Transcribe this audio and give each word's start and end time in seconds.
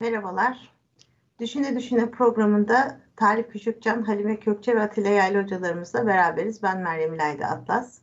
Merhabalar. 0.00 0.72
Düşüne 1.40 1.76
Düşüne 1.76 2.10
programında 2.10 3.00
Talip 3.16 3.52
Küçükcan, 3.52 4.02
Halime 4.02 4.40
Kökçe 4.40 4.76
ve 4.76 4.80
Atilla 4.80 5.08
Yaylı 5.08 5.42
hocalarımızla 5.42 6.06
beraberiz. 6.06 6.62
Ben 6.62 6.80
Meryem 6.80 7.14
İlayda 7.14 7.46
Atlas. 7.46 7.98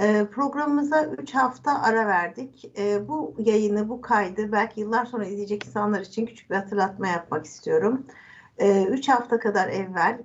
Ee, 0.00 0.26
programımıza 0.32 1.04
3 1.04 1.34
hafta 1.34 1.82
ara 1.82 2.06
verdik. 2.06 2.72
Ee, 2.78 3.08
bu 3.08 3.34
yayını, 3.38 3.88
bu 3.88 4.00
kaydı 4.00 4.52
belki 4.52 4.80
yıllar 4.80 5.04
sonra 5.06 5.24
izleyecek 5.24 5.66
insanlar 5.66 6.00
için 6.00 6.26
küçük 6.26 6.50
bir 6.50 6.54
hatırlatma 6.54 7.08
yapmak 7.08 7.44
istiyorum. 7.44 8.06
3 8.58 9.08
ee, 9.08 9.12
hafta 9.12 9.38
kadar 9.38 9.68
evvel 9.68 10.18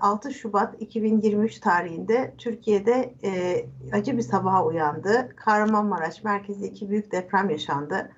6 0.00 0.28
e, 0.28 0.32
Şubat 0.32 0.82
2023 0.82 1.58
tarihinde 1.60 2.34
Türkiye'de 2.38 3.14
e, 3.24 3.64
acı 3.92 4.16
bir 4.16 4.22
sabaha 4.22 4.64
uyandı. 4.66 5.28
Kahramanmaraş 5.36 6.24
merkezi 6.24 6.66
iki 6.66 6.90
büyük 6.90 7.12
deprem 7.12 7.50
yaşandı. 7.50 8.10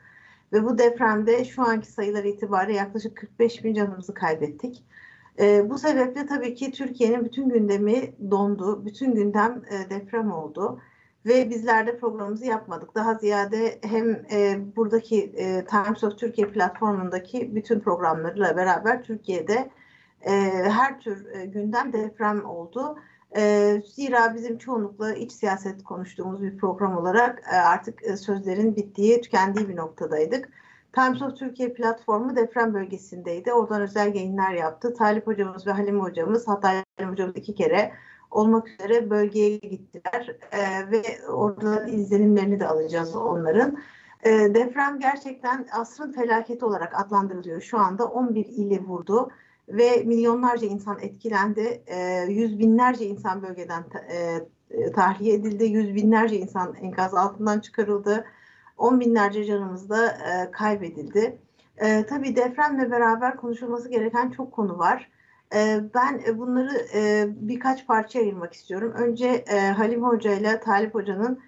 Ve 0.53 0.65
bu 0.65 0.79
depremde 0.79 1.45
şu 1.45 1.63
anki 1.63 1.93
sayılar 1.93 2.25
itibariyle 2.25 2.79
yaklaşık 2.79 3.17
45 3.17 3.65
bin 3.65 3.75
canımızı 3.75 4.15
kaybettik. 4.15 4.85
E, 5.39 5.71
bu 5.71 5.79
sebeple 5.79 6.27
tabii 6.27 6.55
ki 6.55 6.73
Türkiye'nin 6.73 7.25
bütün 7.25 7.49
gündemi 7.49 8.13
dondu. 8.31 8.87
Bütün 8.87 9.15
gündem 9.15 9.63
deprem 9.91 10.33
oldu. 10.33 10.81
Ve 11.27 11.51
bizler 11.51 11.87
de 11.87 11.99
programımızı 11.99 12.47
yapmadık. 12.47 12.95
Daha 12.95 13.15
ziyade 13.15 13.79
hem 13.83 14.11
e, 14.33 14.59
buradaki 14.77 15.23
e, 15.37 15.65
Times 15.65 16.05
of 16.05 16.19
Türkiye 16.19 16.47
platformundaki 16.47 17.55
bütün 17.55 17.81
programlarıyla 17.81 18.57
beraber 18.57 19.03
Türkiye'de 19.03 19.71
e, 20.23 20.31
her 20.71 21.01
tür 21.01 21.27
e, 21.35 21.47
gündem 21.47 21.93
deprem 21.93 22.45
oldu. 22.45 22.99
E, 23.37 23.83
zira 23.87 24.35
bizim 24.35 24.59
çoğunlukla 24.59 25.15
iç 25.15 25.33
siyaset 25.33 25.85
konuştuğumuz 25.85 26.43
bir 26.43 26.59
program 26.59 26.97
olarak 26.97 27.43
e, 27.53 27.57
artık 27.57 28.03
e, 28.05 28.17
sözlerin 28.17 28.77
bittiği, 28.77 29.21
tükendiği 29.21 29.69
bir 29.69 29.77
noktadaydık. 29.77 30.49
Times 30.93 31.23
of 31.23 31.37
Türkiye 31.37 31.73
platformu 31.73 32.37
deprem 32.37 32.75
bölgesindeydi. 32.75 33.53
Oradan 33.53 33.83
özel 33.83 34.15
yayınlar 34.15 34.53
yaptı. 34.53 34.95
Talip 34.95 35.27
hocamız 35.27 35.67
ve 35.67 35.71
Halim 35.71 36.01
hocamız, 36.01 36.49
hatta 36.49 36.69
Halim 36.69 37.13
hocamız 37.13 37.37
iki 37.37 37.55
kere 37.55 37.93
olmak 38.35 38.69
üzere 38.69 39.11
bölgeye 39.11 39.57
gittiler 39.57 40.37
e, 40.53 40.91
ve 40.91 41.03
orada 41.29 41.87
izlenimlerini 41.87 42.61
de 42.61 42.67
alacağız 42.67 43.17
onların. 43.17 43.79
E, 44.23 44.31
deprem 44.31 44.99
gerçekten 44.99 45.67
asrın 45.73 46.13
felaketi 46.13 46.65
olarak 46.65 47.01
adlandırılıyor. 47.01 47.61
Şu 47.61 47.79
anda 47.79 48.07
11 48.07 48.45
ili 48.45 48.81
vurdu 48.81 49.31
ve 49.69 50.03
milyonlarca 50.05 50.67
insan 50.67 50.99
etkilendi. 51.01 51.83
E, 51.87 52.27
yüz 52.29 52.59
binlerce 52.59 53.07
insan 53.07 53.43
bölgeden 53.43 53.85
e, 54.11 54.93
tahliye 54.93 55.35
edildi. 55.35 55.65
Yüz 55.65 55.95
binlerce 55.95 56.37
insan 56.37 56.75
enkaz 56.75 57.15
altından 57.15 57.61
çıkarıldı. 57.61 58.25
On 58.79 59.01
binlerce 59.01 59.45
canımız 59.45 59.91
da 59.91 60.07
e, 60.07 60.51
kaybedildi. 60.51 61.39
E, 61.77 62.07
tabii 62.07 62.37
depremle 62.37 62.91
beraber 62.91 63.37
konuşulması 63.37 63.89
gereken 63.89 64.31
çok 64.31 64.53
konu 64.53 64.79
var. 64.79 65.11
E, 65.55 65.81
ben 65.95 66.39
bunları 66.39 66.87
e, 66.95 67.27
birkaç 67.29 67.87
parça 67.87 68.19
ayırmak 68.19 68.53
istiyorum. 68.53 68.93
Önce 68.97 69.27
e, 69.27 69.59
Halim 69.59 70.03
Hoca 70.03 70.33
ile 70.33 70.61
Talip 70.61 70.95
Hoca'nın 70.95 71.41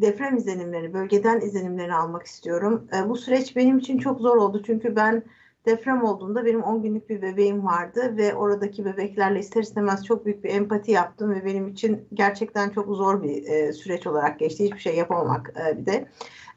deprem 0.00 0.36
izlenimlerini, 0.36 0.94
bölgeden 0.94 1.40
izlenimlerini 1.40 1.94
almak 1.94 2.26
istiyorum. 2.26 2.88
E, 2.96 3.08
bu 3.08 3.16
süreç 3.16 3.56
benim 3.56 3.78
için 3.78 3.98
çok 3.98 4.20
zor 4.20 4.36
oldu 4.36 4.62
çünkü 4.66 4.96
ben 4.96 5.22
deprem 5.66 6.04
olduğunda 6.04 6.44
benim 6.44 6.62
10 6.62 6.82
günlük 6.82 7.08
bir 7.08 7.22
bebeğim 7.22 7.64
vardı 7.64 8.16
ve 8.16 8.34
oradaki 8.34 8.84
bebeklerle 8.84 9.38
ister 9.38 9.62
istemez 9.62 10.04
çok 10.04 10.26
büyük 10.26 10.44
bir 10.44 10.50
empati 10.50 10.90
yaptım 10.90 11.34
ve 11.34 11.44
benim 11.44 11.68
için 11.68 12.08
gerçekten 12.14 12.70
çok 12.70 12.96
zor 12.96 13.22
bir 13.22 13.46
e, 13.46 13.72
süreç 13.72 14.06
olarak 14.06 14.38
geçti. 14.38 14.64
Hiçbir 14.64 14.78
şey 14.78 14.96
yapamamak 14.96 15.54
e, 15.66 15.78
bir 15.78 15.86
de. 15.86 16.08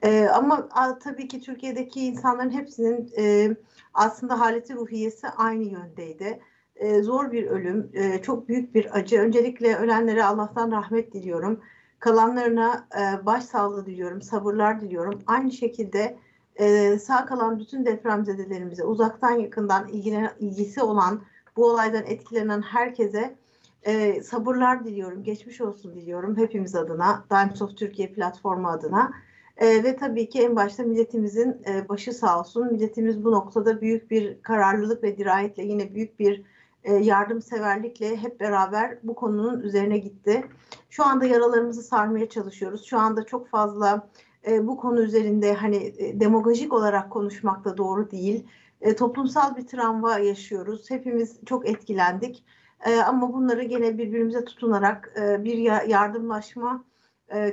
E, 0.01 0.27
ama 0.27 0.69
tabii 1.03 1.27
ki 1.27 1.41
Türkiye'deki 1.41 2.05
insanların 2.05 2.51
hepsinin 2.51 3.11
e, 3.17 3.55
aslında 3.93 4.39
haleti 4.39 4.75
ruhiyesi 4.75 5.27
aynı 5.27 5.63
yöndeydi. 5.63 6.39
E, 6.79 7.01
zor 7.01 7.31
bir 7.31 7.47
ölüm, 7.47 7.91
e, 7.93 8.21
çok 8.21 8.47
büyük 8.47 8.75
bir 8.75 8.97
acı. 8.97 9.19
Öncelikle 9.19 9.75
ölenlere 9.75 10.23
Allah'tan 10.23 10.71
rahmet 10.71 11.13
diliyorum. 11.13 11.59
Kalanlarına 11.99 12.87
e, 12.99 13.25
başsağlığı 13.25 13.85
diliyorum, 13.85 14.21
sabırlar 14.21 14.81
diliyorum. 14.81 15.19
Aynı 15.27 15.51
şekilde 15.51 16.17
e, 16.55 16.97
sağ 16.99 17.25
kalan 17.25 17.59
bütün 17.59 17.85
depremzedelerimize, 17.85 18.83
uzaktan 18.83 19.31
yakından 19.31 19.87
ilgilenen, 19.87 20.31
ilgisi 20.39 20.83
olan, 20.83 21.21
bu 21.57 21.65
olaydan 21.65 22.03
etkilenen 22.05 22.61
herkese 22.61 23.35
e, 23.83 24.21
sabırlar 24.23 24.85
diliyorum, 24.85 25.23
geçmiş 25.23 25.61
olsun 25.61 25.95
diliyorum 25.95 26.37
hepimiz 26.37 26.75
adına, 26.75 27.23
Times 27.29 27.61
of 27.61 27.77
Türkiye 27.77 28.07
platformu 28.07 28.67
adına. 28.67 29.11
E, 29.57 29.83
ve 29.83 29.95
tabii 29.95 30.29
ki 30.29 30.41
en 30.41 30.55
başta 30.55 30.83
milletimizin 30.83 31.61
e, 31.67 31.89
başı 31.89 32.13
sağ 32.13 32.39
olsun. 32.39 32.73
Milletimiz 32.73 33.23
bu 33.23 33.31
noktada 33.31 33.81
büyük 33.81 34.11
bir 34.11 34.41
kararlılık 34.41 35.03
ve 35.03 35.17
dirayetle 35.17 35.63
yine 35.63 35.95
büyük 35.95 36.19
bir 36.19 36.43
e, 36.87 36.93
yardımseverlikle 36.93 38.17
hep 38.17 38.39
beraber 38.39 38.97
bu 39.03 39.15
konunun 39.15 39.59
üzerine 39.59 39.97
gitti. 39.97 40.45
Şu 40.89 41.05
anda 41.05 41.25
yaralarımızı 41.25 41.83
sarmaya 41.83 42.29
çalışıyoruz. 42.29 42.85
Şu 42.85 42.99
anda 42.99 43.23
çok 43.23 43.47
fazla 43.49 44.09
e, 44.47 44.67
bu 44.67 44.77
konu 44.77 45.01
üzerinde 45.01 45.53
hani 45.53 45.93
e, 45.97 46.19
demagojik 46.19 46.73
olarak 46.73 47.11
konuşmak 47.11 47.65
da 47.65 47.77
doğru 47.77 48.11
değil. 48.11 48.47
E, 48.81 48.95
toplumsal 48.95 49.57
bir 49.57 49.67
travma 49.67 50.19
yaşıyoruz. 50.19 50.89
Hepimiz 50.89 51.39
çok 51.45 51.69
etkilendik. 51.69 52.43
E, 52.85 52.95
ama 52.95 53.33
bunları 53.33 53.63
gene 53.63 53.97
birbirimize 53.97 54.45
tutunarak 54.45 55.13
bir 55.39 55.57
yardımlaşma 55.87 56.83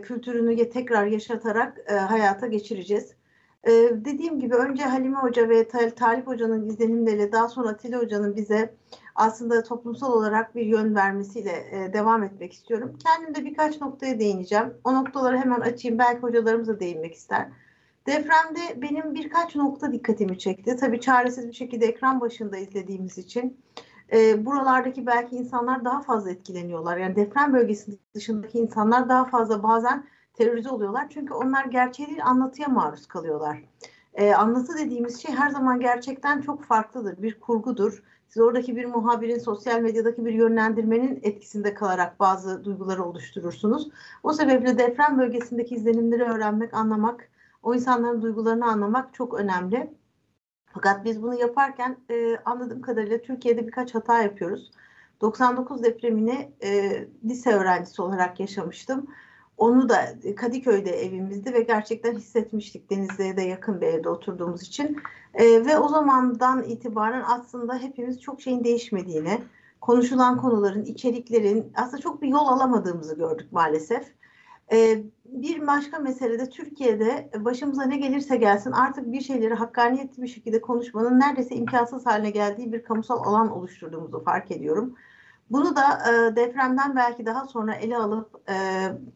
kültürünü 0.03 0.71
tekrar 0.71 1.06
yaşatarak 1.06 1.91
hayata 2.09 2.47
geçireceğiz. 2.47 3.15
E, 3.67 3.71
dediğim 4.05 4.41
gibi 4.41 4.55
önce 4.55 4.85
Halime 4.85 5.17
Hoca 5.17 5.49
ve 5.49 5.69
Talip 5.95 6.27
Hoca'nın 6.27 6.69
izlenimleriyle 6.69 7.33
daha 7.33 7.49
sonra 7.49 7.69
Atilla 7.69 7.99
Hoca'nın 7.99 8.37
bize 8.37 8.75
aslında 9.15 9.63
toplumsal 9.63 10.13
olarak 10.13 10.55
bir 10.55 10.67
yön 10.67 10.95
vermesiyle 10.95 11.67
e, 11.71 11.93
devam 11.93 12.23
etmek 12.23 12.53
istiyorum. 12.53 12.99
Kendim 13.05 13.35
de 13.35 13.45
birkaç 13.45 13.81
noktaya 13.81 14.19
değineceğim. 14.19 14.75
O 14.85 14.95
noktaları 14.95 15.39
hemen 15.39 15.61
açayım. 15.61 15.99
Belki 15.99 16.21
hocalarımız 16.21 16.69
da 16.69 16.81
değinmek 16.81 17.15
ister. 17.15 17.49
Depremde 18.07 18.83
benim 18.83 19.15
birkaç 19.15 19.57
nokta 19.57 19.93
dikkatimi 19.93 20.39
çekti. 20.39 20.77
Tabii 20.77 21.01
çaresiz 21.01 21.49
bir 21.49 21.53
şekilde 21.53 21.87
ekran 21.87 22.21
başında 22.21 22.57
izlediğimiz 22.57 23.19
için 23.19 23.61
e, 24.13 24.47
buralardaki 24.47 25.07
belki 25.07 25.37
insanlar 25.37 25.85
daha 25.85 26.03
fazla 26.03 26.31
etkileniyorlar. 26.31 26.97
Yani 26.97 27.17
deprem 27.17 27.53
bölgesi 27.53 27.99
dışındaki 28.15 28.59
insanlar 28.59 29.09
daha 29.09 29.25
fazla 29.25 29.63
bazen 29.63 30.05
terörize 30.34 30.71
oluyorlar. 30.71 31.06
Çünkü 31.11 31.34
onlar 31.34 31.65
gerçeği 31.65 32.09
değil 32.09 32.25
anlatıya 32.25 32.69
maruz 32.69 33.06
kalıyorlar. 33.06 33.65
E, 34.15 34.34
anlatı 34.34 34.78
dediğimiz 34.78 35.22
şey 35.22 35.34
her 35.34 35.50
zaman 35.50 35.81
gerçekten 35.81 36.41
çok 36.41 36.65
farklıdır. 36.65 37.22
Bir 37.22 37.41
kurgudur 37.41 38.03
siz 38.34 38.43
oradaki 38.43 38.77
bir 38.77 38.84
muhabirin, 38.84 39.39
sosyal 39.39 39.81
medyadaki 39.81 40.25
bir 40.25 40.33
yönlendirmenin 40.33 41.21
etkisinde 41.23 41.75
kalarak 41.75 42.21
bazı 42.21 42.65
duyguları 42.65 43.05
oluşturursunuz. 43.05 43.89
O 44.23 44.33
sebeple 44.33 44.78
deprem 44.78 45.19
bölgesindeki 45.19 45.75
izlenimleri 45.75 46.23
öğrenmek, 46.23 46.75
anlamak, 46.75 47.31
o 47.62 47.75
insanların 47.75 48.23
duygularını 48.23 48.67
anlamak 48.67 49.15
çok 49.15 49.34
önemli. 49.34 49.91
Fakat 50.67 51.05
biz 51.05 51.23
bunu 51.23 51.34
yaparken 51.34 51.97
e, 52.11 52.37
anladığım 52.44 52.83
kadarıyla 52.83 53.19
Türkiye'de 53.19 53.67
birkaç 53.67 53.94
hata 53.94 54.23
yapıyoruz. 54.23 54.71
99 55.21 55.83
depremini 55.83 56.53
e, 56.62 56.91
lise 57.25 57.53
öğrencisi 57.53 58.03
olarak 58.03 58.41
yaşamıştım. 58.41 59.06
Onu 59.59 59.89
da 59.89 60.15
Kadıköy'de 60.37 60.91
evimizdi 60.91 61.55
ve 61.55 61.61
gerçekten 61.61 62.15
hissetmiştik 62.15 62.91
Denizli'ye 62.91 63.37
de 63.37 63.43
yakın 63.43 63.81
bir 63.81 63.87
evde 63.87 64.09
oturduğumuz 64.09 64.63
için. 64.63 64.97
E, 65.35 65.67
ve 65.67 65.79
o 65.79 65.89
zamandan 65.89 66.63
itibaren 66.63 67.25
aslında 67.27 67.79
hepimiz 67.79 68.21
çok 68.21 68.41
şeyin 68.41 68.65
değişmediğini, 68.65 69.41
konuşulan 69.81 70.41
konuların, 70.41 70.85
içeriklerin 70.85 71.73
aslında 71.77 72.03
çok 72.03 72.23
bir 72.23 72.29
yol 72.29 72.47
alamadığımızı 72.47 73.17
gördük 73.17 73.53
maalesef. 73.53 74.13
E, 74.73 75.03
bir 75.25 75.67
başka 75.67 75.99
mesele 75.99 76.39
de 76.39 76.51
Türkiye'de 76.51 77.31
başımıza 77.39 77.85
ne 77.85 77.97
gelirse 77.97 78.37
gelsin 78.37 78.73
artık 78.73 79.12
bir 79.12 79.21
şeyleri 79.21 79.55
hakkaniyetli 79.55 80.23
bir 80.23 80.29
şekilde 80.29 80.61
konuşmanın 80.61 81.21
neredeyse 81.21 81.55
imkansız 81.55 82.07
haline 82.07 82.31
geldiği 82.31 82.73
bir 82.73 82.83
kamusal 82.83 83.25
alan 83.25 83.50
oluşturduğumuzu 83.50 84.25
fark 84.25 84.50
ediyorum. 84.50 84.95
Bunu 85.50 85.76
da 85.76 85.82
e, 85.82 86.37
depremden 86.37 86.96
belki 86.96 87.26
daha 87.26 87.44
sonra 87.44 87.75
ele 87.75 87.96
alıp 87.96 88.50
e, 88.50 88.55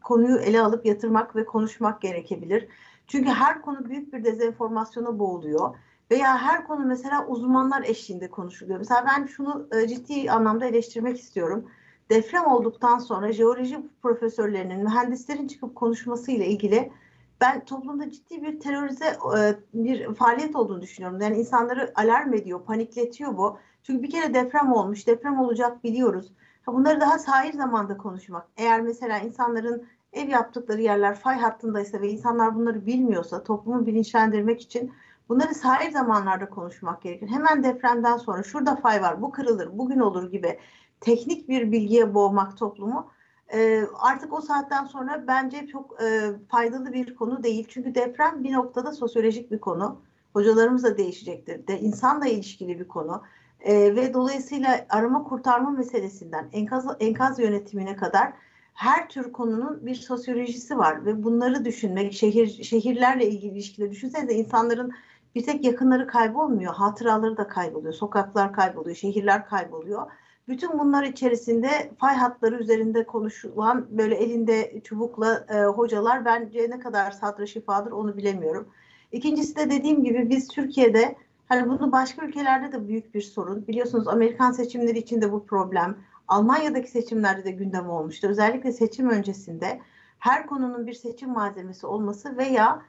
konuyu 0.03 0.39
ele 0.39 0.61
alıp 0.61 0.87
yatırmak 0.87 1.37
ve 1.37 1.45
konuşmak 1.45 2.01
gerekebilir. 2.01 2.69
Çünkü 3.07 3.31
her 3.31 3.63
konu 3.63 3.85
büyük 3.85 4.13
bir 4.13 4.25
dezenformasyona 4.25 5.19
boğuluyor 5.19 5.75
veya 6.11 6.39
her 6.39 6.67
konu 6.67 6.87
mesela 6.87 7.27
uzmanlar 7.27 7.83
eşliğinde 7.83 8.31
konuşuluyor. 8.31 8.79
Mesela 8.79 9.05
ben 9.07 9.27
şunu 9.27 9.69
e, 9.73 9.89
ciddi 9.89 10.31
anlamda 10.31 10.67
eleştirmek 10.67 11.19
istiyorum. 11.19 11.71
Deprem 12.11 12.47
olduktan 12.47 12.99
sonra 12.99 13.33
jeoloji 13.33 13.79
profesörlerinin, 14.03 14.83
mühendislerin 14.83 15.49
çıkıp 15.49 15.75
konuşmasıyla 15.75 16.45
ilgili 16.45 16.93
ben 17.41 17.65
toplumda 17.65 18.11
ciddi 18.11 18.43
bir 18.43 18.61
terörize 18.61 19.07
e, 19.39 19.55
bir 19.75 20.15
faaliyet 20.15 20.57
olduğunu 20.57 20.83
düşünüyorum. 20.83 21.21
Yani 21.21 21.37
insanları 21.37 21.93
alarm 21.95 22.35
ediyor, 22.35 22.65
panikletiyor 22.65 23.37
bu. 23.37 23.59
Çünkü 23.89 24.03
bir 24.03 24.11
kere 24.11 24.35
deprem 24.35 24.73
olmuş, 24.73 25.07
deprem 25.07 25.41
olacak 25.41 25.85
biliyoruz. 25.85 26.33
Bunları 26.67 27.01
daha 27.01 27.19
sahil 27.19 27.53
zamanda 27.53 27.97
konuşmak. 27.97 28.47
Eğer 28.57 28.81
mesela 28.81 29.19
insanların 29.19 29.87
ev 30.13 30.29
yaptıkları 30.29 30.81
yerler 30.83 31.15
fay 31.15 31.39
hattındaysa 31.39 32.01
ve 32.01 32.11
insanlar 32.11 32.55
bunları 32.55 32.87
bilmiyorsa 32.87 33.43
toplumu 33.43 33.87
bilinçlendirmek 33.87 34.61
için 34.61 34.93
bunları 35.29 35.55
sahip 35.55 35.93
zamanlarda 35.93 36.51
konuşmak 36.51 37.03
gerekir. 37.03 37.29
Hemen 37.29 37.63
depremden 37.63 38.17
sonra 38.17 38.43
şurada 38.43 38.77
fay 38.77 39.03
var, 39.03 39.23
bu 39.23 39.31
kırılır, 39.31 39.79
bugün 39.79 40.01
olur 40.01 40.31
gibi 40.31 40.59
teknik 41.01 41.49
bir 41.49 41.73
bilgiye 41.73 42.15
boğmak 42.15 42.57
toplumu 42.57 43.11
e, 43.53 43.83
artık 43.99 44.33
o 44.33 44.41
saatten 44.41 44.85
sonra 44.85 45.25
bence 45.27 45.67
çok 45.67 46.03
e, 46.03 46.31
faydalı 46.49 46.93
bir 46.93 47.15
konu 47.15 47.43
değil. 47.43 47.67
Çünkü 47.69 47.95
deprem 47.95 48.45
bir 48.45 48.53
noktada 48.53 48.93
sosyolojik 48.93 49.51
bir 49.51 49.59
konu. 49.59 50.01
Hocalarımız 50.33 50.85
da 50.85 50.99
değişecektir. 50.99 51.67
De 51.67 51.81
insanla 51.81 52.27
ilişkili 52.27 52.81
bir 52.81 52.89
konu. 52.89 53.23
E, 53.61 53.97
ve 53.97 54.15
dolayısıyla 54.15 54.87
arama 54.89 55.25
kurtarma 55.25 55.71
meselesinden 55.71 56.49
enkaz, 56.53 56.87
enkaz 57.01 57.39
yönetimine 57.39 57.97
kadar 57.97 58.33
her 58.75 59.09
tür 59.09 59.33
konunun 59.33 59.87
bir 59.87 59.95
sosyolojisi 59.95 60.79
var 60.79 61.07
ve 61.07 61.25
bunları 61.25 61.65
düşünmek, 61.65 62.13
şehir 62.13 62.65
şehirlerle 62.65 63.29
ilgili 63.29 63.53
ilişkileri 63.53 63.91
düşünsenize 63.91 64.35
insanların 64.35 64.93
bir 65.35 65.45
tek 65.45 65.65
yakınları 65.65 66.07
kaybolmuyor, 66.07 66.75
hatıraları 66.75 67.37
da 67.37 67.49
kayboluyor, 67.49 67.95
sokaklar 67.95 68.53
kayboluyor, 68.53 68.97
şehirler 68.97 69.47
kayboluyor. 69.47 70.11
Bütün 70.49 70.79
bunlar 70.79 71.05
içerisinde 71.05 71.69
fay 71.99 72.15
hatları 72.15 72.59
üzerinde 72.59 73.07
konuşulan 73.07 73.87
böyle 73.91 74.15
elinde 74.15 74.81
çubukla 74.85 75.47
e, 75.49 75.65
hocalar 75.65 76.25
bence 76.25 76.71
ne 76.71 76.79
kadar 76.79 77.11
sadra 77.11 77.47
şifadır 77.47 77.91
onu 77.91 78.17
bilemiyorum. 78.17 78.69
İkincisi 79.13 79.57
de 79.57 79.71
dediğim 79.71 80.05
gibi 80.05 80.31
biz 80.31 80.49
Türkiye'de 80.49 81.17
hani 81.49 81.69
bunu 81.69 81.93
başka 81.93 82.27
ülkelerde 82.27 82.73
de 82.73 82.89
büyük 82.89 83.15
bir 83.15 83.21
sorun. 83.21 83.67
Biliyorsunuz 83.67 84.09
Amerikan 84.09 84.53
seçimleri 84.53 84.99
için 84.99 85.23
de 85.23 85.33
bu 85.33 85.47
problem. 85.47 85.97
Almanya'daki 86.29 86.91
seçimlerde 86.91 87.45
de 87.45 87.51
gündem 87.51 87.91
olmuştu. 87.91 88.29
Özellikle 88.29 88.73
seçim 88.73 89.11
öncesinde 89.11 89.81
her 90.19 90.47
konunun 90.47 90.87
bir 90.87 90.93
seçim 90.93 91.31
malzemesi 91.31 91.87
olması 91.87 92.37
veya 92.37 92.83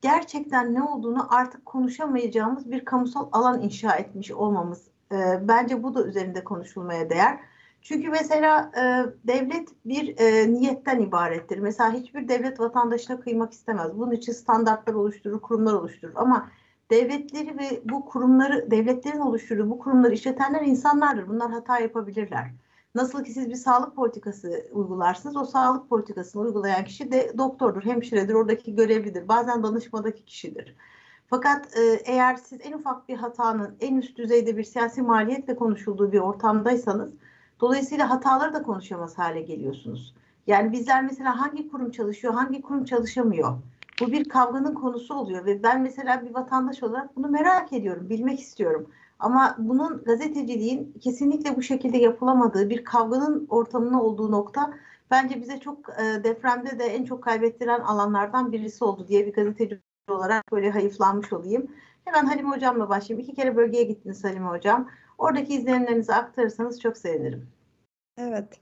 gerçekten 0.00 0.74
ne 0.74 0.82
olduğunu 0.82 1.34
artık 1.34 1.66
konuşamayacağımız 1.66 2.70
bir 2.70 2.84
kamusal 2.84 3.28
alan 3.32 3.62
inşa 3.62 3.96
etmiş 3.96 4.30
olmamız 4.30 4.88
e, 5.12 5.48
bence 5.48 5.82
bu 5.82 5.94
da 5.94 6.06
üzerinde 6.06 6.44
konuşulmaya 6.44 7.10
değer. 7.10 7.38
Çünkü 7.82 8.08
mesela 8.08 8.70
e, 8.76 8.82
devlet 9.26 9.68
bir 9.84 10.18
e, 10.18 10.52
niyetten 10.52 11.00
ibarettir. 11.00 11.58
Mesela 11.58 11.92
hiçbir 11.92 12.28
devlet 12.28 12.60
vatandaşına 12.60 13.20
kıymak 13.20 13.52
istemez. 13.52 13.98
Bunun 13.98 14.12
için 14.12 14.32
standartlar 14.32 14.94
oluşturur, 14.94 15.40
kurumlar 15.40 15.72
oluşturur. 15.74 16.12
Ama 16.14 16.50
devletleri 16.90 17.58
ve 17.58 17.80
bu 17.84 18.04
kurumları, 18.04 18.70
devletlerin 18.70 19.20
oluşturduğu 19.20 19.70
bu 19.70 19.78
kurumları 19.78 20.14
işletenler 20.14 20.62
insanlardır. 20.62 21.28
Bunlar 21.28 21.50
hata 21.50 21.78
yapabilirler. 21.78 22.50
Nasıl 22.94 23.24
ki 23.24 23.32
siz 23.32 23.48
bir 23.48 23.54
sağlık 23.54 23.96
politikası 23.96 24.66
uygularsınız, 24.72 25.36
o 25.36 25.44
sağlık 25.44 25.88
politikasını 25.88 26.42
uygulayan 26.42 26.84
kişi 26.84 27.12
de 27.12 27.32
doktordur, 27.38 27.84
hemşiredir, 27.84 28.34
oradaki 28.34 28.74
görevlidir. 28.74 29.28
Bazen 29.28 29.62
danışmadaki 29.62 30.24
kişidir. 30.24 30.76
Fakat 31.26 31.76
e, 31.76 31.82
eğer 32.04 32.36
siz 32.36 32.60
en 32.62 32.72
ufak 32.72 33.08
bir 33.08 33.16
hatanın 33.16 33.76
en 33.80 33.96
üst 33.96 34.18
düzeyde 34.18 34.56
bir 34.56 34.64
siyasi 34.64 35.02
maliyetle 35.02 35.56
konuşulduğu 35.56 36.12
bir 36.12 36.18
ortamdaysanız 36.18 37.12
dolayısıyla 37.60 38.10
hataları 38.10 38.52
da 38.52 38.62
konuşamaz 38.62 39.18
hale 39.18 39.40
geliyorsunuz. 39.40 40.14
Yani 40.46 40.72
bizler 40.72 41.04
mesela 41.04 41.40
hangi 41.40 41.70
kurum 41.70 41.90
çalışıyor, 41.90 42.34
hangi 42.34 42.62
kurum 42.62 42.84
çalışamıyor? 42.84 43.58
Bu 44.00 44.12
bir 44.12 44.28
kavganın 44.28 44.74
konusu 44.74 45.14
oluyor 45.14 45.44
ve 45.44 45.62
ben 45.62 45.82
mesela 45.82 46.22
bir 46.22 46.34
vatandaş 46.34 46.82
olarak 46.82 47.16
bunu 47.16 47.28
merak 47.28 47.72
ediyorum, 47.72 48.10
bilmek 48.10 48.40
istiyorum. 48.40 48.90
Ama 49.18 49.56
bunun 49.58 50.04
gazeteciliğin 50.04 50.92
kesinlikle 51.00 51.56
bu 51.56 51.62
şekilde 51.62 51.98
yapılamadığı 51.98 52.70
bir 52.70 52.84
kavganın 52.84 53.46
ortamında 53.50 54.02
olduğu 54.02 54.32
nokta 54.32 54.74
bence 55.10 55.40
bize 55.40 55.60
çok 55.60 55.88
e, 55.88 56.24
depremde 56.24 56.78
de 56.78 56.84
en 56.84 57.04
çok 57.04 57.24
kaybettiren 57.24 57.80
alanlardan 57.80 58.52
birisi 58.52 58.84
oldu 58.84 59.08
diye 59.08 59.26
bir 59.26 59.32
gazeteci 59.32 59.80
olarak 60.08 60.52
böyle 60.52 60.70
hayıflanmış 60.70 61.32
olayım. 61.32 61.66
Hemen 62.04 62.26
Halime 62.26 62.48
Hocam'la 62.48 62.88
başlayayım. 62.88 63.28
İki 63.28 63.36
kere 63.36 63.56
bölgeye 63.56 63.84
gittiniz 63.84 64.24
Halime 64.24 64.48
Hocam. 64.48 64.88
Oradaki 65.18 65.54
izlenimlerinizi 65.54 66.14
aktarırsanız 66.14 66.80
çok 66.80 66.96
sevinirim. 66.96 67.48
Evet. 68.18 68.60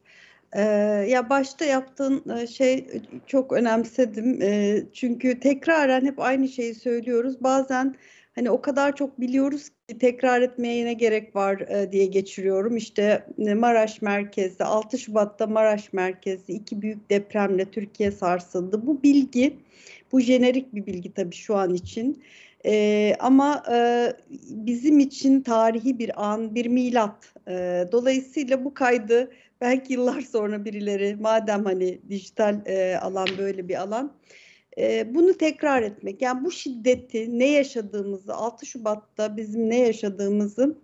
Ee, 0.56 0.62
ya 1.08 1.31
başta 1.31 1.64
yaptığın 1.64 2.38
e, 2.38 2.47
şey 2.47 2.87
çok 3.26 3.53
önemsedim. 3.53 4.43
Ee, 4.43 4.82
çünkü 4.93 5.41
tekraren 5.41 6.05
hep 6.05 6.20
aynı 6.20 6.49
şeyi 6.49 6.75
söylüyoruz. 6.75 7.43
Bazen 7.43 7.94
hani 8.35 8.50
o 8.50 8.61
kadar 8.61 8.97
çok 8.97 9.20
biliyoruz 9.20 9.69
ki 9.69 9.99
tekrar 9.99 10.43
etmeye 10.43 10.76
yine 10.76 10.93
gerek 10.93 11.37
var 11.37 11.61
e, 11.61 11.93
diye 11.93 12.06
geçiriyorum. 12.06 12.76
İşte 12.76 13.26
e, 13.38 13.55
Maraş 13.55 14.03
merkezli, 14.03 14.64
6 14.64 14.99
Şubat'ta 14.99 15.47
Maraş 15.47 15.93
merkezli 15.93 16.55
iki 16.55 16.82
büyük 16.82 17.11
depremle 17.11 17.64
Türkiye 17.64 18.11
sarsıldı. 18.11 18.87
Bu 18.87 19.03
bilgi 19.03 19.56
bu 20.12 20.20
jenerik 20.20 20.75
bir 20.75 20.87
bilgi 20.87 21.14
tabii 21.14 21.35
şu 21.35 21.56
an 21.56 21.75
için. 21.75 22.23
E, 22.67 23.17
ama 23.19 23.62
e, 23.73 24.08
bizim 24.50 24.99
için 24.99 25.41
tarihi 25.41 25.99
bir 25.99 26.25
an, 26.25 26.55
bir 26.55 26.67
milat. 26.67 27.35
E, 27.49 27.85
dolayısıyla 27.93 28.64
bu 28.64 28.75
kaydı 28.75 29.31
belki 29.61 29.93
yıllar 29.93 30.20
sonra 30.20 30.64
birileri, 30.64 31.17
madem 31.17 31.64
hani 31.64 32.00
dijital 32.11 32.61
e, 32.67 32.99
alan 32.99 33.29
böyle 33.38 33.69
bir 33.69 33.82
alan, 33.82 34.17
e, 34.79 35.14
bunu 35.14 35.38
tekrar 35.38 35.82
etmek. 35.82 36.23
Yani 36.23 36.44
bu 36.44 36.50
şiddeti, 36.50 37.38
ne 37.38 37.50
yaşadığımızı, 37.50 38.35
6 38.35 38.67
Şubat'ta 38.67 39.37
bizim 39.37 39.70
ne 39.70 39.79
yaşadığımızı 39.79 40.79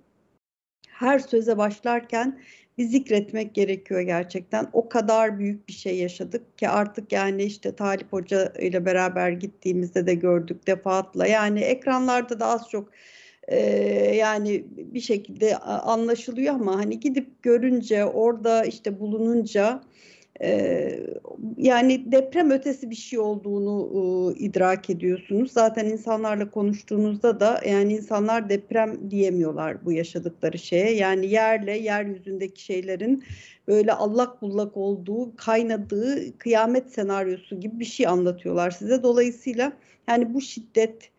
her 0.88 1.19
söze 1.19 1.58
başlarken 1.58 2.40
bir 2.78 2.84
zikretmek 2.84 3.54
gerekiyor 3.54 4.00
gerçekten. 4.00 4.69
O 4.72 4.88
kadar 4.88 5.38
büyük 5.38 5.69
bir 5.69 5.72
şey 5.72 5.98
yaşadık 5.98 6.58
ki 6.58 6.69
artık 6.69 7.12
yani 7.12 7.42
işte 7.44 7.76
Talip 7.76 8.12
Hoca 8.12 8.52
ile 8.58 8.84
beraber 8.84 9.30
gittiğimizde 9.30 10.06
de 10.06 10.14
gördük 10.14 10.66
defaatla. 10.66 11.26
Yani 11.26 11.60
ekranlarda 11.60 12.40
da 12.40 12.46
az 12.46 12.69
çok 12.70 12.88
yani 14.14 14.64
bir 14.76 15.00
şekilde 15.00 15.56
anlaşılıyor 15.58 16.54
ama 16.54 16.76
hani 16.76 17.00
gidip 17.00 17.42
görünce 17.42 18.04
orada 18.04 18.64
işte 18.64 19.00
bulununca 19.00 19.82
yani 21.56 22.12
deprem 22.12 22.50
ötesi 22.50 22.90
bir 22.90 22.94
şey 22.94 23.18
olduğunu 23.18 24.34
idrak 24.38 24.90
ediyorsunuz. 24.90 25.52
Zaten 25.52 25.86
insanlarla 25.86 26.50
konuştuğunuzda 26.50 27.40
da 27.40 27.60
yani 27.68 27.92
insanlar 27.92 28.48
deprem 28.48 29.10
diyemiyorlar 29.10 29.84
bu 29.84 29.92
yaşadıkları 29.92 30.58
şeye. 30.58 30.94
Yani 30.94 31.26
yerle 31.26 31.78
yeryüzündeki 31.78 32.62
şeylerin 32.62 33.24
böyle 33.68 33.92
allak 33.92 34.42
bullak 34.42 34.76
olduğu, 34.76 35.36
kaynadığı 35.36 36.38
kıyamet 36.38 36.92
senaryosu 36.92 37.60
gibi 37.60 37.80
bir 37.80 37.84
şey 37.84 38.06
anlatıyorlar 38.06 38.70
size. 38.70 39.02
Dolayısıyla 39.02 39.72
yani 40.08 40.34
bu 40.34 40.40
şiddet 40.40 41.10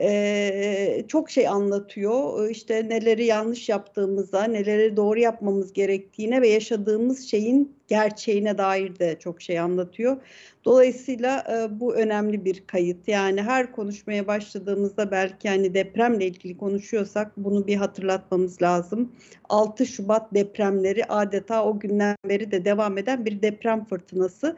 e, 0.00 1.04
çok 1.08 1.30
şey 1.30 1.48
anlatıyor. 1.48 2.50
İşte 2.50 2.88
neleri 2.88 3.24
yanlış 3.24 3.68
yaptığımıza, 3.68 4.44
neleri 4.44 4.96
doğru 4.96 5.18
yapmamız 5.18 5.72
gerektiğine 5.72 6.42
ve 6.42 6.48
yaşadığımız 6.48 7.26
şeyin 7.26 7.76
gerçeğine 7.88 8.58
dair 8.58 8.98
de 8.98 9.16
çok 9.18 9.42
şey 9.42 9.58
anlatıyor. 9.58 10.16
Dolayısıyla 10.64 11.44
e, 11.50 11.80
bu 11.80 11.94
önemli 11.94 12.44
bir 12.44 12.66
kayıt. 12.66 13.08
Yani 13.08 13.42
her 13.42 13.72
konuşmaya 13.72 14.26
başladığımızda 14.26 15.10
belki 15.10 15.48
hani 15.48 15.74
depremle 15.74 16.26
ilgili 16.26 16.56
konuşuyorsak 16.56 17.32
bunu 17.36 17.66
bir 17.66 17.76
hatırlatmamız 17.76 18.62
lazım. 18.62 19.12
6 19.48 19.86
Şubat 19.86 20.34
depremleri 20.34 21.04
adeta 21.04 21.64
o 21.64 21.78
günden 21.78 22.16
beri 22.28 22.50
de 22.50 22.64
devam 22.64 22.98
eden 22.98 23.24
bir 23.24 23.42
deprem 23.42 23.84
fırtınası. 23.84 24.56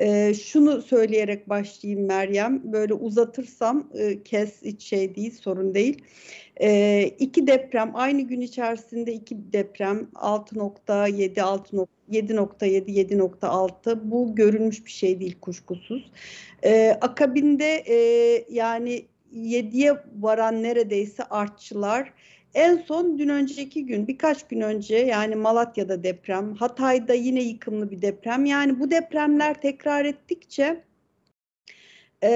E, 0.00 0.34
şunu 0.34 0.82
söyleyerek 0.82 1.48
başlayayım 1.48 2.06
Meryem. 2.06 2.72
Böyle 2.72 2.94
uzatırsam 2.94 3.90
e, 3.94 4.22
kes 4.22 4.62
hiç 4.62 4.82
şey 4.82 5.14
değil, 5.14 5.34
sorun 5.40 5.74
değil. 5.74 6.04
E, 6.60 7.02
iki 7.18 7.46
deprem 7.46 7.90
aynı 7.94 8.22
gün 8.22 8.40
içerisinde 8.40 9.12
iki 9.12 9.52
deprem 9.52 10.08
6.7, 10.14 11.34
6.7, 11.34 12.90
7.6 12.90 13.98
bu 14.10 14.34
görülmüş 14.34 14.86
bir 14.86 14.90
şey 14.90 15.20
değil 15.20 15.36
kuşkusuz. 15.40 16.10
E, 16.64 16.98
akabinde 17.00 17.84
e, 17.86 17.96
yani 18.50 19.04
7'ye 19.34 19.96
varan 20.20 20.62
neredeyse 20.62 21.24
artçılar 21.24 22.12
en 22.54 22.76
son 22.76 23.18
dün 23.18 23.28
önceki 23.28 23.86
gün 23.86 24.08
birkaç 24.08 24.48
gün 24.48 24.60
önce 24.60 24.96
yani 24.96 25.34
Malatya'da 25.34 26.02
deprem, 26.02 26.54
Hatay'da 26.54 27.14
yine 27.14 27.42
yıkımlı 27.42 27.90
bir 27.90 28.02
deprem. 28.02 28.44
Yani 28.44 28.80
bu 28.80 28.90
depremler 28.90 29.60
tekrar 29.60 30.04
ettikçe 30.04 30.84
e, 32.22 32.30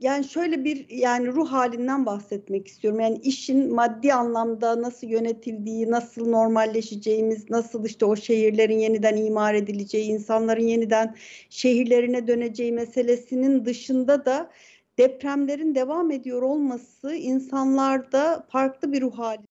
yani 0.00 0.24
şöyle 0.28 0.64
bir 0.64 0.88
yani 0.90 1.28
ruh 1.28 1.52
halinden 1.52 2.06
bahsetmek 2.06 2.68
istiyorum. 2.68 3.00
Yani 3.00 3.18
işin 3.22 3.74
maddi 3.74 4.14
anlamda 4.14 4.82
nasıl 4.82 5.06
yönetildiği, 5.06 5.90
nasıl 5.90 6.28
normalleşeceğimiz, 6.28 7.50
nasıl 7.50 7.84
işte 7.84 8.04
o 8.04 8.16
şehirlerin 8.16 8.78
yeniden 8.78 9.16
imar 9.16 9.54
edileceği, 9.54 10.04
insanların 10.04 10.66
yeniden 10.66 11.16
şehirlerine 11.50 12.26
döneceği 12.26 12.72
meselesinin 12.72 13.64
dışında 13.64 14.24
da 14.24 14.50
depremlerin 14.98 15.74
devam 15.74 16.10
ediyor 16.10 16.42
olması 16.42 17.14
insanlarda 17.14 18.46
farklı 18.48 18.92
bir 18.92 19.00
ruh 19.00 19.18
hali 19.18 19.42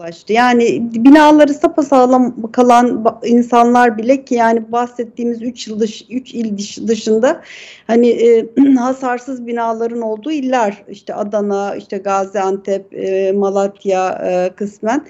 ulaştı. 0.00 0.32
Yani 0.32 0.88
binaları 0.92 1.54
sapasağlam 1.54 2.52
kalan 2.52 3.04
insanlar 3.24 3.98
bile 3.98 4.24
ki 4.24 4.34
yani 4.34 4.72
bahsettiğimiz 4.72 5.42
3 5.42 5.68
yıl 5.68 5.80
dış, 5.80 6.06
3 6.10 6.34
il 6.34 6.58
dışında 6.88 7.42
hani 7.86 8.08
e, 8.08 8.46
hasarsız 8.78 9.46
binaların 9.46 10.02
olduğu 10.02 10.30
iller 10.30 10.84
işte 10.88 11.14
Adana, 11.14 11.76
işte 11.76 11.98
Gaziantep, 11.98 12.94
e, 12.94 13.32
Malatya 13.32 14.10
e, 14.10 14.54
kısmen 14.56 15.06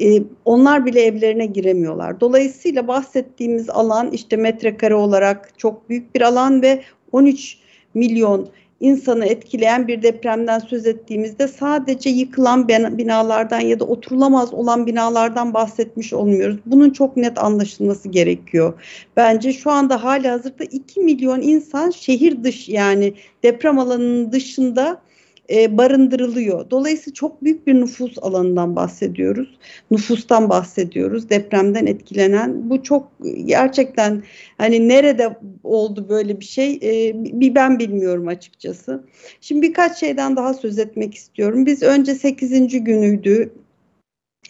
e, 0.00 0.22
onlar 0.44 0.86
bile 0.86 1.00
evlerine 1.02 1.46
giremiyorlar. 1.46 2.20
Dolayısıyla 2.20 2.88
bahsettiğimiz 2.88 3.70
alan 3.70 4.10
işte 4.10 4.36
metrekare 4.36 4.94
olarak 4.94 5.58
çok 5.58 5.88
büyük 5.88 6.14
bir 6.14 6.20
alan 6.20 6.62
ve 6.62 6.82
13 7.12 7.58
milyon 7.94 8.48
insanı 8.82 9.26
etkileyen 9.26 9.88
bir 9.88 10.02
depremden 10.02 10.58
söz 10.58 10.86
ettiğimizde 10.86 11.48
sadece 11.48 12.10
yıkılan 12.10 12.68
binalardan 12.68 13.60
ya 13.60 13.80
da 13.80 13.84
oturulamaz 13.84 14.54
olan 14.54 14.86
binalardan 14.86 15.54
bahsetmiş 15.54 16.12
olmuyoruz. 16.12 16.58
Bunun 16.66 16.90
çok 16.90 17.16
net 17.16 17.38
anlaşılması 17.38 18.08
gerekiyor. 18.08 18.82
Bence 19.16 19.52
şu 19.52 19.70
anda 19.70 20.04
hali 20.04 20.28
hazırda 20.28 20.64
2 20.64 21.00
milyon 21.00 21.40
insan 21.40 21.90
şehir 21.90 22.44
dış 22.44 22.68
yani 22.68 23.14
deprem 23.42 23.78
alanının 23.78 24.32
dışında 24.32 25.02
e, 25.50 25.78
barındırılıyor. 25.78 26.70
Dolayısıyla 26.70 27.14
çok 27.14 27.44
büyük 27.44 27.66
bir 27.66 27.74
nüfus 27.74 28.18
alanından 28.22 28.76
bahsediyoruz. 28.76 29.58
Nüfustan 29.90 30.50
bahsediyoruz. 30.50 31.30
Depremden 31.30 31.86
etkilenen. 31.86 32.70
Bu 32.70 32.82
çok 32.82 33.08
gerçekten 33.44 34.22
hani 34.58 34.88
nerede 34.88 35.36
oldu 35.64 36.06
böyle 36.08 36.40
bir 36.40 36.44
şey 36.44 36.74
e, 36.82 37.12
bir 37.14 37.54
ben 37.54 37.78
bilmiyorum 37.78 38.28
açıkçası. 38.28 39.04
Şimdi 39.40 39.62
birkaç 39.62 39.98
şeyden 39.98 40.36
daha 40.36 40.54
söz 40.54 40.78
etmek 40.78 41.14
istiyorum. 41.14 41.66
Biz 41.66 41.82
önce 41.82 42.14
8. 42.14 42.84
günüydü. 42.84 43.52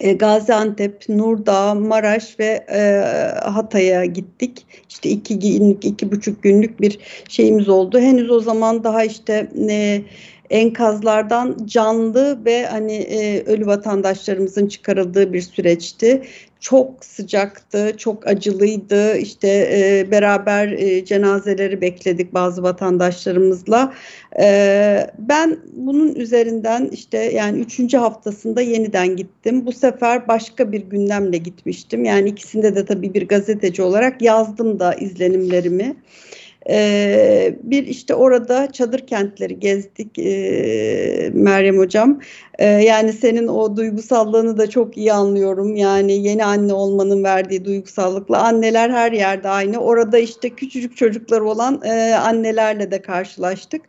E, 0.01 0.13
Gaziantep, 0.13 1.09
Nurdağ, 1.09 1.75
Maraş 1.75 2.41
ve 2.41 2.67
e, 2.73 2.81
Hatay'a 3.41 4.05
gittik. 4.05 4.67
İşte 4.89 5.09
iki 5.09 5.39
günlük, 5.39 5.85
iki 5.85 6.13
buçuk 6.13 6.43
günlük 6.43 6.81
bir 6.81 6.99
şeyimiz 7.29 7.69
oldu. 7.69 8.01
Henüz 8.01 8.31
o 8.31 8.41
zaman 8.41 8.85
daha 8.85 9.05
işte 9.05 9.51
e, 9.71 10.03
enkazlardan 10.52 11.56
canlı 11.66 12.44
ve 12.44 12.66
hani 12.66 12.92
e, 12.92 13.44
ölü 13.44 13.66
vatandaşlarımızın 13.66 14.66
çıkarıldığı 14.66 15.32
bir 15.32 15.40
süreçti. 15.40 16.23
Çok 16.61 17.04
sıcaktı, 17.04 17.94
çok 17.97 18.26
acılıydı. 18.26 19.16
İşte 19.16 19.49
e, 19.49 20.11
beraber 20.11 20.68
e, 20.68 21.04
cenazeleri 21.04 21.80
bekledik 21.80 22.35
bazı 22.35 22.62
vatandaşlarımızla. 22.62 23.94
E, 24.40 25.06
ben 25.18 25.59
bunun 25.73 26.14
üzerinden 26.14 26.88
işte 26.92 27.18
yani 27.18 27.61
üçüncü 27.61 27.97
haftasında 27.97 28.61
yeniden 28.61 29.16
gittim. 29.16 29.66
Bu 29.66 29.73
sefer 29.73 30.28
başka 30.28 30.73
bir 30.73 30.80
gündemle 30.80 31.37
gitmiştim. 31.37 32.04
Yani 32.04 32.28
ikisinde 32.28 32.75
de 32.75 32.85
tabii 32.85 33.14
bir 33.14 33.28
gazeteci 33.28 33.82
olarak 33.82 34.23
yazdım 34.23 34.80
da 34.80 34.94
izlenimlerimi. 34.94 35.97
Ee, 36.71 37.57
bir 37.62 37.87
işte 37.87 38.14
orada 38.14 38.73
çadır 38.73 38.99
kentleri 39.07 39.61
gezdik 39.61 40.19
e, 40.19 41.31
Meryem 41.35 41.78
Hocam. 41.78 42.21
Ee, 42.59 42.66
yani 42.66 43.12
senin 43.12 43.49
o 43.49 43.76
duygusallığını 43.76 44.59
da 44.59 44.71
çok 44.71 44.97
iyi 44.97 45.12
anlıyorum. 45.12 45.76
Yani 45.76 46.12
yeni 46.12 46.45
anne 46.45 46.73
olmanın 46.73 47.25
verdiği 47.25 47.64
duygusallıkla 47.64 48.42
anneler 48.42 48.90
her 48.90 49.12
yerde 49.12 49.49
aynı. 49.49 49.78
Orada 49.78 50.19
işte 50.19 50.50
küçücük 50.50 50.97
çocuklar 50.97 51.40
olan 51.40 51.83
e, 51.85 52.14
annelerle 52.14 52.90
de 52.90 53.02
karşılaştık. 53.02 53.83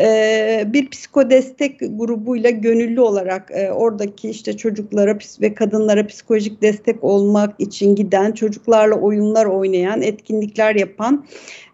E, 0.00 0.64
bir 0.66 0.90
psikodestek 0.90 1.80
grubuyla 1.80 2.50
gönüllü 2.50 3.00
olarak 3.00 3.50
e, 3.54 3.70
oradaki 3.72 4.30
işte 4.30 4.56
çocuklara 4.56 5.18
ve 5.40 5.54
kadınlara 5.54 6.06
psikolojik 6.06 6.62
destek 6.62 7.04
olmak 7.04 7.60
için 7.60 7.94
giden, 7.94 8.32
çocuklarla 8.32 8.94
oyunlar 8.94 9.46
oynayan, 9.46 10.02
etkinlikler 10.02 10.74
yapan 10.74 11.26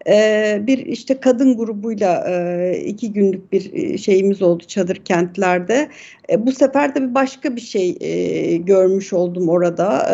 e, 0.08 0.58
bir 0.66 0.78
işte 0.78 1.20
kadın 1.20 1.56
grubuyla 1.56 2.24
e, 2.28 2.78
iki 2.86 3.12
günlük 3.12 3.52
bir 3.52 3.72
e, 3.72 3.98
şeyimiz 3.98 4.42
oldu 4.42 4.64
çadır 4.64 4.96
kentlerde. 4.96 5.88
E, 6.30 6.46
bu 6.46 6.52
sefer 6.52 6.94
de 6.94 7.14
başka 7.14 7.56
bir 7.56 7.60
şey 7.60 7.94
görmüş 8.64 9.12
oldum 9.12 9.48
orada. 9.48 10.08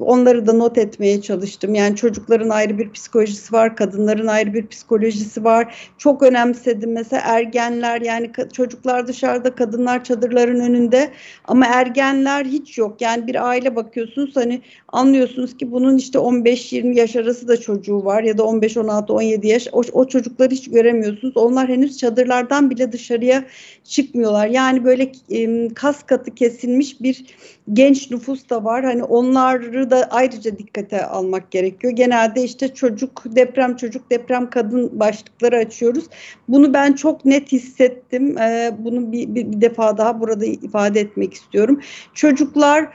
Onları 0.00 0.46
da 0.46 0.52
not 0.52 0.78
etmeye 0.78 1.22
çalıştım. 1.22 1.74
Yani 1.74 1.96
çocukların 1.96 2.48
ayrı 2.48 2.78
bir 2.78 2.92
psikolojisi 2.92 3.52
var, 3.52 3.76
kadınların 3.76 4.26
ayrı 4.26 4.54
bir 4.54 4.66
psikolojisi 4.66 5.44
var. 5.44 5.74
Çok 5.98 6.22
önemsedim. 6.22 6.92
Mesela 6.92 7.22
ergenler 7.24 8.00
yani 8.00 8.30
çocuklar 8.52 9.06
dışarıda, 9.06 9.54
kadınlar 9.54 10.04
çadırların 10.04 10.60
önünde 10.60 11.10
ama 11.44 11.66
ergenler 11.66 12.44
hiç 12.44 12.78
yok. 12.78 13.00
Yani 13.00 13.26
bir 13.26 13.48
aile 13.48 13.76
bakıyorsunuz 13.76 14.36
hani 14.36 14.62
anlıyorsunuz 14.88 15.56
ki 15.56 15.72
bunun 15.72 15.96
işte 15.96 16.18
15-20 16.18 16.98
yaş 16.98 17.16
arası 17.16 17.48
da 17.48 17.56
çocuğu 17.56 18.04
var 18.04 18.22
ya 18.22 18.38
da 18.38 18.42
15-16-17 18.42 19.46
yaş. 19.46 19.68
O, 19.72 19.82
o 19.92 20.08
çocukları 20.08 20.50
hiç 20.50 20.70
göremiyorsunuz. 20.70 21.36
Onlar 21.36 21.68
henüz 21.68 21.98
çadırlardan 21.98 22.70
bile 22.70 22.92
dışarıya 22.92 23.44
çıkmıyorlar. 23.84 24.46
Yani 24.46 24.84
böyle 24.84 25.12
e, 25.30 25.68
kas 25.68 26.02
katı 26.02 26.34
kesilmiş 26.34 27.00
bir 27.00 27.24
genç 27.72 28.10
nüfus 28.10 28.50
da 28.50 28.64
var. 28.64 28.84
Hani 28.84 29.04
onları 29.04 29.90
da 29.90 30.08
ayrıca 30.10 30.58
dikkate 30.58 31.06
almak 31.06 31.50
gerekiyor. 31.50 31.92
Genelde 31.92 32.42
işte 32.42 32.74
çocuk, 32.74 33.22
deprem 33.26 33.76
çocuk, 33.76 34.10
deprem 34.10 34.50
kadın 34.50 35.00
başlıkları 35.00 35.56
açıyoruz. 35.56 36.04
Bunu 36.48 36.74
ben 36.74 36.92
çok 36.92 37.24
net 37.24 37.52
hissettim. 37.52 38.38
Ee, 38.38 38.74
bunu 38.78 39.12
bir, 39.12 39.34
bir, 39.34 39.52
bir 39.52 39.60
defa 39.60 39.98
daha 39.98 40.20
burada 40.20 40.44
ifade 40.44 41.00
etmek 41.00 41.34
istiyorum. 41.34 41.80
Çocuklar 42.14 42.88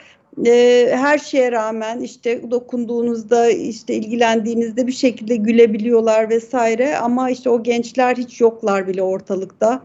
e, 0.45 0.89
her 0.95 1.17
şeye 1.17 1.51
rağmen 1.51 1.99
işte 1.99 2.51
dokunduğunuzda 2.51 3.49
işte 3.49 3.93
ilgilendiğinizde 3.93 4.87
bir 4.87 4.91
şekilde 4.91 5.35
gülebiliyorlar 5.35 6.29
vesaire. 6.29 6.97
Ama 6.97 7.29
işte 7.29 7.49
o 7.49 7.63
gençler 7.63 8.15
hiç 8.15 8.41
yoklar 8.41 8.87
bile 8.87 9.01
ortalıkta. 9.01 9.83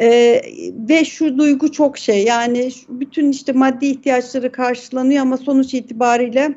E, 0.00 0.40
ve 0.88 1.04
şu 1.04 1.38
duygu 1.38 1.72
çok 1.72 1.98
şey 1.98 2.24
yani 2.24 2.70
bütün 2.88 3.30
işte 3.30 3.52
maddi 3.52 3.86
ihtiyaçları 3.86 4.52
karşılanıyor 4.52 5.22
ama 5.22 5.36
sonuç 5.36 5.74
itibariyle 5.74 6.54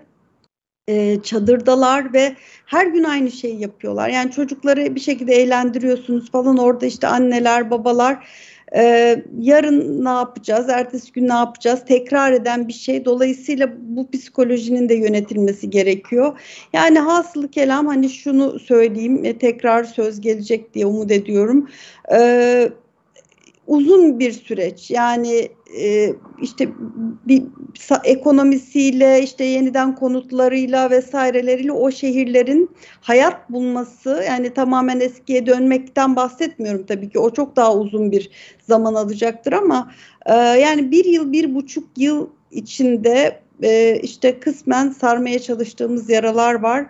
e, 0.87 1.21
çadırdalar 1.23 2.13
ve 2.13 2.35
her 2.65 2.87
gün 2.87 3.03
aynı 3.03 3.31
şeyi 3.31 3.61
yapıyorlar. 3.61 4.09
Yani 4.09 4.31
çocukları 4.31 4.95
bir 4.95 4.99
şekilde 4.99 5.33
eğlendiriyorsunuz 5.35 6.31
falan 6.31 6.57
orada 6.57 6.85
işte 6.85 7.07
anneler 7.07 7.71
babalar 7.71 8.27
ee, 8.75 9.23
yarın 9.39 10.05
ne 10.05 10.09
yapacağız, 10.09 10.69
ertesi 10.69 11.11
gün 11.11 11.27
ne 11.27 11.33
yapacağız 11.33 11.85
tekrar 11.87 12.31
eden 12.31 12.67
bir 12.67 12.73
şey. 12.73 13.05
Dolayısıyla 13.05 13.69
bu 13.79 14.11
psikolojinin 14.11 14.89
de 14.89 14.93
yönetilmesi 14.93 15.69
gerekiyor. 15.69 16.39
Yani 16.73 16.99
hasılı 16.99 17.51
kelam 17.51 17.87
hani 17.87 18.09
şunu 18.09 18.59
söyleyeyim, 18.59 19.25
e, 19.25 19.37
tekrar 19.37 19.83
söz 19.83 20.21
gelecek 20.21 20.73
diye 20.73 20.85
umut 20.85 21.11
ediyorum. 21.11 21.69
Ee, 22.11 22.69
uzun 23.67 24.19
bir 24.19 24.31
süreç. 24.31 24.91
Yani 24.91 25.49
e, 25.79 26.13
işte 26.41 26.69
bir 27.27 27.43
ekonomisiyle 28.03 29.21
işte 29.23 29.43
yeniden 29.43 29.95
konutlarıyla 29.95 30.89
vesaireleriyle 30.89 31.71
o 31.71 31.91
şehirlerin 31.91 32.69
hayat 33.01 33.49
bulması 33.49 34.23
yani 34.27 34.53
tamamen 34.53 34.99
eskiye 34.99 35.45
dönmekten 35.45 36.15
bahsetmiyorum 36.15 36.85
tabii 36.85 37.09
ki 37.09 37.19
o 37.19 37.29
çok 37.29 37.55
daha 37.55 37.75
uzun 37.75 38.11
bir 38.11 38.29
zaman 38.67 38.93
alacaktır 38.93 39.53
ama 39.53 39.91
e, 40.25 40.33
yani 40.33 40.91
bir 40.91 41.05
yıl 41.05 41.31
bir 41.31 41.55
buçuk 41.55 41.87
yıl 41.97 42.27
içinde 42.51 43.39
e, 43.63 43.99
işte 44.03 44.39
kısmen 44.39 44.89
sarmaya 44.89 45.39
çalıştığımız 45.39 46.09
yaralar 46.09 46.53
var. 46.53 46.85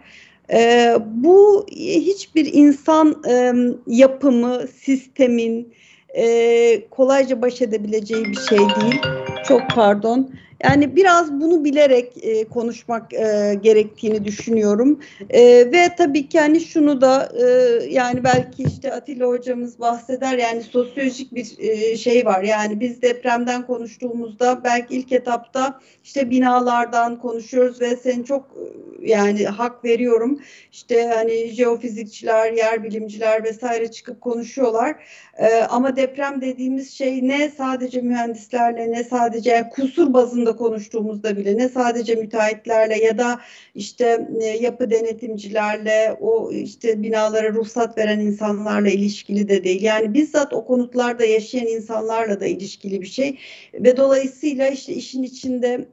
E, 0.54 0.94
bu 1.06 1.66
hiçbir 1.76 2.54
insan 2.54 3.24
e, 3.30 3.54
yapımı, 3.88 4.68
sistemin, 4.68 5.74
e, 6.18 6.90
kolayca 6.90 7.42
baş 7.42 7.62
edebileceği 7.62 8.26
bir 8.26 8.40
şey 8.50 8.60
değil. 8.60 9.02
Çok 9.48 9.62
pardon. 9.76 10.32
Yani 10.64 10.96
biraz 10.96 11.42
bunu 11.42 11.64
bilerek 11.64 12.14
e, 12.22 12.44
konuşmak 12.44 13.14
e, 13.14 13.58
gerektiğini 13.62 14.26
düşünüyorum. 14.26 15.00
E, 15.30 15.42
ve 15.72 15.96
tabii 15.98 16.30
ki 16.30 16.40
hani 16.40 16.62
şunu 16.62 17.02
da 17.02 17.30
e, 17.40 17.46
yani 17.90 18.24
belki 18.24 18.64
işte 18.64 18.94
Atilla 18.94 19.28
hocamız 19.28 19.80
bahseder 19.80 20.38
yani 20.38 20.64
sosyolojik 20.64 21.36
bir 21.36 21.56
e, 21.60 21.98
şey 21.98 22.26
var. 22.26 22.44
Yani 22.44 22.80
biz 22.80 23.02
depremden 23.02 23.68
konuştuğumuzda 23.68 24.64
belki 24.64 24.96
ilk 24.96 25.12
etapta 25.12 25.80
işte 26.04 26.30
binalardan 26.30 27.20
konuşuyoruz 27.20 27.82
ve 27.82 27.96
sen 27.96 28.24
çok 28.24 28.58
yani 29.02 29.46
hak 29.46 29.86
veriyorum. 29.86 30.40
İşte 30.72 31.12
hani 31.16 31.48
jeofizikçiler, 31.48 32.52
yer 32.52 32.84
bilimciler 32.84 33.44
vesaire 33.44 33.92
çıkıp 33.92 34.22
konuşuyorlar. 34.22 34.96
E, 35.38 35.62
ama 35.62 35.96
deprem 35.96 36.42
dediğimiz 36.42 36.94
şey 36.94 37.28
ne 37.28 37.50
sadece 37.50 38.02
mühendislerle 38.02 38.92
ne 38.92 39.04
sadece 39.04 39.70
kusur 39.72 40.14
bazında 40.14 40.56
konuştuğumuzda 40.56 41.38
bile 41.38 41.58
ne 41.58 41.70
sadece 41.70 42.16
müteahhitlerle 42.16 43.06
ya 43.06 43.18
da 43.18 43.40
işte 43.76 44.28
e, 44.42 44.46
yapı 44.46 44.92
denetimcilerle 44.92 46.18
o 46.22 46.52
işte 46.52 47.04
binalara 47.04 47.54
ruhsat 47.54 47.98
veren 47.98 48.20
insanlarla 48.20 48.90
ilişkili 48.90 49.50
de 49.50 49.64
değil. 49.64 49.82
Yani 49.82 50.14
bizzat 50.14 50.54
o 50.54 50.66
konutlarda 50.66 51.26
yaşayan 51.26 51.68
insanlarla 51.68 52.40
da 52.40 52.46
ilişkili 52.46 53.02
bir 53.02 53.08
şey 53.08 53.38
ve 53.74 53.98
dolayısıyla 53.98 54.68
işte 54.68 54.94
işin 54.94 55.24
içinde 55.24 55.88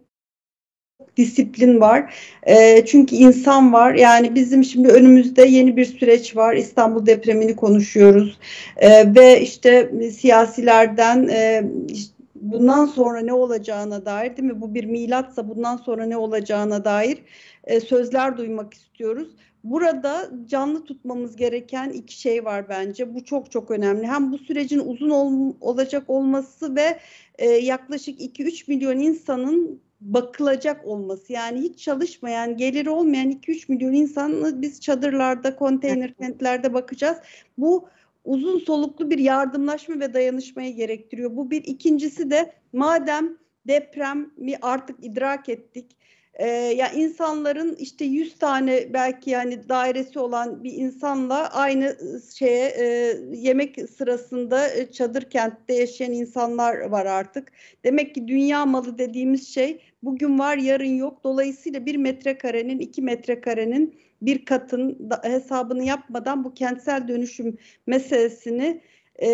disiplin 1.16 1.80
var. 1.80 2.14
E, 2.42 2.84
çünkü 2.86 3.16
insan 3.16 3.72
var. 3.72 3.94
Yani 3.94 4.34
bizim 4.34 4.64
şimdi 4.64 4.88
önümüzde 4.88 5.42
yeni 5.42 5.76
bir 5.76 5.84
süreç 5.84 6.36
var. 6.36 6.56
İstanbul 6.56 7.06
depremini 7.06 7.56
konuşuyoruz. 7.56 8.38
E, 8.76 9.14
ve 9.14 9.40
işte 9.40 9.90
siyasilerden 10.10 11.28
e, 11.28 11.64
işte 11.88 12.14
bundan 12.34 12.86
sonra 12.86 13.20
ne 13.20 13.32
olacağına 13.32 14.04
dair 14.04 14.36
değil 14.36 14.52
mi? 14.52 14.60
Bu 14.60 14.74
bir 14.74 14.84
milatsa 14.84 15.48
bundan 15.48 15.76
sonra 15.76 16.06
ne 16.06 16.16
olacağına 16.16 16.84
dair 16.84 17.18
e, 17.64 17.80
sözler 17.80 18.36
duymak 18.36 18.74
istiyoruz. 18.74 19.28
Burada 19.64 20.30
canlı 20.46 20.84
tutmamız 20.84 21.36
gereken 21.36 21.90
iki 21.90 22.20
şey 22.20 22.44
var 22.44 22.68
bence. 22.68 23.14
Bu 23.14 23.24
çok 23.24 23.50
çok 23.50 23.70
önemli. 23.70 24.06
Hem 24.06 24.32
bu 24.32 24.38
sürecin 24.38 24.82
uzun 24.84 25.10
ol, 25.10 25.54
olacak 25.60 26.04
olması 26.08 26.76
ve 26.76 26.98
e, 27.38 27.48
yaklaşık 27.48 28.20
2-3 28.20 28.68
milyon 28.68 28.98
insanın 28.98 29.80
bakılacak 30.04 30.86
olması 30.86 31.32
yani 31.32 31.60
hiç 31.60 31.78
çalışmayan 31.78 32.56
geliri 32.56 32.90
olmayan 32.90 33.30
2-3 33.30 33.72
milyon 33.72 33.92
insanı 33.92 34.62
biz 34.62 34.80
çadırlarda 34.80 35.56
konteyner 35.56 36.14
kentlerde 36.14 36.74
bakacağız. 36.74 37.18
Bu 37.58 37.88
uzun 38.24 38.58
soluklu 38.58 39.10
bir 39.10 39.18
yardımlaşma 39.18 40.00
ve 40.00 40.14
dayanışmayı 40.14 40.74
gerektiriyor. 40.74 41.36
Bu 41.36 41.50
bir 41.50 41.64
ikincisi 41.64 42.30
de 42.30 42.52
madem 42.72 43.38
depremi 43.66 44.56
artık 44.62 45.04
idrak 45.04 45.48
ettik 45.48 45.96
e, 46.34 46.46
ya 46.48 46.90
insanların 46.92 47.76
işte 47.78 48.04
100 48.04 48.38
tane 48.38 48.92
belki 48.92 49.30
yani 49.30 49.68
dairesi 49.68 50.18
olan 50.18 50.64
bir 50.64 50.72
insanla 50.72 51.50
aynı 51.52 51.96
şeye 52.34 52.68
e, 52.68 52.84
yemek 53.32 53.90
sırasında 53.90 54.90
çadır 54.92 55.22
kentte 55.22 55.74
yaşayan 55.74 56.12
insanlar 56.12 56.80
var 56.80 57.06
artık. 57.06 57.52
Demek 57.84 58.14
ki 58.14 58.28
dünya 58.28 58.66
malı 58.66 58.98
dediğimiz 58.98 59.54
şey 59.54 59.80
bugün 60.02 60.38
var 60.38 60.56
yarın 60.56 60.94
yok. 60.94 61.24
Dolayısıyla 61.24 61.86
bir 61.86 61.96
metrekarenin 61.96 62.78
iki 62.78 63.02
metrekarenin 63.02 63.94
bir 64.22 64.44
katın 64.44 65.10
hesabını 65.22 65.84
yapmadan 65.84 66.44
bu 66.44 66.54
kentsel 66.54 67.08
dönüşüm 67.08 67.58
meselesini 67.86 68.80
e, 69.22 69.28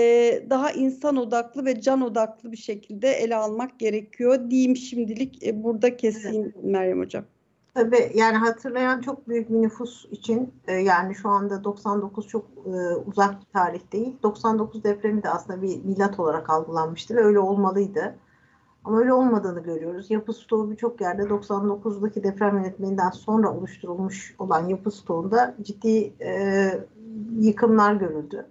daha 0.51 0.71
insan 0.71 1.17
odaklı 1.17 1.65
ve 1.65 1.81
can 1.81 2.01
odaklı 2.01 2.53
bir 2.53 2.57
şekilde 2.57 3.09
ele 3.09 3.37
almak 3.37 3.79
gerekiyor 3.79 4.51
diyeyim 4.51 4.77
şimdilik 4.77 5.47
e, 5.47 5.63
burada 5.65 5.97
keseyim 5.97 6.53
evet. 6.55 6.65
Meryem 6.65 7.01
Hocam. 7.01 7.25
Tabii 7.75 8.13
yani 8.15 8.37
hatırlayan 8.37 9.01
çok 9.01 9.29
büyük 9.29 9.51
bir 9.51 9.63
nüfus 9.63 10.07
için 10.11 10.55
e, 10.67 10.73
yani 10.73 11.15
şu 11.15 11.29
anda 11.29 11.65
99 11.65 12.29
çok 12.29 12.47
e, 12.67 12.95
uzak 13.07 13.41
bir 13.41 13.47
tarih 13.53 13.93
değil. 13.93 14.17
99 14.23 14.85
depremi 14.85 15.23
de 15.23 15.29
aslında 15.29 15.63
bir 15.63 15.85
milat 15.85 16.21
olarak 16.21 16.51
algılanmıştı 16.51 17.17
ve 17.17 17.25
öyle 17.25 17.39
olmalıydı. 17.39 18.17
Ama 18.85 18.99
öyle 18.99 19.13
olmadığını 19.13 19.61
görüyoruz. 19.61 20.11
Yapı 20.11 20.33
stoğu 20.33 20.71
birçok 20.71 21.01
yerde 21.01 21.23
99'daki 21.23 22.23
deprem 22.23 22.57
yönetmeliğinden 22.57 23.11
sonra 23.11 23.53
oluşturulmuş 23.57 24.35
olan 24.39 24.69
yapı 24.69 24.91
stoğunda 24.91 25.55
ciddi 25.63 26.13
e, 26.21 26.71
yıkımlar 27.39 27.95
görüldü. 27.95 28.47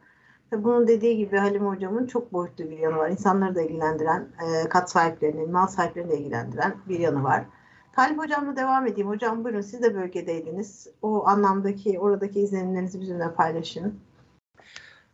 Bunun 0.51 0.87
dediği 0.87 1.17
gibi 1.17 1.37
Halim 1.37 1.67
Hocam'ın 1.67 2.07
çok 2.07 2.33
boyutlu 2.33 2.69
bir 2.69 2.77
yanı 2.77 2.97
var. 2.97 3.09
İnsanları 3.09 3.55
da 3.55 3.61
ilgilendiren, 3.61 4.29
e, 4.45 4.69
kat 4.69 4.91
sahiplerini, 4.91 5.45
mal 5.45 5.67
sahiplerini 5.67 6.11
de 6.11 6.17
ilgilendiren 6.17 6.75
bir 6.89 6.99
yanı 6.99 7.23
var. 7.23 7.45
Talip 7.95 8.17
Hocam'la 8.17 8.55
devam 8.55 8.87
edeyim. 8.87 9.09
Hocam 9.09 9.43
buyurun 9.43 9.61
siz 9.61 9.83
de 9.83 9.95
bölgedeydiniz. 9.95 10.87
O 11.01 11.27
anlamdaki, 11.27 11.99
oradaki 11.99 12.39
izlenimlerinizi 12.39 13.01
bizimle 13.01 13.33
paylaşın. 13.33 13.99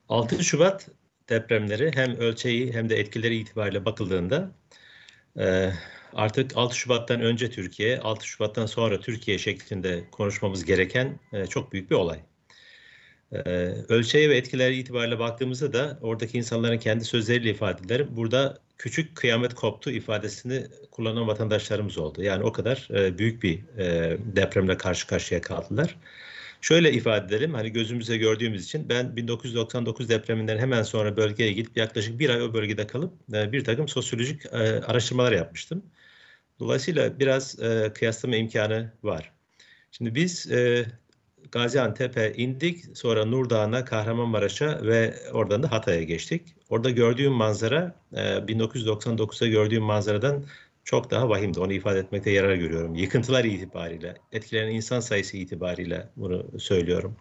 6 0.10 0.44
Şubat 0.44 0.90
depremleri 1.30 1.92
hem 1.96 2.16
ölçeği 2.16 2.74
hem 2.74 2.90
de 2.90 2.96
etkileri 2.96 3.36
itibariyle 3.36 3.86
bakıldığında 3.86 4.52
e, 5.40 5.72
artık 6.14 6.58
6 6.58 6.76
Şubat'tan 6.76 7.22
önce 7.22 7.50
Türkiye, 7.50 8.00
6 8.00 8.28
Şubat'tan 8.28 8.66
sonra 8.66 9.00
Türkiye 9.00 9.38
şeklinde 9.38 10.04
konuşmamız 10.12 10.66
gereken 10.66 11.20
e, 11.34 11.48
çok 11.48 11.72
büyük 11.72 11.92
bir 11.92 11.96
olay. 11.96 12.20
Ee, 13.32 13.40
ölçeğe 13.90 14.30
ve 14.30 14.38
etkileri 14.38 14.76
itibariyle 14.78 15.20
baktığımızda 15.20 15.74
da 15.74 16.00
oradaki 16.02 16.38
insanların 16.38 16.78
kendi 16.78 17.06
sözleriyle 17.06 17.50
ifadeleri 17.50 18.16
burada 18.16 18.58
küçük 18.78 19.16
kıyamet 19.16 19.54
koptu 19.54 19.92
ifadesini 19.92 20.68
kullanan 20.92 21.28
vatandaşlarımız 21.28 21.98
oldu. 21.98 22.24
Yani 22.24 22.44
o 22.44 22.52
kadar 22.52 22.88
e, 22.94 23.18
büyük 23.18 23.44
bir 23.44 23.60
e, 23.78 24.18
depremle 24.36 24.78
karşı 24.78 25.08
karşıya 25.08 25.42
kaldılar. 25.42 25.98
Şöyle 26.62 26.92
ifade 26.94 27.36
edelim, 27.36 27.54
hani 27.54 27.72
gözümüze 27.72 28.18
gördüğümüz 28.18 28.66
için 28.66 28.90
ben 28.90 29.16
1999 29.16 30.10
depreminden 30.10 30.58
hemen 30.58 30.84
sonra 30.84 31.18
bölgeye 31.18 31.52
gidip 31.52 31.78
yaklaşık 31.78 32.20
bir 32.20 32.30
ay 32.30 32.42
o 32.42 32.54
bölgede 32.54 32.88
kalıp 32.88 33.14
e, 33.34 33.52
bir 33.52 33.64
takım 33.64 33.88
sosyolojik 33.88 34.54
araştırmalar 34.88 35.32
yapmıştım. 35.32 35.86
Dolayısıyla 36.60 37.20
biraz 37.20 37.58
kıyaslama 37.94 38.36
imkanı 38.36 38.94
var. 39.04 39.32
Şimdi 39.92 40.16
biz 40.16 40.48
Gaziantep'e 41.52 42.34
indik. 42.34 42.98
Sonra 42.98 43.26
Nurdağ'a, 43.26 43.86
Kahramanmaraş'a 43.86 44.80
ve 44.84 45.16
oradan 45.34 45.64
da 45.64 45.72
Hatay'a 45.72 46.04
geçtik. 46.04 46.42
Orada 46.70 46.90
gördüğüm 46.90 47.34
manzara 47.34 47.96
1999'da 48.14 49.46
e, 49.46 49.50
gördüğüm 49.50 49.84
manzaradan 49.84 50.46
çok 50.84 51.12
daha 51.12 51.30
vahimdi. 51.30 51.60
Onu 51.60 51.74
ifade 51.74 52.00
etmekte 52.00 52.32
yarar 52.32 52.56
görüyorum. 52.56 52.96
Yıkıntılar 52.96 53.46
itibariyle, 53.46 54.16
etkilenen 54.32 54.72
insan 54.72 55.00
sayısı 55.00 55.38
itibariyle 55.38 56.10
bunu 56.16 56.60
söylüyorum. 56.60 57.18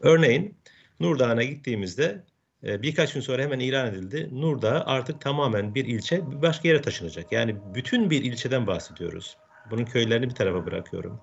Örneğin 0.00 0.54
Nurdağ'a 1.00 1.42
gittiğimizde 1.42 2.24
e, 2.66 2.82
birkaç 2.82 3.12
gün 3.12 3.20
sonra 3.20 3.42
hemen 3.42 3.60
ilan 3.60 3.86
edildi. 3.86 4.28
Nurdağ 4.32 4.84
artık 4.86 5.20
tamamen 5.20 5.74
bir 5.74 5.84
ilçe 5.84 6.42
başka 6.42 6.68
yere 6.68 6.82
taşınacak. 6.82 7.32
Yani 7.32 7.56
bütün 7.74 8.10
bir 8.10 8.24
ilçeden 8.24 8.66
bahsediyoruz. 8.66 9.36
Bunun 9.70 9.84
köylerini 9.84 10.28
bir 10.28 10.34
tarafa 10.34 10.66
bırakıyorum. 10.66 11.20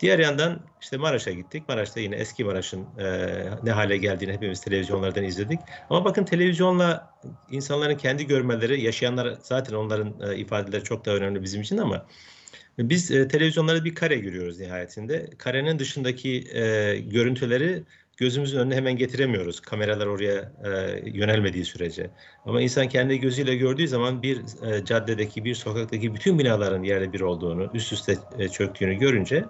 Diğer 0.00 0.18
yandan 0.18 0.60
işte 0.80 0.96
Maraş'a 0.96 1.30
gittik. 1.30 1.68
Maraş'ta 1.68 2.00
yine 2.00 2.16
eski 2.16 2.44
Maraş'ın 2.44 2.86
e, 2.98 3.28
ne 3.62 3.70
hale 3.70 3.96
geldiğini 3.96 4.32
hepimiz 4.32 4.60
televizyonlardan 4.60 5.24
izledik. 5.24 5.60
Ama 5.90 6.04
bakın 6.04 6.24
televizyonla 6.24 7.14
insanların 7.50 7.96
kendi 7.96 8.26
görmeleri, 8.26 8.80
yaşayanlar 8.80 9.38
zaten 9.42 9.74
onların 9.74 10.30
e, 10.30 10.36
ifadeleri 10.36 10.84
çok 10.84 11.06
daha 11.06 11.14
önemli 11.14 11.42
bizim 11.42 11.62
için 11.62 11.78
ama 11.78 12.06
biz 12.78 13.10
e, 13.10 13.28
televizyonlarda 13.28 13.84
bir 13.84 13.94
kare 13.94 14.16
görüyoruz 14.16 14.60
nihayetinde. 14.60 15.30
Karenin 15.38 15.78
dışındaki 15.78 16.44
e, 16.52 16.94
görüntüleri 16.98 17.84
gözümüzün 18.18 18.58
önüne 18.58 18.76
hemen 18.76 18.96
getiremiyoruz. 18.96 19.60
Kameralar 19.60 20.06
oraya 20.06 20.52
e, 20.64 21.00
yönelmediği 21.04 21.64
sürece. 21.64 22.10
Ama 22.44 22.60
insan 22.60 22.88
kendi 22.88 23.20
gözüyle 23.20 23.56
gördüğü 23.56 23.88
zaman 23.88 24.22
bir 24.22 24.38
e, 24.38 24.84
caddedeki, 24.84 25.44
bir 25.44 25.54
sokaktaki 25.54 26.14
bütün 26.14 26.38
binaların 26.38 26.82
yerle 26.82 27.12
bir 27.12 27.20
olduğunu, 27.20 27.70
üst 27.74 27.92
üste 27.92 28.18
e, 28.38 28.48
çöktüğünü 28.48 28.94
görünce 28.94 29.44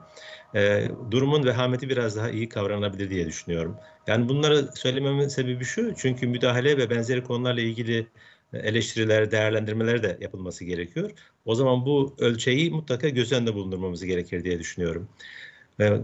e, 0.54 0.88
durumun 1.10 1.44
vehameti 1.44 1.88
biraz 1.88 2.16
daha 2.16 2.30
iyi 2.30 2.48
kavranabilir 2.48 3.10
diye 3.10 3.26
düşünüyorum. 3.26 3.76
Yani 4.06 4.28
bunları 4.28 4.68
söylememin 4.74 5.28
sebebi 5.28 5.64
şu, 5.64 5.94
çünkü 5.96 6.26
müdahale 6.26 6.76
ve 6.78 6.90
benzeri 6.90 7.24
konularla 7.24 7.60
ilgili 7.60 8.06
eleştiriler, 8.52 9.30
değerlendirmeler 9.30 10.02
de 10.02 10.18
yapılması 10.20 10.64
gerekiyor. 10.64 11.10
O 11.44 11.54
zaman 11.54 11.86
bu 11.86 12.16
ölçeği 12.18 12.70
mutlaka 12.70 13.08
göz 13.08 13.32
önünde 13.32 13.54
bulundurmamız 13.54 14.04
gerekir 14.04 14.44
diye 14.44 14.58
düşünüyorum. 14.58 15.08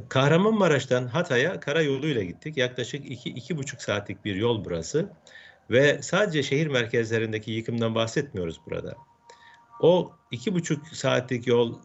Kahramanmaraş'tan 0.09 1.07
Hatay'a 1.07 1.61
karayoluyla 1.61 2.22
gittik. 2.22 2.57
Yaklaşık 2.57 3.11
iki, 3.11 3.30
iki 3.30 3.59
buçuk 3.59 3.83
saatlik 3.83 4.24
bir 4.24 4.35
yol 4.35 4.64
burası. 4.64 5.12
Ve 5.70 6.02
sadece 6.02 6.42
şehir 6.42 6.66
merkezlerindeki 6.66 7.52
yıkımdan 7.52 7.94
bahsetmiyoruz 7.94 8.61
burada. 8.66 8.94
O 9.80 10.12
iki 10.30 10.54
buçuk 10.54 10.87
saatlik 10.87 11.46
yol 11.46 11.78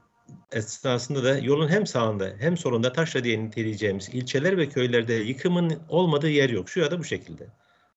esnasında 0.51 1.23
da 1.23 1.37
yolun 1.37 1.67
hem 1.67 1.87
sağında 1.87 2.33
hem 2.39 2.57
solunda 2.57 2.93
taşra 2.93 3.23
diye 3.23 3.45
niteleyeceğimiz 3.45 4.09
ilçeler 4.09 4.57
ve 4.57 4.69
köylerde 4.69 5.13
yıkımın 5.13 5.79
olmadığı 5.89 6.29
yer 6.29 6.49
yok. 6.49 6.69
Şu 6.69 6.79
ya 6.79 6.91
da 6.91 6.99
bu 6.99 7.03
şekilde. 7.03 7.47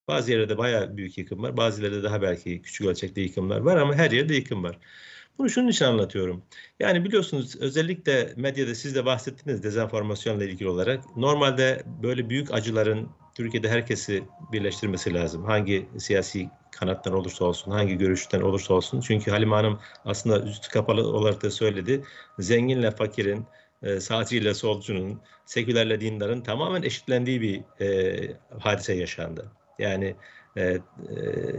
Bazı 0.09 0.33
yerlerde 0.33 0.59
bayağı 0.59 0.97
büyük 0.97 1.18
yıkım 1.18 1.42
var. 1.42 1.57
Bazı 1.57 1.83
yerlerde 1.83 2.03
daha 2.03 2.23
belki 2.23 2.62
küçük 2.62 2.87
ölçekli 2.87 3.23
yıkımlar 3.23 3.61
var 3.61 3.77
ama 3.77 3.95
her 3.95 4.11
yerde 4.11 4.35
yıkım 4.35 4.62
var. 4.62 4.79
Bunu 5.38 5.51
şunun 5.51 5.68
için 5.68 5.85
anlatıyorum. 5.85 6.42
Yani 6.81 7.05
biliyorsunuz 7.05 7.57
özellikle 7.57 8.33
medyada 8.37 8.75
siz 8.75 8.95
de 8.95 9.05
bahsettiniz 9.05 9.62
dezenformasyonla 9.62 10.45
ilgili 10.45 10.68
olarak. 10.68 11.16
Normalde 11.16 11.83
böyle 12.03 12.31
büyük 12.31 12.55
acıların 12.55 13.09
Türkiye'de 13.35 13.68
herkesi 13.68 14.25
birleştirmesi 14.53 15.14
lazım. 15.14 15.45
Hangi 15.45 15.88
siyasi 15.99 16.51
kanattan 16.71 17.14
olursa 17.14 17.45
olsun, 17.45 17.71
hangi 17.71 17.99
görüşten 17.99 18.40
olursa 18.40 18.75
olsun. 18.75 19.01
Çünkü 19.01 19.31
Halime 19.31 19.55
Hanım 19.55 19.81
aslında 20.05 20.42
üstü 20.42 20.68
kapalı 20.68 21.07
olarak 21.07 21.42
da 21.42 21.51
söyledi. 21.51 22.05
Zenginle 22.38 22.90
fakirin, 22.90 23.47
e, 23.83 24.01
sağcıyla 24.01 24.55
solcunun, 24.55 25.23
sekülerle 25.45 26.01
dindarın 26.01 26.40
tamamen 26.42 26.83
eşitlendiği 26.83 27.40
bir 27.40 27.64
e, 27.81 28.37
hadise 28.61 28.95
yaşandı. 28.95 29.53
Yani 29.79 30.16
e, 30.57 30.62
e, 30.62 30.81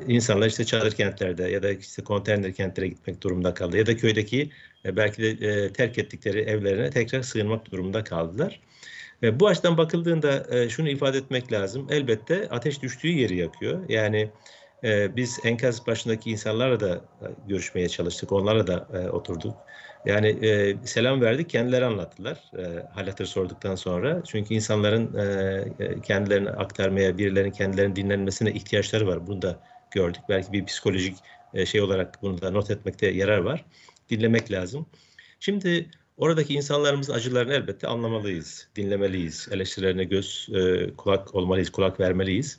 insanlar 0.08 0.48
işte 0.48 0.66
çadır 0.66 0.92
kentlerde 0.96 1.44
ya 1.44 1.64
da 1.64 1.72
işte 1.72 2.04
konteyner 2.04 2.54
kentlere 2.54 2.88
gitmek 2.88 3.22
durumunda 3.24 3.54
kaldı. 3.54 3.78
Ya 3.78 3.86
da 3.86 3.98
köydeki 3.98 4.52
e, 4.86 4.98
belki 4.98 5.22
de 5.24 5.30
e, 5.48 5.74
terk 5.74 5.98
ettikleri 5.98 6.40
evlerine 6.40 6.90
tekrar 6.90 7.22
sığınmak 7.22 7.72
durumunda 7.72 8.04
kaldılar. 8.04 8.60
E, 9.24 9.40
bu 9.40 9.48
açıdan 9.48 9.78
bakıldığında 9.78 10.58
e, 10.58 10.70
şunu 10.70 10.90
ifade 10.90 11.18
etmek 11.18 11.52
lazım. 11.52 11.88
Elbette 11.90 12.50
ateş 12.50 12.82
düştüğü 12.82 13.08
yeri 13.08 13.38
yakıyor. 13.38 13.90
Yani 13.90 14.32
e, 14.84 15.16
biz 15.16 15.40
enkaz 15.44 15.88
başındaki 15.88 16.32
insanlarla 16.32 16.80
da 16.80 16.96
e, 16.96 17.26
görüşmeye 17.48 17.90
çalıştık. 17.90 18.32
Onlarla 18.32 18.68
da 18.68 18.88
e, 18.94 19.10
oturduk. 19.10 19.56
Yani 20.06 20.28
e, 20.28 20.78
selam 20.86 21.22
verdik, 21.22 21.50
kendileri 21.50 21.86
anlattılar 21.86 22.52
e, 22.58 22.86
hal 22.94 23.26
sorduktan 23.26 23.76
sonra. 23.76 24.24
Çünkü 24.26 24.54
insanların 24.54 25.18
e, 25.80 26.02
kendilerini 26.02 26.50
aktarmaya, 26.50 27.18
birilerinin 27.18 27.52
kendilerinin 27.52 27.96
dinlenmesine 27.96 28.52
ihtiyaçları 28.52 29.08
var. 29.08 29.28
Bunu 29.28 29.42
da 29.42 29.60
gördük. 29.92 30.22
Belki 30.30 30.52
bir 30.52 30.66
psikolojik 30.66 31.18
e, 31.54 31.66
şey 31.66 31.82
olarak 31.82 32.22
bunu 32.22 32.42
da 32.42 32.52
not 32.52 32.72
etmekte 32.72 33.08
yarar 33.08 33.38
var. 33.38 33.66
Dinlemek 34.10 34.52
lazım. 34.52 34.86
Şimdi 35.40 35.90
oradaki 36.18 36.54
insanlarımızın 36.54 37.14
acılarını 37.14 37.54
elbette 37.54 37.88
anlamalıyız, 37.88 38.68
dinlemeliyiz. 38.76 39.48
Eleştirilerine 39.52 40.04
göz, 40.04 40.50
e, 40.54 40.94
kulak 40.98 41.36
olmalıyız, 41.36 41.70
kulak 41.70 42.00
vermeliyiz. 42.00 42.58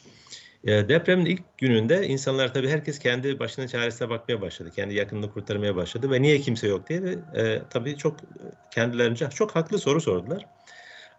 E, 0.64 0.88
depremin 0.88 1.27
ilk 1.27 1.59
gününde 1.59 2.07
insanlar 2.07 2.55
tabii 2.55 2.69
herkes 2.69 2.99
kendi 2.99 3.38
başının 3.38 3.67
çaresine 3.67 4.09
bakmaya 4.09 4.40
başladı. 4.40 4.71
Kendi 4.77 4.95
yakınını 4.95 5.33
kurtarmaya 5.33 5.77
başladı 5.77 6.11
ve 6.11 6.23
niye 6.23 6.40
kimse 6.40 6.69
yok 6.69 6.88
diye 6.88 7.03
de 7.03 7.19
e, 7.35 7.62
tabii 7.71 7.97
çok 7.97 8.17
kendilerince 8.71 9.31
çok 9.31 9.57
haklı 9.57 9.79
soru 9.79 10.01
sordular. 10.01 10.47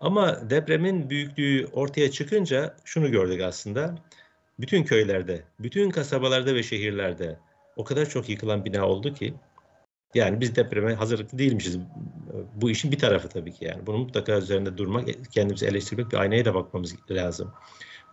Ama 0.01 0.49
depremin 0.49 1.09
büyüklüğü 1.09 1.67
ortaya 1.73 2.11
çıkınca 2.11 2.75
şunu 2.85 3.11
gördük 3.11 3.41
aslında. 3.41 3.95
Bütün 4.59 4.83
köylerde, 4.83 5.43
bütün 5.59 5.89
kasabalarda 5.89 6.55
ve 6.55 6.63
şehirlerde 6.63 7.39
o 7.75 7.83
kadar 7.83 8.09
çok 8.09 8.29
yıkılan 8.29 8.65
bina 8.65 8.87
oldu 8.87 9.13
ki 9.13 9.33
yani 10.15 10.41
biz 10.41 10.55
depreme 10.55 10.93
hazırlıklı 10.93 11.37
değilmişiz. 11.37 11.79
Bu 12.55 12.69
işin 12.69 12.91
bir 12.91 12.99
tarafı 12.99 13.29
tabii 13.29 13.53
ki 13.53 13.65
yani. 13.65 13.85
Bunu 13.85 13.97
mutlaka 13.97 14.37
üzerinde 14.37 14.77
durmak, 14.77 15.07
kendimizi 15.31 15.65
eleştirmek, 15.65 16.11
bir 16.11 16.17
aynaya 16.17 16.45
da 16.45 16.55
bakmamız 16.55 16.95
lazım. 17.11 17.53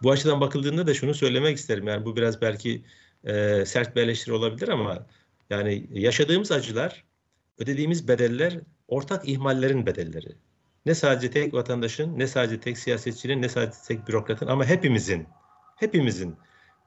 Bu 0.03 0.11
açıdan 0.11 0.41
bakıldığında 0.41 0.87
da 0.87 0.95
şunu 0.95 1.15
söylemek 1.15 1.57
isterim. 1.57 1.89
Yani 1.89 2.05
bu 2.05 2.17
biraz 2.17 2.41
belki 2.41 2.83
e, 3.25 3.65
sert 3.67 3.97
bir 3.97 4.03
eleştiri 4.03 4.35
olabilir 4.35 4.69
ama 4.69 5.07
yani 5.51 5.87
yaşadığımız 5.91 6.53
acılar, 6.53 7.05
ödediğimiz 7.59 8.09
bedeller 8.09 8.61
ortak 8.89 9.29
ihmallerin 9.29 9.87
bedelleri. 9.87 10.33
Ne 10.87 10.95
sadece 10.95 11.31
tek 11.31 11.55
vatandaşın, 11.55 12.19
ne 12.19 12.27
sadece 12.27 12.61
tek 12.61 12.79
siyasetçinin, 12.79 13.43
ne 13.43 13.49
sadece 13.49 13.79
tek 13.89 14.09
bürokratın 14.09 14.47
ama 14.47 14.65
hepimizin, 14.65 15.27
hepimizin 15.77 16.37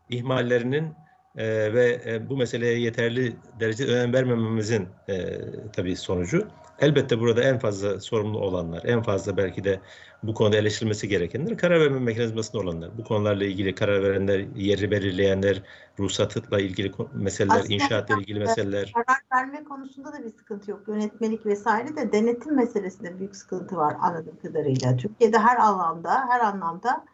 ihmallerinin 0.09 0.93
e, 1.37 1.73
ve 1.73 2.01
e, 2.05 2.29
bu 2.29 2.37
meseleye 2.37 2.79
yeterli 2.79 3.35
derece 3.59 3.85
önem 3.85 4.13
vermememizin 4.13 4.87
e, 5.09 5.39
tabii 5.73 5.95
sonucu. 5.95 6.47
Elbette 6.79 7.19
burada 7.19 7.43
en 7.43 7.59
fazla 7.59 7.99
sorumlu 7.99 8.39
olanlar, 8.39 8.83
en 8.85 9.01
fazla 9.01 9.37
belki 9.37 9.63
de 9.63 9.79
bu 10.23 10.33
konuda 10.33 10.57
eleştirilmesi 10.57 11.07
gerekenler 11.07 11.57
karar 11.57 11.79
verme 11.79 11.99
mekanizmasında 11.99 12.61
olanlar. 12.61 12.97
Bu 12.97 13.03
konularla 13.03 13.45
ilgili 13.45 13.75
karar 13.75 14.03
verenler, 14.03 14.45
yeri 14.55 14.91
belirleyenler, 14.91 15.61
ruhsatla 15.99 16.59
ilgili 16.59 16.91
meseleler, 17.13 17.55
Aslında 17.55 17.73
inşaatla 17.73 18.15
ilgili 18.19 18.39
meseleler. 18.39 18.93
Karar 18.93 19.21
verme 19.33 19.63
konusunda 19.63 20.13
da 20.13 20.23
bir 20.23 20.29
sıkıntı 20.29 20.71
yok. 20.71 20.87
Yönetmelik 20.87 21.45
vesaire 21.45 21.95
de 21.95 22.11
denetim 22.11 22.55
meselesinde 22.55 23.19
büyük 23.19 23.35
sıkıntı 23.35 23.75
var 23.75 23.95
anladığım 24.01 24.39
kadarıyla. 24.41 24.97
Türkiye'de 24.97 25.37
her 25.37 25.57
alanda, 25.57 26.29
her 26.29 26.39
anlamda 26.39 27.05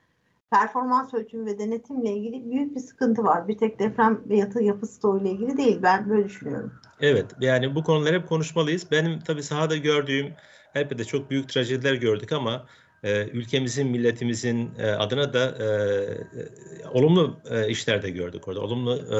performans 0.52 1.14
ölçümü 1.14 1.46
ve 1.46 1.60
denetimle 1.60 2.12
ilgili 2.12 2.52
büyük 2.52 2.76
bir 2.76 2.80
sıkıntı 2.80 3.24
var. 3.24 3.48
Bir 3.48 3.58
tek 3.58 3.80
deprem 3.80 4.22
ve 4.30 4.38
yatı 4.38 4.64
yapı 4.64 4.88
stoğuyla 4.88 5.30
ilgili 5.30 5.58
değil. 5.58 5.80
Ben 5.82 6.10
böyle 6.10 6.26
düşünüyorum. 6.26 6.74
Evet. 7.02 7.26
Yani 7.40 7.76
bu 7.76 7.84
konuları 7.84 8.20
hep 8.20 8.30
konuşmalıyız. 8.30 8.92
Benim 8.92 9.20
tabii 9.20 9.44
sahada 9.44 9.78
gördüğüm 9.78 10.34
elbette 10.76 11.04
çok 11.04 11.30
büyük 11.30 11.50
trajediler 11.50 11.94
gördük 11.94 12.32
ama 12.32 12.66
e, 13.04 13.28
ülkemizin, 13.28 13.88
milletimizin 13.88 14.72
e, 14.80 14.92
adına 14.92 15.34
da 15.34 15.58
e, 15.60 15.66
e, 15.66 16.88
olumlu 16.94 17.40
e, 17.50 17.70
işler 17.70 18.02
de 18.02 18.10
gördük 18.10 18.48
orada. 18.48 18.62
Olumlu 18.62 18.96
e, 18.96 19.18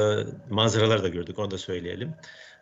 manzaralar 0.50 1.02
da 1.02 1.08
gördük. 1.08 1.38
Onu 1.38 1.50
da 1.50 1.58
söyleyelim. 1.58 2.14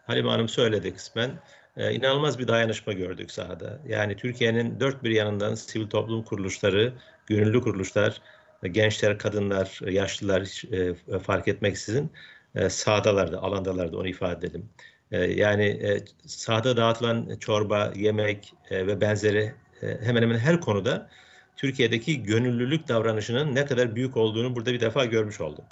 Halime 0.07 0.31
Hanım 0.31 0.49
söyledi 0.49 0.95
kısmen. 0.95 1.31
E, 1.77 1.93
inanılmaz 1.93 2.39
bir 2.39 2.49
dayanışma 2.49 2.93
gördük 2.93 3.31
sahada. 3.31 3.79
Yani 3.89 4.17
Türkiye'nin 4.17 4.81
dört 4.81 5.05
bir 5.05 5.11
yanından 5.11 5.55
sivil 5.55 5.87
toplum 5.87 6.23
kuruluşları, 6.23 6.93
gönüllü 7.27 7.61
kuruluşlar, 7.61 8.21
gençler, 8.69 9.19
kadınlar, 9.19 9.81
yaşlılar 9.91 10.43
hiç 10.43 10.65
e, 10.65 10.95
fark 11.19 11.49
etmeksizin 11.49 12.13
e, 12.55 12.71
sahadalardı, 12.71 13.39
alandalardı 13.39 13.97
onu 13.97 14.09
ifade 14.09 14.47
edelim. 14.47 14.69
E, 15.13 15.19
yani 15.19 16.01
sahada 16.27 16.77
dağıtılan 16.77 17.37
çorba, 17.41 17.93
yemek 17.97 18.55
ve 18.71 19.01
benzeri 19.01 19.55
hemen 19.81 20.23
hemen 20.23 20.39
her 20.39 20.61
konuda 20.61 21.09
Türkiye'deki 21.57 22.23
gönüllülük 22.23 22.89
davranışının 22.89 23.55
ne 23.55 23.67
kadar 23.67 23.97
büyük 23.97 24.17
olduğunu 24.17 24.57
burada 24.57 24.73
bir 24.73 24.81
defa 24.81 25.05
görmüş 25.05 25.41
olduk. 25.41 25.65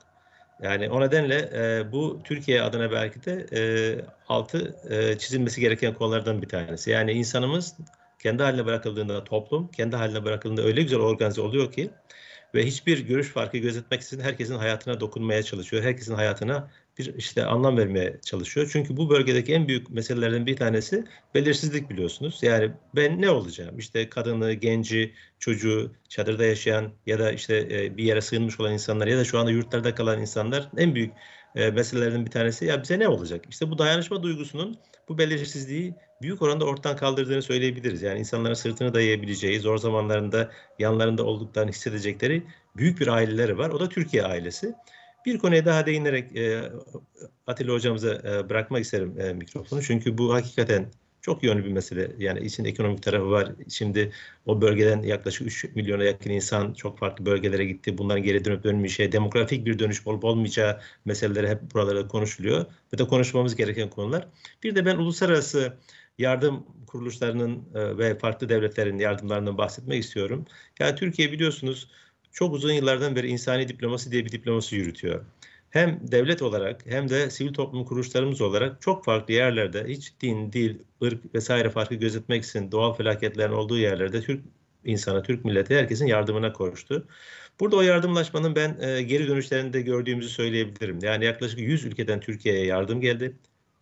Yani 0.63 0.91
o 0.91 1.01
nedenle 1.01 1.51
e, 1.55 1.93
bu 1.93 2.21
Türkiye 2.25 2.63
adına 2.63 2.93
belki 2.93 3.25
de 3.25 3.47
e, 3.53 3.61
altı 4.29 4.77
e, 4.91 5.19
çizilmesi 5.19 5.61
gereken 5.61 5.95
konulardan 5.95 6.43
bir 6.43 6.49
tanesi. 6.49 6.91
Yani 6.91 7.13
insanımız 7.13 7.77
kendi 8.19 8.43
haline 8.43 8.67
bırakıldığında 8.67 9.25
toplum, 9.25 9.69
kendi 9.69 9.97
haline 9.97 10.25
bırakıldığında 10.25 10.63
öyle 10.63 10.83
güzel 10.83 10.99
organize 10.99 11.41
oluyor 11.41 11.73
ki 11.73 11.91
ve 12.55 12.67
hiçbir 12.67 12.99
görüş 13.07 13.29
farkı 13.29 13.59
gözetmeksizin 13.59 14.23
herkesin 14.23 14.55
hayatına 14.55 15.01
dokunmaya 15.01 15.43
çalışıyor. 15.43 15.83
Herkesin 15.83 16.15
hayatına 16.15 16.71
bir 16.99 17.15
işte 17.15 17.45
anlam 17.45 17.77
vermeye 17.77 18.21
çalışıyor. 18.25 18.71
Çünkü 18.73 18.97
bu 18.97 19.11
bölgedeki 19.11 19.55
en 19.55 19.69
büyük 19.69 19.91
meselelerden 19.91 20.47
bir 20.47 20.57
tanesi 20.57 21.05
belirsizlik 21.35 21.91
biliyorsunuz. 21.91 22.39
Yani 22.43 22.73
ben 22.97 23.23
ne 23.23 23.31
olacağım? 23.31 23.79
İşte 23.79 24.09
kadını, 24.09 24.53
genci, 24.53 25.15
çocuğu, 25.39 25.93
çadırda 26.09 26.45
yaşayan 26.45 26.93
ya 27.07 27.19
da 27.19 27.33
işte 27.33 27.69
e, 27.71 27.97
bir 27.97 28.05
yere 28.05 28.21
sığınmış 28.21 28.61
olan 28.61 28.73
insanlar 28.73 29.07
ya 29.07 29.19
da 29.19 29.25
şu 29.25 29.39
anda 29.39 29.51
yurtlarda 29.51 29.95
kalan 29.95 30.21
insanlar 30.21 30.71
en 30.77 30.95
büyük 30.95 31.13
e, 31.55 31.71
meselelerden 31.71 32.27
bir 32.27 32.31
tanesi 32.31 32.65
ya 32.65 32.83
bize 32.83 32.99
ne 32.99 33.09
olacak? 33.09 33.45
İşte 33.51 33.71
bu 33.71 33.79
dayanışma 33.79 34.23
duygusunun 34.23 34.79
bu 35.09 35.19
belirsizliği 35.19 35.95
büyük 36.23 36.43
oranda 36.43 36.65
ortadan 36.65 36.97
kaldırdığını 36.97 37.43
söyleyebiliriz. 37.43 38.03
Yani 38.03 38.19
insanların 38.19 38.55
sırtını 38.55 38.95
dayayabileceği, 38.95 39.61
zor 39.61 39.79
zamanlarında 39.79 40.51
yanlarında 40.79 41.25
olduklarını 41.25 41.71
hissedecekleri 41.71 42.43
büyük 42.77 43.01
bir 43.01 43.07
aileleri 43.07 43.59
var. 43.59 43.71
O 43.71 43.81
da 43.81 43.89
Türkiye 43.89 44.25
ailesi. 44.25 44.75
Bir 45.27 45.39
konuya 45.39 45.65
daha 45.65 45.87
değinerek 45.87 46.37
e, 46.37 46.63
Atilla 47.47 47.73
hocamıza 47.73 48.15
e, 48.15 48.49
bırakmak 48.49 48.85
isterim 48.85 49.21
e, 49.21 49.33
mikrofonu. 49.33 49.83
Çünkü 49.83 50.19
bu 50.19 50.35
hakikaten 50.35 50.87
çok 51.21 51.43
yönlü 51.43 51.65
bir 51.65 51.73
mesele. 51.73 52.11
Yani 52.19 52.41
için 52.41 52.65
ekonomik 52.65 53.03
tarafı 53.03 53.31
var. 53.31 53.53
Şimdi 53.69 54.13
o 54.47 54.61
bölgeden 54.61 55.03
yaklaşık 55.03 55.47
3 55.47 55.65
milyona 55.75 56.05
yakın 56.05 56.31
insan 56.31 56.75
çok 56.75 56.99
farklı 56.99 57.27
bölgelere 57.27 57.65
gitti. 57.65 57.99
Bunların 57.99 58.23
geri 58.23 58.45
dönüp 58.45 58.65
dönmeyeceği, 58.65 59.13
demografik 59.13 59.67
bir 59.67 59.79
dönüş 59.79 60.07
olup 60.07 60.25
olmayacağı 60.25 60.81
meseleleri 61.05 61.49
hep 61.49 61.75
buralarda 61.75 62.09
konuşuluyor. 62.09 62.67
Ve 62.95 62.99
de 62.99 63.07
konuşmamız 63.07 63.57
gereken 63.57 63.91
konular. 63.91 64.29
Bir 64.63 64.75
de 64.75 64.87
ben 64.87 64.97
uluslararası 64.97 65.77
yardım 66.19 66.67
kuruluşlarının 66.87 67.65
e, 67.75 67.99
ve 67.99 68.19
farklı 68.19 68.49
devletlerin 68.49 68.99
yardımlarından 68.99 69.59
bahsetmek 69.59 70.05
istiyorum. 70.05 70.45
Yani 70.81 70.97
Türkiye 70.97 71.33
biliyorsunuz 71.33 71.91
çok 72.33 72.55
uzun 72.55 72.73
yıllardan 72.73 73.17
beri 73.17 73.29
insani 73.29 73.69
diplomasi 73.69 74.13
diye 74.13 74.25
bir 74.25 74.33
diplomasi 74.33 74.77
yürütüyor. 74.77 75.25
Hem 75.71 76.01
devlet 76.13 76.43
olarak 76.43 76.87
hem 76.87 77.09
de 77.09 77.31
sivil 77.31 77.53
toplum 77.53 77.85
kuruluşlarımız 77.85 78.41
olarak 78.41 78.83
çok 78.83 79.05
farklı 79.05 79.35
yerlerde 79.35 79.85
hiç 79.89 80.13
din, 80.21 80.53
dil, 80.53 80.79
ırk 81.03 81.35
vesaire 81.35 81.71
farkı 81.71 81.95
gözetmek 81.95 82.45
doğal 82.73 82.95
felaketlerin 82.95 83.53
olduğu 83.53 83.79
yerlerde 83.79 84.21
Türk 84.21 84.45
insanı, 84.85 85.23
Türk 85.23 85.45
milleti 85.45 85.77
herkesin 85.77 86.07
yardımına 86.07 86.53
koştu. 86.53 87.09
Burada 87.61 87.77
o 87.77 87.83
yardımlaşmanın 87.83 88.57
ben 88.57 88.79
e, 88.81 89.03
geri 89.03 89.29
dönüşlerini 89.29 89.73
de 89.73 89.81
gördüğümüzü 89.81 90.29
söyleyebilirim. 90.29 90.99
Yani 91.03 91.25
yaklaşık 91.25 91.59
100 91.59 91.85
ülkeden 91.85 92.21
Türkiye'ye 92.21 92.67
yardım 92.67 93.01
geldi. 93.01 93.37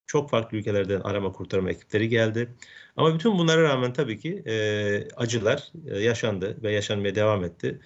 Çok 0.07 0.31
farklı 0.31 0.59
ülkelerden 0.59 1.01
arama 1.01 1.33
kurtarma 1.33 1.71
ekipleri 1.71 2.09
geldi. 2.09 2.49
Ama 2.97 3.15
bütün 3.15 3.39
bunlara 3.39 3.63
rağmen 3.63 3.93
tabii 3.93 4.19
ki 4.19 4.43
e, 4.47 5.09
acılar 5.17 5.73
e, 5.87 5.99
yaşandı 5.99 6.59
ve 6.63 6.73
yaşanmaya 6.73 7.15
devam 7.15 7.45
etti. 7.45 7.81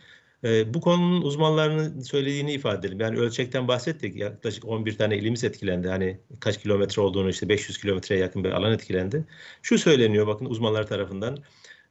E, 0.44 0.74
bu 0.74 0.80
konunun 0.80 1.22
uzmanlarının 1.22 2.00
söylediğini 2.00 2.52
ifade 2.52 2.78
edelim. 2.87 3.00
Yani 3.00 3.18
ölçekten 3.18 3.68
bahsettik. 3.68 4.16
Yaklaşık 4.16 4.64
11 4.64 4.98
tane 4.98 5.18
ilimiz 5.18 5.44
etkilendi. 5.44 5.88
Hani 5.88 6.20
kaç 6.40 6.62
kilometre 6.62 7.02
olduğunu 7.02 7.30
işte 7.30 7.48
500 7.48 7.78
kilometreye 7.78 8.20
yakın 8.20 8.44
bir 8.44 8.50
alan 8.50 8.72
etkilendi. 8.72 9.24
Şu 9.62 9.78
söyleniyor 9.78 10.26
bakın 10.26 10.46
uzmanlar 10.46 10.87
tarafından. 10.87 11.38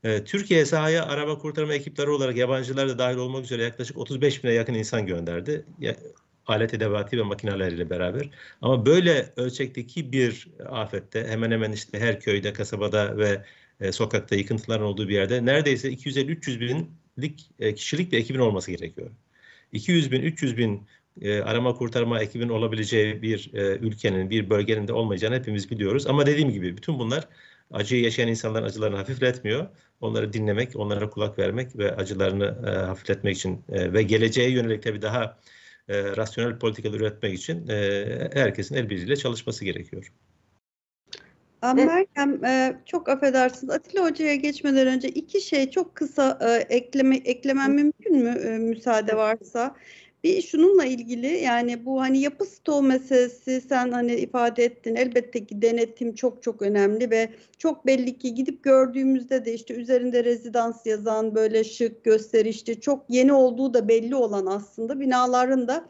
E, 0.04 0.24
Türkiye 0.24 0.66
sahaya 0.66 1.06
araba 1.06 1.38
kurtarma 1.38 1.74
ekipleri 1.74 2.10
olarak 2.10 2.38
yabancılar 2.38 2.90
da 2.90 2.98
dahil 3.00 3.18
olmak 3.18 3.44
üzere 3.44 3.64
yaklaşık 3.64 3.98
35 3.98 4.44
bine 4.44 4.54
yakın 4.54 4.74
insan 4.74 5.06
gönderdi. 5.06 5.66
Ya, 5.80 5.96
alet 6.50 6.74
edevatı 6.74 7.18
ve 7.18 7.22
makineleriyle 7.24 7.90
beraber. 7.90 8.30
Ama 8.62 8.86
böyle 8.86 9.34
ölçekteki 9.38 10.12
bir 10.12 10.48
afette 10.70 11.28
hemen 11.28 11.52
hemen 11.52 11.72
işte 11.72 12.00
her 12.00 12.20
köyde, 12.20 12.54
kasabada 12.54 13.18
ve 13.18 13.46
e, 13.80 13.92
sokakta 13.92 14.36
yıkıntıların 14.36 14.86
olduğu 14.86 15.10
bir 15.10 15.14
yerde 15.14 15.46
neredeyse 15.46 15.94
250-300 15.94 16.60
binlik 16.60 17.52
e, 17.60 17.74
kişilik 17.76 18.12
bir 18.12 18.18
ekibin 18.18 18.40
olması 18.40 18.72
gerekiyor. 18.72 19.12
200 19.72 20.12
bin, 20.12 20.22
300 20.22 20.58
bin 20.58 20.88
e, 21.22 21.42
arama 21.42 21.74
kurtarma 21.76 22.20
ekibinin 22.22 22.50
olabileceği 22.50 23.22
bir 23.22 23.52
e, 23.54 23.78
ülkenin, 23.78 24.30
bir 24.30 24.50
bölgenin 24.50 24.88
de 24.88 24.94
olmayacağını 24.94 25.36
hepimiz 25.36 25.72
biliyoruz. 25.72 26.08
Ama 26.08 26.26
dediğim 26.26 26.52
gibi 26.52 26.78
bütün 26.78 27.00
bunlar 27.00 27.28
acıyı 27.72 28.04
yaşayan 28.04 28.28
insanların 28.28 28.66
acılarını 28.66 28.98
hafifletmiyor. 28.98 29.68
Onları 30.02 30.34
dinlemek, 30.34 30.76
onlara 30.76 31.10
kulak 31.10 31.40
vermek 31.40 31.78
ve 31.78 31.96
acılarını 31.96 32.58
e, 32.68 32.70
hafifletmek 32.70 33.38
için 33.38 33.64
e, 33.70 33.94
ve 33.94 34.04
geleceğe 34.04 34.52
yönelik 34.52 34.84
tabii 34.84 35.02
daha 35.02 35.40
e, 35.90 36.16
rasyonel 36.18 36.60
politikalar 36.60 37.00
üretmek 37.00 37.34
için 37.34 37.68
e, 37.68 38.30
herkesin 38.34 38.76
el 38.76 38.90
birliğiyle 38.90 39.16
çalışması 39.16 39.66
gerekiyor. 39.66 40.14
Meryem 41.64 42.46
e, 42.46 42.82
çok 42.86 43.10
affedersiniz 43.10 43.74
Atilla 43.74 44.06
Hoca'ya 44.06 44.36
geçmeden 44.36 44.88
önce 44.88 45.10
iki 45.10 45.42
şey 45.42 45.72
çok 45.72 45.96
kısa 45.96 46.40
e, 46.42 46.76
ekleme 46.76 47.18
eklemem 47.18 47.74
mümkün 47.74 48.18
mü 48.18 48.30
e, 48.30 48.58
müsaade 48.58 49.18
varsa? 49.18 49.76
Bir 50.24 50.42
şununla 50.42 50.86
ilgili 50.86 51.28
yani 51.28 51.86
bu 51.86 52.02
hani 52.02 52.20
yapı 52.20 52.46
stoğu 52.46 52.82
meselesi 52.82 53.62
sen 53.62 53.92
hani 53.92 54.16
ifade 54.16 54.64
ettin 54.64 54.96
elbette 54.96 55.46
ki 55.46 55.62
denetim 55.62 56.16
çok 56.16 56.44
çok 56.44 56.62
önemli 56.62 57.12
ve 57.12 57.30
çok 57.58 57.86
belli 57.86 58.18
ki 58.18 58.36
gidip 58.36 58.64
gördüğümüzde 58.64 59.46
de 59.46 59.54
işte 59.54 59.74
üzerinde 59.74 60.24
rezidans 60.24 60.86
yazan 60.86 61.36
böyle 61.36 61.64
şık 61.64 62.04
gösterişli 62.04 62.82
çok 62.82 63.06
yeni 63.10 63.34
olduğu 63.34 63.74
da 63.74 63.88
belli 63.88 64.16
olan 64.16 64.46
aslında 64.46 65.00
binaların 65.00 65.68
da 65.68 65.86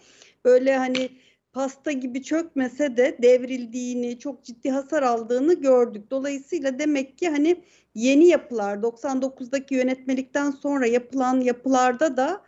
böyle 0.45 0.77
hani 0.77 1.09
pasta 1.53 1.91
gibi 1.91 2.23
çökmese 2.23 2.97
de 2.97 3.17
devrildiğini, 3.21 4.19
çok 4.19 4.43
ciddi 4.43 4.69
hasar 4.69 5.03
aldığını 5.03 5.53
gördük. 5.53 6.11
Dolayısıyla 6.11 6.79
demek 6.79 7.17
ki 7.17 7.29
hani 7.29 7.63
yeni 7.95 8.27
yapılar 8.27 8.77
99'daki 8.77 9.75
yönetmelikten 9.75 10.51
sonra 10.51 10.85
yapılan 10.85 11.41
yapılarda 11.41 12.17
da 12.17 12.41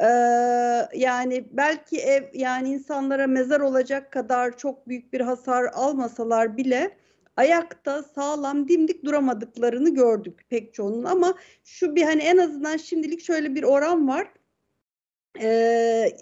e, 0.00 0.06
yani 0.94 1.48
belki 1.52 1.98
ev 1.98 2.24
yani 2.34 2.68
insanlara 2.68 3.26
mezar 3.26 3.60
olacak 3.60 4.12
kadar 4.12 4.58
çok 4.58 4.88
büyük 4.88 5.12
bir 5.12 5.20
hasar 5.20 5.64
almasalar 5.64 6.56
bile 6.56 6.96
ayakta 7.36 8.02
sağlam 8.02 8.68
dimdik 8.68 9.04
duramadıklarını 9.04 9.94
gördük 9.94 10.46
pek 10.50 10.74
çoğunun. 10.74 11.04
Ama 11.04 11.34
şu 11.64 11.96
bir 11.96 12.02
hani 12.02 12.22
en 12.22 12.36
azından 12.36 12.76
şimdilik 12.76 13.20
şöyle 13.20 13.54
bir 13.54 13.62
oran 13.62 14.08
var. 14.08 14.28
E, 15.40 16.12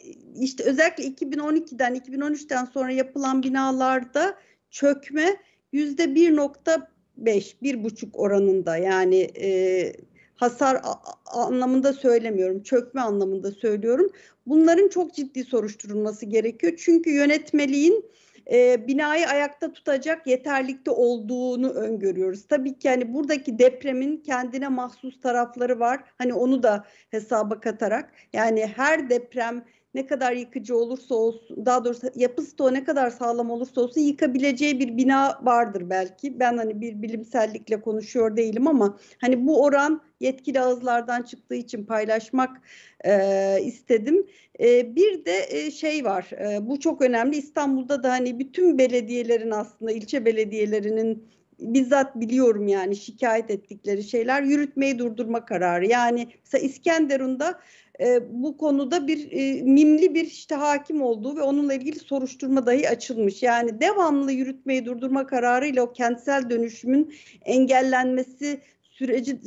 işte 0.40 0.64
özellikle 0.64 1.04
2012'den 1.04 1.96
2013'ten 1.96 2.64
sonra 2.64 2.92
yapılan 2.92 3.42
binalarda 3.42 4.38
çökme 4.70 5.36
yüzde 5.72 6.04
1.5 6.04 7.54
bir 7.62 7.84
buçuk 7.84 8.18
oranında. 8.18 8.76
Yani 8.76 9.20
e, 9.20 9.92
hasar 10.36 10.82
anlamında 11.26 11.92
söylemiyorum 11.92 12.62
çökme 12.62 13.00
anlamında 13.00 13.50
söylüyorum 13.50 14.10
bunların 14.46 14.88
çok 14.88 15.14
ciddi 15.14 15.44
soruşturulması 15.44 16.26
gerekiyor 16.26 16.72
çünkü 16.76 17.10
yönetmeliğin 17.10 18.04
e, 18.52 18.86
binayı 18.86 19.28
ayakta 19.28 19.72
tutacak 19.72 20.26
yeterlikte 20.26 20.90
olduğunu 20.90 21.70
öngörüyoruz. 21.70 22.46
Tabii 22.46 22.78
ki 22.78 22.88
hani 22.88 23.14
buradaki 23.14 23.58
depremin 23.58 24.16
kendine 24.16 24.68
mahsus 24.68 25.20
tarafları 25.20 25.80
var. 25.80 26.00
Hani 26.18 26.34
onu 26.34 26.62
da 26.62 26.84
hesaba 27.10 27.60
katarak 27.60 28.12
yani 28.32 28.66
her 28.66 29.10
deprem 29.10 29.64
ne 29.94 30.06
kadar 30.06 30.32
yıkıcı 30.32 30.76
olursa 30.76 31.14
olsun 31.14 31.66
daha 31.66 31.84
doğrusu 31.84 32.06
yapı 32.14 32.42
stoğu 32.42 32.74
ne 32.74 32.84
kadar 32.84 33.10
sağlam 33.10 33.50
olursa 33.50 33.80
olsun 33.80 34.00
yıkabileceği 34.00 34.80
bir 34.80 34.96
bina 34.96 35.38
vardır 35.42 35.90
belki. 35.90 36.40
Ben 36.40 36.56
hani 36.56 36.80
bir 36.80 37.02
bilimsellikle 37.02 37.80
konuşuyor 37.80 38.36
değilim 38.36 38.66
ama 38.66 38.98
hani 39.20 39.46
bu 39.46 39.62
oran 39.62 40.02
yetkili 40.20 40.60
ağızlardan 40.60 41.22
çıktığı 41.22 41.54
için 41.54 41.84
paylaşmak 41.84 42.62
e, 43.04 43.58
istedim. 43.62 44.26
E, 44.60 44.96
bir 44.96 45.24
de 45.24 45.46
e, 45.48 45.70
şey 45.70 46.04
var 46.04 46.30
e, 46.32 46.66
bu 46.66 46.80
çok 46.80 47.02
önemli 47.02 47.36
İstanbul'da 47.36 48.02
da 48.02 48.10
hani 48.10 48.38
bütün 48.38 48.78
belediyelerin 48.78 49.50
aslında 49.50 49.92
ilçe 49.92 50.24
belediyelerinin 50.24 51.28
bizzat 51.58 52.20
biliyorum 52.20 52.68
yani 52.68 52.96
şikayet 52.96 53.50
ettikleri 53.50 54.04
şeyler 54.04 54.42
yürütmeyi 54.42 54.98
durdurma 54.98 55.44
kararı. 55.44 55.86
Yani 55.86 56.28
mesela 56.44 56.64
İskenderun'da 56.64 57.60
e, 58.00 58.20
bu 58.30 58.56
konuda 58.56 59.06
bir 59.06 59.32
e, 59.32 59.62
mimli 59.62 60.14
bir 60.14 60.24
işte 60.24 60.54
hakim 60.54 61.02
olduğu 61.02 61.36
ve 61.36 61.42
onunla 61.42 61.74
ilgili 61.74 61.98
soruşturma 61.98 62.66
dahi 62.66 62.88
açılmış. 62.88 63.42
Yani 63.42 63.80
devamlı 63.80 64.32
yürütmeyi 64.32 64.86
durdurma 64.86 65.26
kararıyla 65.26 65.82
o 65.82 65.92
kentsel 65.92 66.50
dönüşümün 66.50 67.14
engellenmesi 67.44 68.60
süreci 68.82 69.40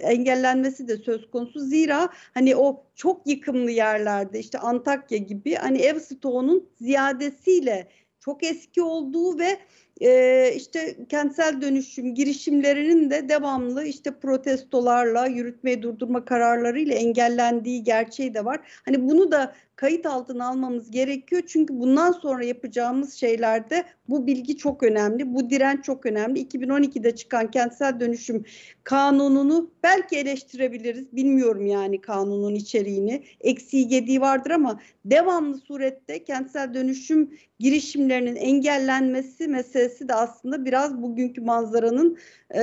engellenmesi 0.00 0.88
de 0.88 0.96
söz 0.96 1.30
konusu. 1.30 1.60
Zira 1.60 2.08
hani 2.34 2.56
o 2.56 2.84
çok 2.94 3.26
yıkımlı 3.26 3.70
yerlerde 3.70 4.38
işte 4.38 4.58
Antakya 4.58 5.18
gibi 5.18 5.54
hani 5.54 5.78
ev 5.78 5.98
stoğunun 5.98 6.68
ziyadesiyle 6.80 7.88
çok 8.20 8.44
eski 8.44 8.82
olduğu 8.82 9.38
ve 9.38 9.58
e, 10.00 10.52
işte 10.56 10.96
kentsel 11.08 11.60
dönüşüm 11.60 12.14
girişimlerinin 12.14 13.10
de 13.10 13.28
devamlı 13.28 13.84
işte 13.84 14.10
protestolarla 14.10 15.26
yürütmeyi 15.26 15.82
durdurma 15.82 16.24
kararlarıyla 16.24 16.94
engellendiği 16.94 17.82
gerçeği 17.82 18.34
de 18.34 18.44
var. 18.44 18.60
Hani 18.84 19.08
bunu 19.08 19.32
da 19.32 19.54
kayıt 19.76 20.06
altına 20.06 20.48
almamız 20.48 20.90
gerekiyor. 20.90 21.42
Çünkü 21.46 21.80
bundan 21.80 22.12
sonra 22.12 22.44
yapacağımız 22.44 23.14
şeylerde 23.14 23.84
bu 24.08 24.26
bilgi 24.26 24.56
çok 24.56 24.82
önemli. 24.82 25.34
Bu 25.34 25.50
direnç 25.50 25.84
çok 25.84 26.06
önemli. 26.06 26.42
2012'de 26.42 27.16
çıkan 27.16 27.50
kentsel 27.50 28.00
dönüşüm 28.00 28.44
kanununu 28.84 29.70
belki 29.82 30.16
eleştirebiliriz. 30.16 31.12
Bilmiyorum 31.12 31.66
yani 31.66 32.00
kanunun 32.00 32.54
içeriğini. 32.54 33.22
Eksiği 33.40 33.88
gediği 33.88 34.20
vardır 34.20 34.50
ama 34.50 34.80
devamlı 35.04 35.58
surette 35.58 36.24
kentsel 36.24 36.74
dönüşüm 36.74 37.38
girişimlerinin 37.58 38.36
engellenmesi 38.36 39.48
meselesi 39.48 39.87
de 40.08 40.14
aslında 40.14 40.64
biraz 40.64 41.02
bugünkü 41.02 41.40
manzaranın 41.40 42.18
e, 42.54 42.60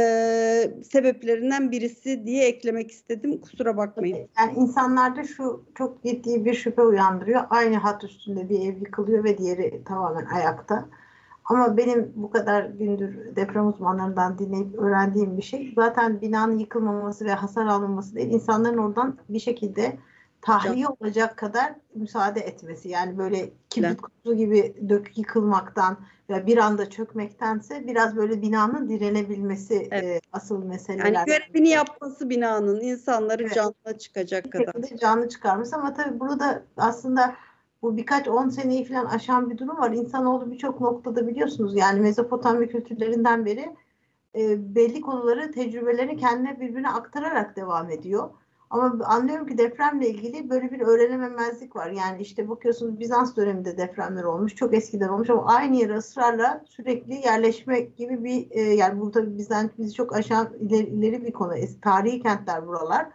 sebeplerinden 0.92 1.72
birisi 1.72 2.26
diye 2.26 2.48
eklemek 2.48 2.92
istedim. 2.92 3.42
Kusura 3.42 3.78
bakmayın. 3.78 4.30
Yani 4.40 4.54
insanlarda 4.58 5.24
şu 5.24 5.66
çok 5.76 6.04
ciddi 6.04 6.46
bir 6.46 6.54
şüphe 6.54 6.82
uyandırıyor. 6.82 7.42
Aynı 7.50 7.78
hat 7.78 8.04
üstünde 8.04 8.50
bir 8.50 8.60
ev 8.60 8.80
yıkılıyor 8.80 9.24
ve 9.24 9.38
diğeri 9.38 9.84
tamamen 9.84 10.26
ayakta. 10.26 10.86
Ama 11.46 11.78
benim 11.78 12.14
bu 12.16 12.32
kadar 12.32 12.66
gündür 12.66 13.36
deprem 13.36 13.68
uzmanlarından 13.68 14.38
dinleyip 14.38 14.80
öğrendiğim 14.80 15.38
bir 15.38 15.44
şey 15.44 15.74
zaten 15.76 16.22
binanın 16.22 16.58
yıkılmaması 16.58 17.26
ve 17.26 17.34
hasar 17.34 17.66
alınması 17.66 18.16
değil, 18.16 18.34
insanların 18.34 18.78
oradan 18.78 19.18
bir 19.30 19.40
şekilde 19.40 19.98
tahliye 20.46 20.88
olacak 20.88 21.38
kadar 21.38 21.74
müsaade 21.96 22.40
etmesi. 22.40 22.90
Yani 22.90 23.18
böyle 23.18 23.50
kibrit 23.70 24.02
kutusu 24.02 24.38
gibi 24.38 24.76
dök 24.90 25.18
yıkılmaktan 25.18 25.98
ve 26.30 26.48
bir 26.48 26.58
anda 26.58 26.90
çökmektense 26.90 27.88
biraz 27.88 28.16
böyle 28.16 28.42
binanın 28.42 28.90
direnebilmesi 28.90 29.88
evet. 29.92 30.04
e, 30.04 30.22
asıl 30.34 30.64
meseleler. 30.64 31.12
Yani 31.12 31.26
görevini 31.26 31.70
yapması 31.70 32.30
binanın 32.30 32.80
insanları 32.80 33.44
evet. 33.44 33.54
canlı 33.54 33.98
çıkacak 34.00 34.52
kadar. 34.52 34.74
Canlı 35.02 35.30
çıkarması 35.30 35.76
ama 35.76 35.94
tabii 35.94 36.20
burada 36.20 36.64
aslında 36.78 37.36
bu 37.82 37.98
birkaç 37.98 38.28
on 38.28 38.50
seneyi 38.50 38.86
falan 38.86 39.06
aşan 39.06 39.50
bir 39.50 39.58
durum 39.58 39.78
var. 39.78 39.92
İnsanoğlu 39.92 40.52
birçok 40.52 40.82
noktada 40.82 41.28
biliyorsunuz 41.28 41.76
yani 41.76 42.00
Mezopotamya 42.00 42.68
kültürlerinden 42.68 43.46
beri 43.46 43.76
e, 44.36 44.76
belli 44.76 45.02
konuları, 45.02 45.52
tecrübelerini 45.52 46.18
kendine 46.18 46.60
birbirine 46.60 46.90
aktararak 46.90 47.56
devam 47.56 47.90
ediyor. 47.90 48.30
Ama 48.70 49.06
anlıyorum 49.06 49.48
ki 49.48 49.58
depremle 49.58 50.10
ilgili 50.10 50.50
böyle 50.50 50.72
bir 50.72 50.80
öğrenememezlik 50.80 51.76
var. 51.76 51.90
Yani 51.92 52.22
işte 52.22 52.50
bakıyorsunuz 52.50 53.00
Bizans 53.00 53.36
döneminde 53.36 53.78
depremler 53.78 54.24
olmuş. 54.24 54.56
Çok 54.56 54.74
eskiden 54.74 55.08
olmuş 55.10 55.30
ama 55.30 55.46
aynı 55.46 55.76
yere 55.76 55.94
ısrarla 55.98 56.64
sürekli 56.68 57.14
yerleşmek 57.14 57.98
gibi 57.98 58.24
bir 58.24 58.48
e, 58.52 58.62
yani 58.62 59.02
bu 59.02 59.12
tabii 59.12 59.38
bizden 59.38 59.70
bizi 59.78 59.94
çok 59.94 60.16
aşağı 60.16 60.58
ileri, 60.60 60.88
ileri 60.88 61.26
bir 61.26 61.34
konu. 61.34 61.54
Tarihi 61.82 62.22
kentler 62.22 62.68
buralar. 62.68 63.10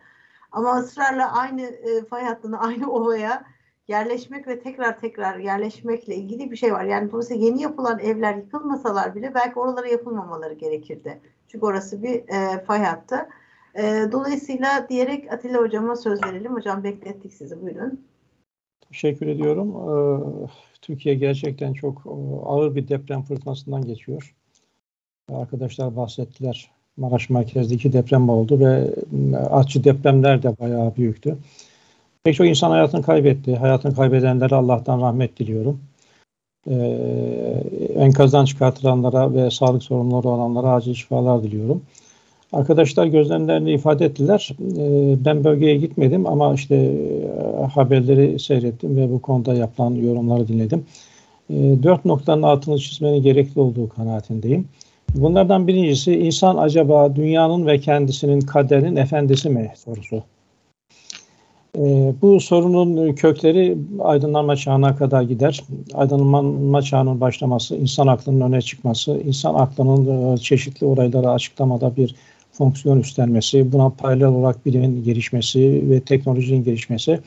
Ama 0.53 0.79
ısrarla 0.79 1.33
aynı 1.33 1.63
e, 1.63 2.05
fay 2.05 2.25
hattına, 2.25 2.59
aynı 2.61 2.93
ovaya 2.93 3.45
yerleşmek 3.89 4.49
ve 4.49 4.61
tekrar 4.61 5.01
tekrar 5.01 5.39
yerleşmekle 5.39 6.15
ilgili 6.15 6.51
bir 6.51 6.57
şey 6.57 6.73
var. 6.73 6.85
Yani 6.85 7.11
dolayısıyla 7.13 7.47
yeni 7.47 7.63
yapılan 7.63 7.99
evler 7.99 8.35
yıkılmasalar 8.35 9.15
bile 9.15 9.35
belki 9.35 9.59
oralara 9.59 9.89
yapılmamaları 9.89 10.55
gerekirdi. 10.55 11.21
Çünkü 11.49 11.67
orası 11.67 12.03
bir 12.03 12.15
e, 12.29 12.65
fay 12.65 12.85
hattı. 12.85 13.29
E, 13.75 14.13
dolayısıyla 14.13 14.89
diyerek 14.89 15.33
Atilla 15.33 15.59
Hocam'a 15.59 15.97
söz 15.97 16.25
verelim. 16.25 16.55
Hocam 16.55 16.85
beklettik 16.85 17.33
sizi. 17.33 17.63
Buyurun. 17.63 18.01
Teşekkür 18.89 19.27
ediyorum. 19.27 19.69
Ee, 19.69 20.49
Türkiye 20.83 21.15
gerçekten 21.15 21.73
çok 21.73 22.07
e, 22.07 22.11
ağır 22.45 22.75
bir 22.75 22.89
deprem 22.89 23.23
fırtınasından 23.23 23.85
geçiyor. 23.87 24.35
Arkadaşlar 25.33 25.97
bahsettiler. 25.97 26.71
Maraş 26.97 27.31
merkezdeki 27.31 27.93
deprem 27.93 28.29
oldu 28.29 28.61
ve 28.61 28.95
e, 29.33 29.37
artçı 29.37 29.85
depremler 29.85 30.43
de 30.43 30.59
bayağı 30.59 30.97
büyüktü. 30.97 31.39
Pek 32.25 32.35
çok 32.35 32.47
insan 32.47 32.71
hayatını 32.71 33.03
kaybetti. 33.03 33.57
Hayatını 33.57 33.95
kaybedenlere 33.95 34.55
Allah'tan 34.55 35.01
rahmet 35.01 35.39
diliyorum. 35.39 35.81
Ee, 36.69 36.75
enkazdan 37.95 38.45
çıkartılanlara 38.45 39.35
ve 39.35 39.51
sağlık 39.51 39.83
sorunları 39.83 40.29
olanlara 40.29 40.73
acil 40.73 40.95
şifalar 40.95 41.43
diliyorum. 41.43 41.83
Arkadaşlar 42.53 43.07
gözlemlerini 43.07 43.73
ifade 43.73 44.05
ettiler. 44.05 44.51
Ee, 44.61 45.25
ben 45.25 45.45
bölgeye 45.45 45.77
gitmedim 45.77 46.27
ama 46.27 46.55
işte 46.55 46.77
e, 46.77 47.65
haberleri 47.75 48.39
seyrettim 48.39 48.97
ve 48.97 49.13
bu 49.13 49.23
konuda 49.23 49.55
yapılan 49.55 49.95
yorumları 49.95 50.49
dinledim. 50.49 50.85
Ee, 51.51 51.55
dört 51.83 52.05
noktanın 52.05 52.43
altını 52.43 52.79
çizmenin 52.79 53.23
gerekli 53.23 53.61
olduğu 53.61 53.89
kanaatindeyim. 53.89 54.69
Bunlardan 55.15 55.67
birincisi 55.67 56.19
insan 56.19 56.57
acaba 56.57 57.17
dünyanın 57.17 57.67
ve 57.67 57.81
kendisinin 57.81 58.41
kaderinin 58.41 58.97
efendisi 58.97 59.51
mi 59.51 59.73
sorusu. 59.77 60.23
Ee, 61.79 62.15
bu 62.23 62.41
sorunun 62.41 63.13
kökleri 63.13 63.79
aydınlanma 64.01 64.57
çağına 64.57 64.97
kadar 64.97 65.23
gider. 65.23 65.65
Aydınlanma 65.95 66.83
çağının 66.83 67.21
başlaması, 67.21 67.77
insan 67.77 68.07
aklının 68.07 68.41
öne 68.41 68.61
çıkması, 68.63 69.21
insan 69.27 69.55
aklının 69.55 70.35
e, 70.35 70.37
çeşitli 70.37 70.87
olayları 70.87 71.31
açıklamada 71.31 71.97
bir 71.97 72.15
fonksiyon 72.61 73.01
üstlenmesi, 73.01 73.73
buna 73.73 73.89
paralel 73.89 74.27
olarak 74.27 74.67
bilimin 74.67 75.05
gelişmesi 75.05 75.91
ve 75.91 76.01
teknolojinin 76.01 76.65
gelişmesi 76.65 77.21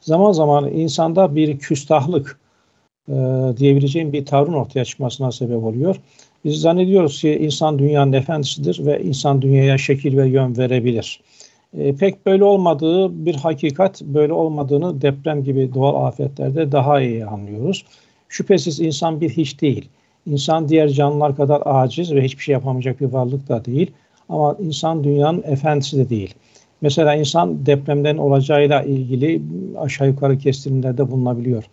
zaman 0.00 0.32
zaman 0.32 0.72
insanda 0.72 1.36
bir 1.36 1.58
küstahlık 1.58 2.38
e, 3.08 3.14
diyebileceğim 3.56 4.12
bir 4.12 4.26
tavrın 4.26 4.52
ortaya 4.52 4.84
çıkmasına 4.84 5.32
sebep 5.32 5.64
oluyor. 5.64 5.96
Biz 6.44 6.60
zannediyoruz 6.60 7.20
ki 7.20 7.38
insan 7.40 7.78
dünyanın 7.78 8.12
efendisidir 8.12 8.86
ve 8.86 9.02
insan 9.02 9.42
dünyaya 9.42 9.78
şekil 9.78 10.16
ve 10.16 10.28
yön 10.28 10.56
verebilir. 10.56 11.20
E, 11.78 11.96
pek 11.96 12.26
böyle 12.26 12.44
olmadığı 12.44 13.26
bir 13.26 13.34
hakikat, 13.34 14.02
böyle 14.02 14.32
olmadığını 14.32 15.02
deprem 15.02 15.44
gibi 15.44 15.74
doğal 15.74 16.06
afetlerde 16.06 16.72
daha 16.72 17.00
iyi 17.00 17.26
anlıyoruz. 17.26 17.84
Şüphesiz 18.28 18.80
insan 18.80 19.20
bir 19.20 19.30
hiç 19.30 19.60
değil. 19.60 19.88
İnsan 20.26 20.68
diğer 20.68 20.88
canlılar 20.88 21.36
kadar 21.36 21.62
aciz 21.64 22.14
ve 22.14 22.24
hiçbir 22.24 22.42
şey 22.42 22.52
yapamayacak 22.52 23.00
bir 23.00 23.06
varlık 23.06 23.48
da 23.48 23.64
değil. 23.64 23.90
Ama 24.28 24.56
insan 24.60 25.04
dünyanın 25.04 25.42
efendisi 25.46 25.98
de 25.98 26.10
değil. 26.10 26.34
Mesela 26.80 27.14
insan 27.14 27.66
depremlerin 27.66 28.18
olacağıyla 28.18 28.82
ilgili 28.82 29.42
aşağı 29.78 30.08
yukarı 30.08 30.38
kestirimlerde 30.38 31.10
bulunabiliyor. 31.10 31.64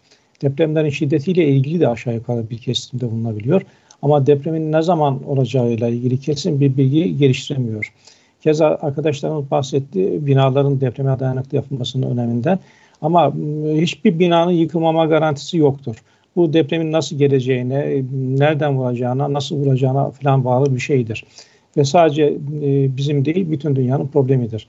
Depremlerin 0.41 0.89
şiddetiyle 0.89 1.47
ilgili 1.47 1.79
de 1.79 1.87
aşağı 1.87 2.15
yukarı 2.15 2.49
bir 2.49 2.57
kestirimde 2.57 3.11
bulunabiliyor. 3.11 3.61
Ama 4.01 4.25
depremin 4.25 4.71
ne 4.71 4.81
zaman 4.81 5.23
olacağıyla 5.27 5.87
ilgili 5.87 6.19
kesin 6.19 6.59
bir 6.59 6.77
bilgi 6.77 7.17
geliştiremiyor. 7.17 7.93
Keza 8.41 8.77
arkadaşlarımız 8.81 9.51
bahsetti 9.51 10.27
binaların 10.27 10.81
depreme 10.81 11.19
dayanıklı 11.19 11.55
yapılmasının 11.55 12.11
öneminden. 12.11 12.59
Ama 13.01 13.33
hiçbir 13.65 14.19
binanın 14.19 14.51
yıkılmama 14.51 15.05
garantisi 15.05 15.57
yoktur. 15.57 15.95
Bu 16.35 16.53
depremin 16.53 16.91
nasıl 16.91 17.17
geleceğine, 17.17 18.03
nereden 18.11 18.77
vuracağına, 18.77 19.33
nasıl 19.33 19.55
vuracağına 19.55 20.11
falan 20.11 20.45
bağlı 20.45 20.75
bir 20.75 20.79
şeydir. 20.79 21.25
Ve 21.77 21.85
sadece 21.85 22.23
e, 22.61 22.97
bizim 22.97 23.25
değil, 23.25 23.51
bütün 23.51 23.75
dünyanın 23.75 24.07
problemidir. 24.07 24.67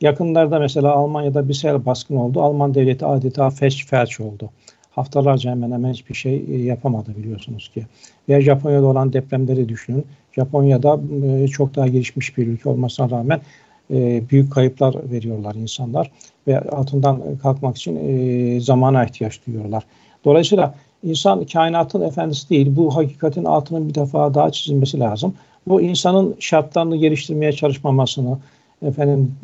Yakınlarda 0.00 0.58
mesela 0.58 0.92
Almanya'da 0.92 1.48
bir 1.48 1.54
sel 1.54 1.86
baskın 1.86 2.16
oldu. 2.16 2.42
Alman 2.42 2.74
devleti 2.74 3.06
adeta 3.06 3.50
felç 3.50 3.86
felç 3.86 4.20
oldu. 4.20 4.50
Haftalarca 4.90 5.50
hemen 5.50 5.72
hemen 5.72 5.92
hiçbir 5.92 6.14
şey 6.14 6.44
e, 6.48 6.56
yapamadı 6.56 7.16
biliyorsunuz 7.16 7.68
ki. 7.74 7.86
Veya 8.28 8.40
Japonya'da 8.40 8.86
olan 8.86 9.12
depremleri 9.12 9.68
düşünün. 9.68 10.04
Japonya'da 10.32 11.00
e, 11.26 11.48
çok 11.48 11.76
daha 11.76 11.86
gelişmiş 11.88 12.38
bir 12.38 12.46
ülke 12.46 12.68
olmasına 12.68 13.10
rağmen 13.10 13.40
e, 13.90 14.22
büyük 14.30 14.52
kayıplar 14.52 15.10
veriyorlar 15.12 15.54
insanlar 15.54 16.10
ve 16.46 16.60
altından 16.60 17.22
kalkmak 17.42 17.76
için 17.76 17.96
e, 17.96 18.60
zamana 18.60 19.04
ihtiyaç 19.04 19.46
duyuyorlar. 19.46 19.84
Dolayısıyla 20.24 20.74
insan 21.02 21.44
kainatın 21.44 22.00
efendisi 22.00 22.50
değil. 22.50 22.76
Bu 22.76 22.96
hakikatin 22.96 23.44
altının 23.44 23.88
bir 23.88 23.94
defa 23.94 24.34
daha 24.34 24.50
çizilmesi 24.50 25.00
lazım. 25.00 25.34
Bu 25.68 25.80
insanın 25.80 26.36
şartlarını 26.38 26.96
geliştirmeye 26.96 27.52
çalışmamasını, 27.52 28.38
efendim 28.82 29.34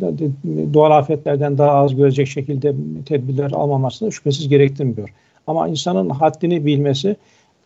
doğal 0.74 0.90
afetlerden 0.90 1.58
daha 1.58 1.70
az 1.70 1.96
görecek 1.96 2.28
şekilde 2.28 2.74
tedbirler 3.06 3.50
almamasını 3.50 4.12
şüphesiz 4.12 4.48
gerektirmiyor. 4.48 5.08
Ama 5.46 5.68
insanın 5.68 6.10
haddini 6.10 6.66
bilmesi, 6.66 7.16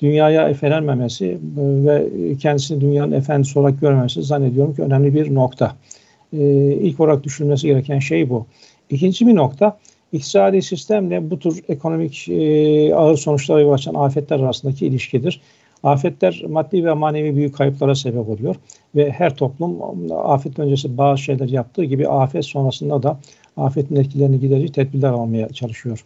dünyaya 0.00 0.48
efelenmemesi 0.48 1.26
e, 1.26 1.38
ve 1.56 2.08
kendisini 2.36 2.80
dünyanın 2.80 3.12
efendisi 3.12 3.58
olarak 3.58 3.80
görmemesi 3.80 4.22
zannediyorum 4.22 4.74
ki 4.74 4.82
önemli 4.82 5.14
bir 5.14 5.34
nokta. 5.34 5.76
Ee, 6.32 6.38
ilk 6.80 7.00
olarak 7.00 7.24
düşünülmesi 7.24 7.66
gereken 7.66 7.98
şey 7.98 8.30
bu. 8.30 8.46
İkinci 8.90 9.26
bir 9.26 9.34
nokta, 9.34 9.78
iktisadi 10.12 10.62
sistemle 10.62 11.30
bu 11.30 11.38
tür 11.38 11.64
ekonomik 11.68 12.28
e, 12.28 12.94
ağır 12.94 13.16
sonuçlara 13.16 13.60
yol 13.60 13.72
açan 13.72 13.94
afetler 13.94 14.40
arasındaki 14.40 14.86
ilişkidir. 14.86 15.40
Afetler 15.82 16.42
maddi 16.48 16.84
ve 16.84 16.92
manevi 16.92 17.36
büyük 17.36 17.54
kayıplara 17.54 17.94
sebep 17.94 18.28
oluyor 18.28 18.56
ve 18.94 19.10
her 19.10 19.36
toplum 19.36 19.76
afet 20.12 20.58
öncesi 20.58 20.98
bazı 20.98 21.22
şeyler 21.22 21.48
yaptığı 21.48 21.84
gibi 21.84 22.08
afet 22.08 22.44
sonrasında 22.44 23.02
da 23.02 23.18
afetin 23.56 23.96
etkilerini 23.96 24.40
giderici 24.40 24.72
tedbirler 24.72 25.08
almaya 25.08 25.48
çalışıyor. 25.48 26.04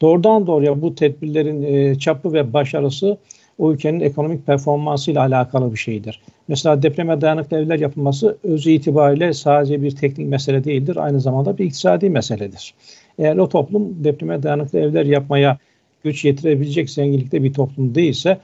Doğrudan 0.00 0.46
doğruya 0.46 0.82
bu 0.82 0.94
tedbirlerin 0.94 1.62
e, 1.62 1.98
çapı 1.98 2.32
ve 2.32 2.52
başarısı 2.52 3.18
o 3.58 3.72
ülkenin 3.72 4.00
ekonomik 4.00 4.46
performansıyla 4.46 5.20
alakalı 5.20 5.72
bir 5.72 5.78
şeydir. 5.78 6.20
Mesela 6.48 6.82
depreme 6.82 7.20
dayanıklı 7.20 7.56
evler 7.56 7.78
yapılması 7.78 8.36
özü 8.42 8.70
itibariyle 8.70 9.32
sadece 9.32 9.82
bir 9.82 9.90
teknik 9.90 10.28
mesele 10.28 10.64
değildir. 10.64 10.96
Aynı 10.96 11.20
zamanda 11.20 11.58
bir 11.58 11.64
iktisadi 11.64 12.10
meseledir. 12.10 12.74
Eğer 13.18 13.36
o 13.36 13.48
toplum 13.48 14.04
depreme 14.04 14.42
dayanıklı 14.42 14.78
evler 14.78 15.04
yapmaya 15.04 15.58
güç 16.04 16.24
yetirebilecek 16.24 16.90
zenginlikte 16.90 17.42
bir 17.42 17.52
toplum 17.52 17.94
değilse 17.94 18.38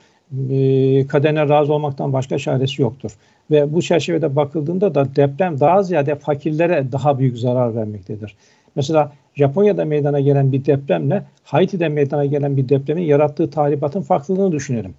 e, 0.51 1.07
kaderine 1.07 1.49
razı 1.49 1.75
olmaktan 1.75 2.13
başka 2.13 2.39
çaresi 2.39 2.83
yoktur. 2.83 3.11
Ve 3.51 3.75
bu 3.75 3.83
çerçevede 3.83 4.37
bakıldığında 4.37 4.95
da 4.95 5.17
deprem 5.17 5.61
daha 5.61 5.83
ziyade 5.83 6.15
fakirlere 6.15 6.93
daha 6.93 7.19
büyük 7.19 7.39
zarar 7.39 7.77
vermektedir. 7.77 8.37
Mesela 8.77 9.13
Japonya'da 9.35 9.85
meydana 9.85 10.21
gelen 10.21 10.53
bir 10.53 10.65
depremle 10.65 11.23
Haiti'de 11.45 11.89
meydana 11.89 12.25
gelen 12.25 12.57
bir 12.57 12.69
depremin 12.69 13.03
yarattığı 13.03 13.51
tahribatın 13.51 14.03
farklılığını 14.03 14.53
düşünelim. 14.53 14.95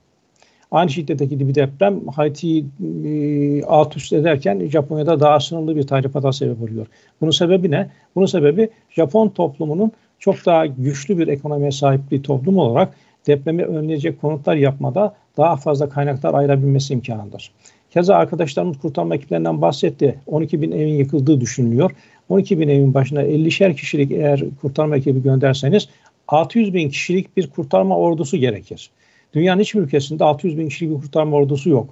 Aynı 0.72 0.90
şiddetteki 0.90 1.48
bir 1.48 1.56
deprem 1.56 2.08
Haiti'yi 2.08 2.66
e, 3.06 3.64
alt 3.64 3.98
üst 3.98 4.14
ederken 4.14 4.68
Japonya'da 4.68 5.20
daha 5.20 5.40
sınırlı 5.40 5.76
bir 5.76 5.88
tahribata 5.88 6.32
sebep 6.32 6.62
oluyor. 6.62 6.88
Bunun 7.22 7.32
sebebi 7.32 7.72
ne? 7.72 7.90
Bunun 8.16 8.26
sebebi 8.26 8.70
Japon 8.90 9.30
toplumunun 9.30 9.92
çok 10.20 10.46
daha 10.46 10.66
güçlü 10.66 11.18
bir 11.18 11.28
ekonomiye 11.28 11.72
sahip 11.72 12.12
bir 12.12 12.24
toplum 12.24 12.58
olarak 12.58 12.94
depremi 13.30 13.64
önleyecek 13.66 14.22
konutlar 14.22 14.56
yapmada 14.56 15.16
daha 15.38 15.56
fazla 15.56 15.90
kaynaklar 15.90 16.34
ayırabilmesi 16.34 16.94
imkanıdır. 16.94 17.52
Keza 17.92 18.16
arkadaşlarımız 18.16 18.80
kurtarma 18.80 19.16
ekiplerinden 19.16 19.62
bahsetti. 19.62 20.20
12 20.28 20.62
bin 20.62 20.72
evin 20.72 20.94
yıkıldığı 20.94 21.42
düşünülüyor. 21.42 21.92
12 22.30 22.60
bin 22.60 22.70
evin 22.70 22.94
başına 22.94 23.24
50'şer 23.24 23.76
kişilik 23.76 24.12
eğer 24.12 24.44
kurtarma 24.62 24.98
ekibi 24.98 25.24
gönderseniz 25.24 25.90
600 26.28 26.74
bin 26.74 26.90
kişilik 26.90 27.38
bir 27.38 27.50
kurtarma 27.50 27.98
ordusu 27.98 28.38
gerekir. 28.38 28.90
Dünyanın 29.34 29.62
hiçbir 29.62 29.80
ülkesinde 29.80 30.24
600 30.24 30.58
bin 30.58 30.70
kişilik 30.70 30.96
bir 30.96 31.02
kurtarma 31.02 31.38
ordusu 31.38 31.70
yok. 31.70 31.90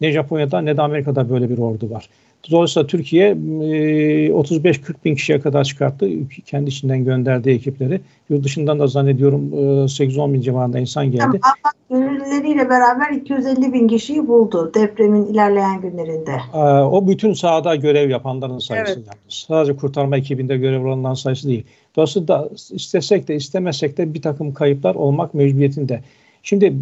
Ne 0.00 0.12
Japonya'da 0.12 0.60
ne 0.60 0.76
de 0.76 0.82
Amerika'da 0.82 1.30
böyle 1.30 1.50
bir 1.50 1.58
ordu 1.58 1.90
var. 1.90 2.08
Dolayısıyla 2.50 2.86
Türkiye 2.86 3.32
35-40 3.32 4.94
bin 5.04 5.14
kişiye 5.14 5.40
kadar 5.40 5.64
çıkarttı 5.64 6.08
kendi 6.46 6.70
içinden 6.70 7.04
gönderdiği 7.04 7.56
ekipleri. 7.56 8.00
Yurt 8.30 8.44
dışından 8.44 8.78
da 8.78 8.86
zannediyorum 8.86 9.50
8-10 9.52 10.32
bin 10.32 10.40
civarında 10.40 10.78
insan 10.78 11.10
geldi. 11.10 11.40
Ama 11.42 11.72
gönüllüleriyle 11.90 12.70
beraber 12.70 13.10
250 13.10 13.72
bin 13.72 13.88
kişiyi 13.88 14.28
buldu 14.28 14.72
depremin 14.74 15.26
ilerleyen 15.26 15.80
günlerinde. 15.80 16.58
O 16.84 17.08
bütün 17.08 17.32
sahada 17.32 17.74
görev 17.74 18.10
yapanların 18.10 18.58
sayısı 18.58 18.92
evet. 18.92 19.06
yalnız. 19.06 19.46
Sadece 19.48 19.76
kurtarma 19.76 20.16
ekibinde 20.16 20.56
görev 20.56 20.86
olanların 20.86 21.14
sayısı 21.14 21.48
değil. 21.48 21.64
Dolayısıyla 21.96 22.48
istesek 22.70 23.28
de 23.28 23.36
istemesek 23.36 23.98
de 23.98 24.14
bir 24.14 24.22
takım 24.22 24.54
kayıplar 24.54 24.94
olmak 24.94 25.34
mecburiyetinde. 25.34 26.00
Şimdi 26.42 26.72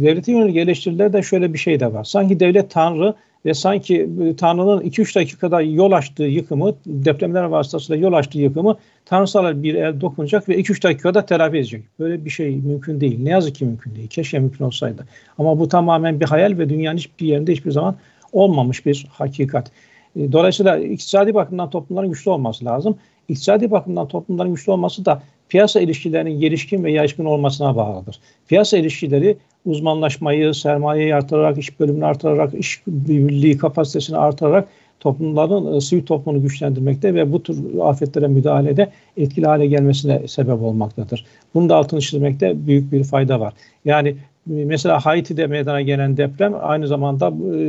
devletin 0.00 0.36
yönelik 0.36 0.56
eleştirilerde 0.56 1.22
şöyle 1.22 1.52
bir 1.52 1.58
şey 1.58 1.80
de 1.80 1.92
var. 1.92 2.04
Sanki 2.04 2.40
devlet 2.40 2.70
tanrı 2.70 3.14
ve 3.46 3.54
sanki 3.54 4.10
Tanrı'nın 4.38 4.80
2-3 4.80 5.14
dakikada 5.14 5.60
yol 5.60 5.92
açtığı 5.92 6.22
yıkımı, 6.22 6.74
depremler 6.86 7.42
vasıtasıyla 7.42 8.02
yol 8.02 8.12
açtığı 8.12 8.38
yıkımı 8.38 8.76
tanrısal 9.04 9.62
bir 9.62 9.74
el 9.74 10.00
dokunacak 10.00 10.48
ve 10.48 10.60
2-3 10.60 10.82
dakikada 10.82 11.26
telafi 11.26 11.56
edecek. 11.56 11.84
Böyle 11.98 12.24
bir 12.24 12.30
şey 12.30 12.56
mümkün 12.56 13.00
değil. 13.00 13.22
Ne 13.22 13.30
yazık 13.30 13.54
ki 13.54 13.64
mümkün 13.64 13.94
değil. 13.94 14.08
Keşke 14.08 14.38
mümkün 14.38 14.64
olsaydı. 14.64 15.06
Ama 15.38 15.58
bu 15.58 15.68
tamamen 15.68 16.20
bir 16.20 16.24
hayal 16.24 16.58
ve 16.58 16.68
dünyanın 16.68 16.96
hiçbir 16.96 17.26
yerinde 17.26 17.52
hiçbir 17.52 17.70
zaman 17.70 17.96
olmamış 18.32 18.86
bir 18.86 19.06
hakikat. 19.10 19.70
E, 20.16 20.32
dolayısıyla 20.32 20.78
iktisadi 20.78 21.34
bakımdan 21.34 21.70
toplumların 21.70 22.10
güçlü 22.10 22.30
olması 22.30 22.64
lazım. 22.64 22.96
İktisadi 23.28 23.70
bakımdan 23.70 24.08
toplumların 24.08 24.54
güçlü 24.54 24.72
olması 24.72 25.04
da 25.04 25.22
piyasa 25.48 25.80
ilişkilerinin 25.80 26.40
gelişkin 26.40 26.84
ve 26.84 26.92
yaygın 26.92 27.24
olmasına 27.24 27.76
bağlıdır. 27.76 28.20
Piyasa 28.48 28.78
ilişkileri 28.78 29.36
uzmanlaşmayı, 29.66 30.54
sermayeyi 30.54 31.14
artırarak, 31.14 31.58
iş 31.58 31.80
bölümünü 31.80 32.06
artırarak, 32.06 32.54
iş 32.54 32.82
birliği 32.86 33.58
kapasitesini 33.58 34.16
artırarak 34.16 34.68
toplumların 35.00 35.76
e, 35.76 35.80
sivil 35.80 36.06
toplumunu 36.06 36.42
güçlendirmekte 36.42 37.14
ve 37.14 37.32
bu 37.32 37.42
tür 37.42 37.78
afetlere 37.80 38.28
müdahalede 38.28 38.90
etkili 39.16 39.46
hale 39.46 39.66
gelmesine 39.66 40.28
sebep 40.28 40.62
olmaktadır. 40.62 41.24
Bunu 41.54 41.68
da 41.68 41.76
altını 41.76 42.00
çizmekte 42.00 42.66
büyük 42.66 42.92
bir 42.92 43.04
fayda 43.04 43.40
var. 43.40 43.54
Yani 43.84 44.16
mesela 44.46 45.06
Haiti'de 45.06 45.46
meydana 45.46 45.82
gelen 45.82 46.16
deprem 46.16 46.54
aynı 46.62 46.88
zamanda 46.88 47.32
e, 47.54 47.60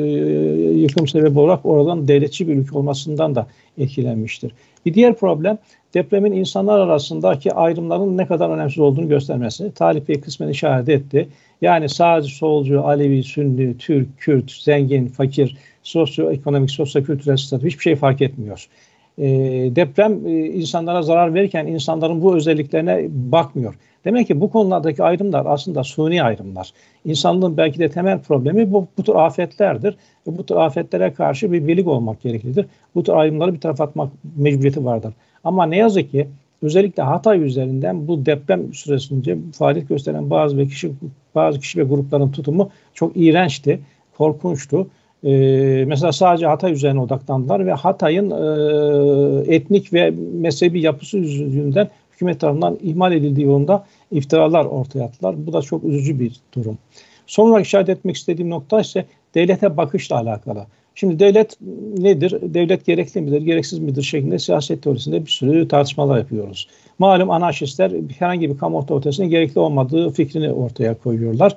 yıkım 0.73 1.07
sebebi 1.07 1.39
olarak 1.39 1.65
oradan 1.65 2.07
devletçi 2.07 2.47
bir 2.47 2.55
ülke 2.55 2.77
olmasından 2.77 3.35
da 3.35 3.47
etkilenmiştir. 3.77 4.51
Bir 4.85 4.93
diğer 4.93 5.15
problem 5.15 5.57
depremin 5.93 6.31
insanlar 6.31 6.79
arasındaki 6.79 7.53
ayrımların 7.53 8.17
ne 8.17 8.27
kadar 8.27 8.49
önemsiz 8.49 8.79
olduğunu 8.79 9.07
göstermesi. 9.07 9.73
Talip 9.73 10.07
Bey 10.09 10.21
kısmen 10.21 10.47
işaret 10.49 10.89
etti. 10.89 11.29
Yani 11.61 11.89
sağcı, 11.89 12.35
solcu, 12.35 12.83
Alevi, 12.83 13.23
Sünni, 13.23 13.77
Türk, 13.77 14.17
Kürt, 14.17 14.51
zengin, 14.51 15.07
fakir, 15.07 15.57
sosyoekonomik, 15.83 16.71
sosyokültürel 16.71 17.38
statü 17.38 17.67
hiçbir 17.67 17.83
şey 17.83 17.95
fark 17.95 18.21
etmiyor. 18.21 18.67
E, 19.18 19.26
deprem 19.76 20.28
e, 20.28 20.45
insanlara 20.45 21.01
zarar 21.01 21.34
verirken 21.34 21.68
insanların 21.68 22.22
bu 22.22 22.36
özelliklerine 22.36 23.07
bakmıyor. 23.09 23.76
Demek 24.05 24.28
ki 24.28 24.41
bu 24.41 24.51
konulardaki 24.51 25.03
ayrımlar 25.03 25.45
aslında 25.45 25.84
suni 25.84 26.24
ayrımlar. 26.24 26.74
İnsanlığın 27.05 27.57
belki 27.57 27.80
de 27.80 27.89
temel 27.89 28.20
problemi 28.20 28.72
bu, 28.72 28.88
bu 28.97 29.03
tür 29.03 29.15
afetlerdir. 29.15 29.97
Ve 30.28 30.38
bu 30.38 30.45
tür 30.45 30.55
afetlere 30.55 31.13
karşı 31.13 31.51
bir 31.51 31.68
birlik 31.68 31.88
olmak 31.88 32.22
gereklidir. 32.22 32.65
Bu 32.95 33.03
tür 33.03 33.13
ayrımları 33.13 33.53
bir 33.53 33.59
tarafa 33.59 33.84
atmak 33.84 34.11
mecburiyeti 34.38 34.86
vardır. 34.86 35.13
Ama 35.43 35.65
ne 35.65 35.78
yazık 35.78 36.11
ki 36.11 36.28
özellikle 36.61 37.03
Hatay 37.03 37.43
üzerinden 37.43 38.07
bu 38.07 38.26
deprem 38.26 38.74
süresince 38.74 39.38
faaliyet 39.57 39.89
gösteren 39.89 40.30
bazı 40.30 40.57
ve 40.57 40.68
kişi 40.68 40.91
bazı 41.36 41.59
kişi 41.59 41.80
ve 41.80 41.84
grupların 41.84 42.32
tutumu 42.32 42.70
çok 42.93 43.11
iğrençti, 43.15 43.80
korkunçtu. 44.18 44.88
Ee, 45.24 45.86
mesela 45.88 46.11
sadece 46.11 46.45
Hatay 46.45 46.72
üzerine 46.72 46.99
odaklandılar 46.99 47.65
ve 47.65 47.74
Hatay'ın 47.74 48.32
e, 48.32 49.55
etnik 49.55 49.93
ve 49.93 50.13
mezhebi 50.34 50.82
yapısı 50.82 51.18
yüzünden 51.18 51.89
hükümet 52.11 52.39
tarafından 52.39 52.78
ihmal 52.84 53.13
edildiği 53.13 53.45
yolunda 53.45 53.86
iftiralar 54.11 54.65
ortaya 54.65 55.03
attılar. 55.03 55.47
Bu 55.47 55.53
da 55.53 55.61
çok 55.61 55.84
üzücü 55.84 56.20
bir 56.20 56.36
durum. 56.55 56.78
Son 57.28 57.49
olarak 57.49 57.65
işaret 57.65 57.89
etmek 57.89 58.15
istediğim 58.15 58.49
nokta 58.49 58.82
ise 58.82 59.05
devlete 59.36 59.78
bakışla 59.78 60.15
alakalı. 60.15 60.65
Şimdi 60.95 61.20
devlet 61.20 61.57
nedir? 61.97 62.36
Devlet 62.41 62.86
gerekli 62.86 63.22
midir, 63.22 63.41
gereksiz 63.41 63.80
midir 63.80 64.01
şeklinde 64.01 64.39
siyaset 64.39 64.84
teorisinde 64.84 65.26
bir 65.26 65.32
sürü 65.32 65.68
tartışmalar 65.68 66.18
yapıyoruz. 66.18 66.68
Malum 66.99 67.30
anarşistler 67.30 67.91
herhangi 68.20 68.49
bir 68.49 68.57
kamu 68.57 68.78
otoritesinin 68.78 69.30
gerekli 69.30 69.59
olmadığı 69.59 70.09
fikrini 70.09 70.51
ortaya 70.51 70.93
koyuyorlar. 70.93 71.55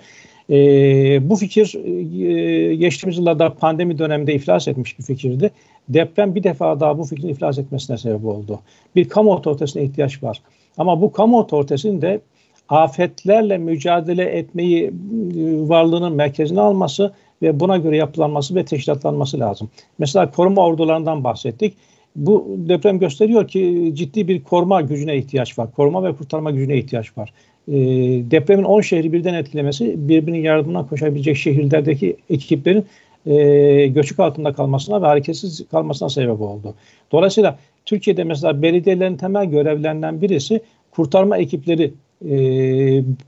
E, 0.51 1.31
bu 1.31 1.37
fikir 1.37 1.75
e, 1.75 2.75
geçtiğimiz 2.75 3.19
yıllarda 3.19 3.55
pandemi 3.55 3.99
döneminde 3.99 4.35
iflas 4.35 4.69
etmiş 4.69 4.99
bir 4.99 5.05
fikirdi. 5.05 5.51
Deprem 5.89 6.35
bir 6.35 6.43
defa 6.43 6.81
daha 6.81 6.99
bu 6.99 7.05
fikrin 7.05 7.29
iflas 7.29 7.59
etmesine 7.59 7.99
sebep 7.99 8.25
oldu. 8.25 8.61
Bir 8.97 9.09
kamu 9.09 9.33
otoritesine 9.33 9.83
ihtiyaç 9.83 10.23
var. 10.23 10.43
Ama 10.79 11.01
bu 11.01 11.13
kamu 11.13 11.39
otoritesinin 11.39 12.03
de 12.03 12.21
afetlerle 12.69 13.59
mücadele 13.59 14.25
etmeyi 14.25 14.85
e, 14.85 14.91
varlığının 15.69 16.13
merkezine 16.13 16.61
alması 16.61 17.13
ve 17.43 17.61
buna 17.61 17.77
göre 17.77 17.97
yapılanması 17.97 18.55
ve 18.55 18.65
teşkilatlanması 18.65 19.41
lazım. 19.41 19.71
Mesela 19.99 20.31
koruma 20.31 20.67
ordularından 20.67 21.25
bahsettik. 21.25 21.75
Bu 22.17 22.57
deprem 22.57 22.99
gösteriyor 22.99 23.49
ki 23.49 23.93
ciddi 23.95 24.29
bir 24.29 24.45
koruma 24.45 24.81
gücüne 24.81 25.17
ihtiyaç 25.17 25.59
var. 25.59 25.73
Koruma 25.73 26.05
ve 26.05 26.17
kurtarma 26.17 26.51
gücüne 26.51 26.77
ihtiyaç 26.79 27.19
var. 27.19 27.33
E, 27.71 27.77
depremin 28.31 28.65
10 28.65 28.81
şehri 28.81 29.13
birden 29.13 29.35
etkilemesi 29.35 30.09
birbirinin 30.09 30.43
yardımına 30.43 30.87
koşabilecek 30.87 31.37
şehirlerdeki 31.37 32.17
ekiplerin 32.31 32.85
e, 33.27 33.87
göçük 33.87 34.21
altında 34.21 34.53
kalmasına 34.53 35.03
ve 35.03 35.07
hareketsiz 35.07 35.69
kalmasına 35.71 36.09
sebep 36.09 36.41
oldu. 36.41 36.75
Dolayısıyla 37.13 37.59
Türkiye'de 37.85 38.25
mesela 38.25 38.63
belediyelerin 38.63 39.17
temel 39.17 39.45
görevlerinden 39.45 40.23
birisi 40.23 40.61
kurtarma 40.91 41.37
ekipleri 41.39 41.93
e, 42.25 42.31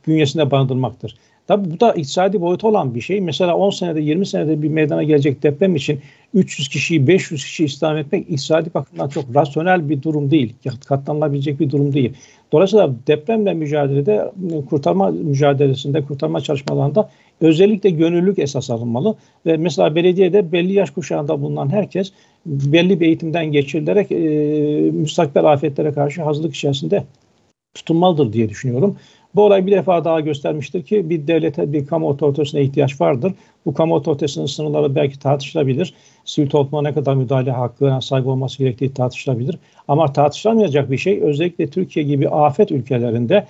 bünyesinde 0.06 0.50
barındırmaktır. 0.50 1.16
Tabi 1.48 1.70
bu 1.70 1.80
da 1.80 1.92
iktisadi 1.92 2.40
boyutu 2.40 2.68
olan 2.68 2.94
bir 2.94 3.00
şey. 3.00 3.20
Mesela 3.20 3.56
10 3.56 3.70
senede 3.70 4.00
20 4.00 4.26
senede 4.26 4.62
bir 4.62 4.68
meydana 4.68 5.02
gelecek 5.02 5.42
deprem 5.42 5.76
için 5.76 6.00
300 6.34 6.68
kişiyi 6.68 7.06
500 7.06 7.44
kişi 7.44 7.64
istihdam 7.64 7.96
etmek 7.96 8.30
iktisadi 8.30 8.74
bakımdan 8.74 9.08
çok 9.08 9.24
rasyonel 9.34 9.88
bir 9.88 10.02
durum 10.02 10.30
değil. 10.30 10.54
Katlanılabilecek 10.86 11.60
bir 11.60 11.70
durum 11.70 11.92
değil. 11.92 12.12
Dolayısıyla 12.52 12.94
depremle 13.06 13.54
mücadelede 13.54 14.32
kurtarma 14.70 15.10
mücadelesinde, 15.10 16.02
kurtarma 16.02 16.40
çalışmalarında 16.40 17.10
özellikle 17.40 17.90
gönüllülük 17.90 18.38
esas 18.38 18.70
alınmalı. 18.70 19.14
Ve 19.46 19.56
mesela 19.56 19.94
belediyede 19.94 20.52
belli 20.52 20.72
yaş 20.72 20.90
kuşağında 20.90 21.40
bulunan 21.40 21.72
herkes 21.72 22.12
belli 22.46 23.00
bir 23.00 23.06
eğitimden 23.06 23.52
geçirilerek 23.52 24.12
e, 24.12 24.16
müstakbel 24.90 25.44
afetlere 25.44 25.92
karşı 25.92 26.22
hazırlık 26.22 26.54
içerisinde 26.54 27.04
tutunmalıdır 27.74 28.32
diye 28.32 28.48
düşünüyorum. 28.48 28.96
Bu 29.34 29.44
olay 29.44 29.66
bir 29.66 29.72
defa 29.72 30.04
daha 30.04 30.20
göstermiştir 30.20 30.82
ki 30.82 31.10
bir 31.10 31.26
devlete, 31.26 31.72
bir 31.72 31.86
kamu 31.86 32.08
otoritesine 32.08 32.62
ihtiyaç 32.62 33.00
vardır. 33.00 33.32
Bu 33.66 33.74
kamu 33.74 33.94
otoritesinin 33.94 34.46
sınırları 34.46 34.94
belki 34.94 35.18
tartışılabilir. 35.18 35.94
Sivil 36.24 36.48
topluma 36.48 36.82
ne 36.82 36.94
kadar 36.94 37.14
müdahale 37.14 37.50
hakkına 37.50 38.00
sahip 38.00 38.26
olması 38.26 38.58
gerektiği 38.58 38.94
tartışılabilir. 38.94 39.58
Ama 39.88 40.12
tartışılamayacak 40.12 40.90
bir 40.90 40.98
şey 40.98 41.22
özellikle 41.22 41.66
Türkiye 41.66 42.04
gibi 42.04 42.28
afet 42.28 42.70
ülkelerinde 42.70 43.46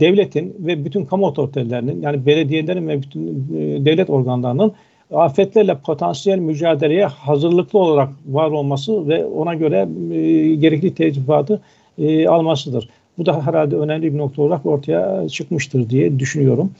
devletin 0.00 0.56
ve 0.58 0.84
bütün 0.84 1.04
kamu 1.04 1.26
otoritelerinin 1.26 2.02
yani 2.02 2.26
belediyelerin 2.26 2.88
ve 2.88 3.02
bütün 3.02 3.28
e, 3.28 3.84
devlet 3.84 4.10
organlarının 4.10 4.72
afetlerle 5.14 5.78
potansiyel 5.78 6.38
mücadeleye 6.38 7.06
hazırlıklı 7.06 7.78
olarak 7.78 8.08
var 8.26 8.50
olması 8.50 9.08
ve 9.08 9.24
ona 9.24 9.54
göre 9.54 9.88
e, 10.12 10.54
gerekli 10.54 10.94
tecrübatı 10.94 11.60
e, 11.98 12.28
almasıdır. 12.28 12.88
Bu 13.22 13.26
da 13.26 13.46
herhalde 13.46 13.76
önemli 13.76 14.14
bir 14.14 14.18
nokta 14.18 14.42
olarak 14.42 14.66
ortaya 14.66 15.28
çıkmıştır 15.28 15.90
diye 15.90 16.18
düşünüyorum. 16.18 16.70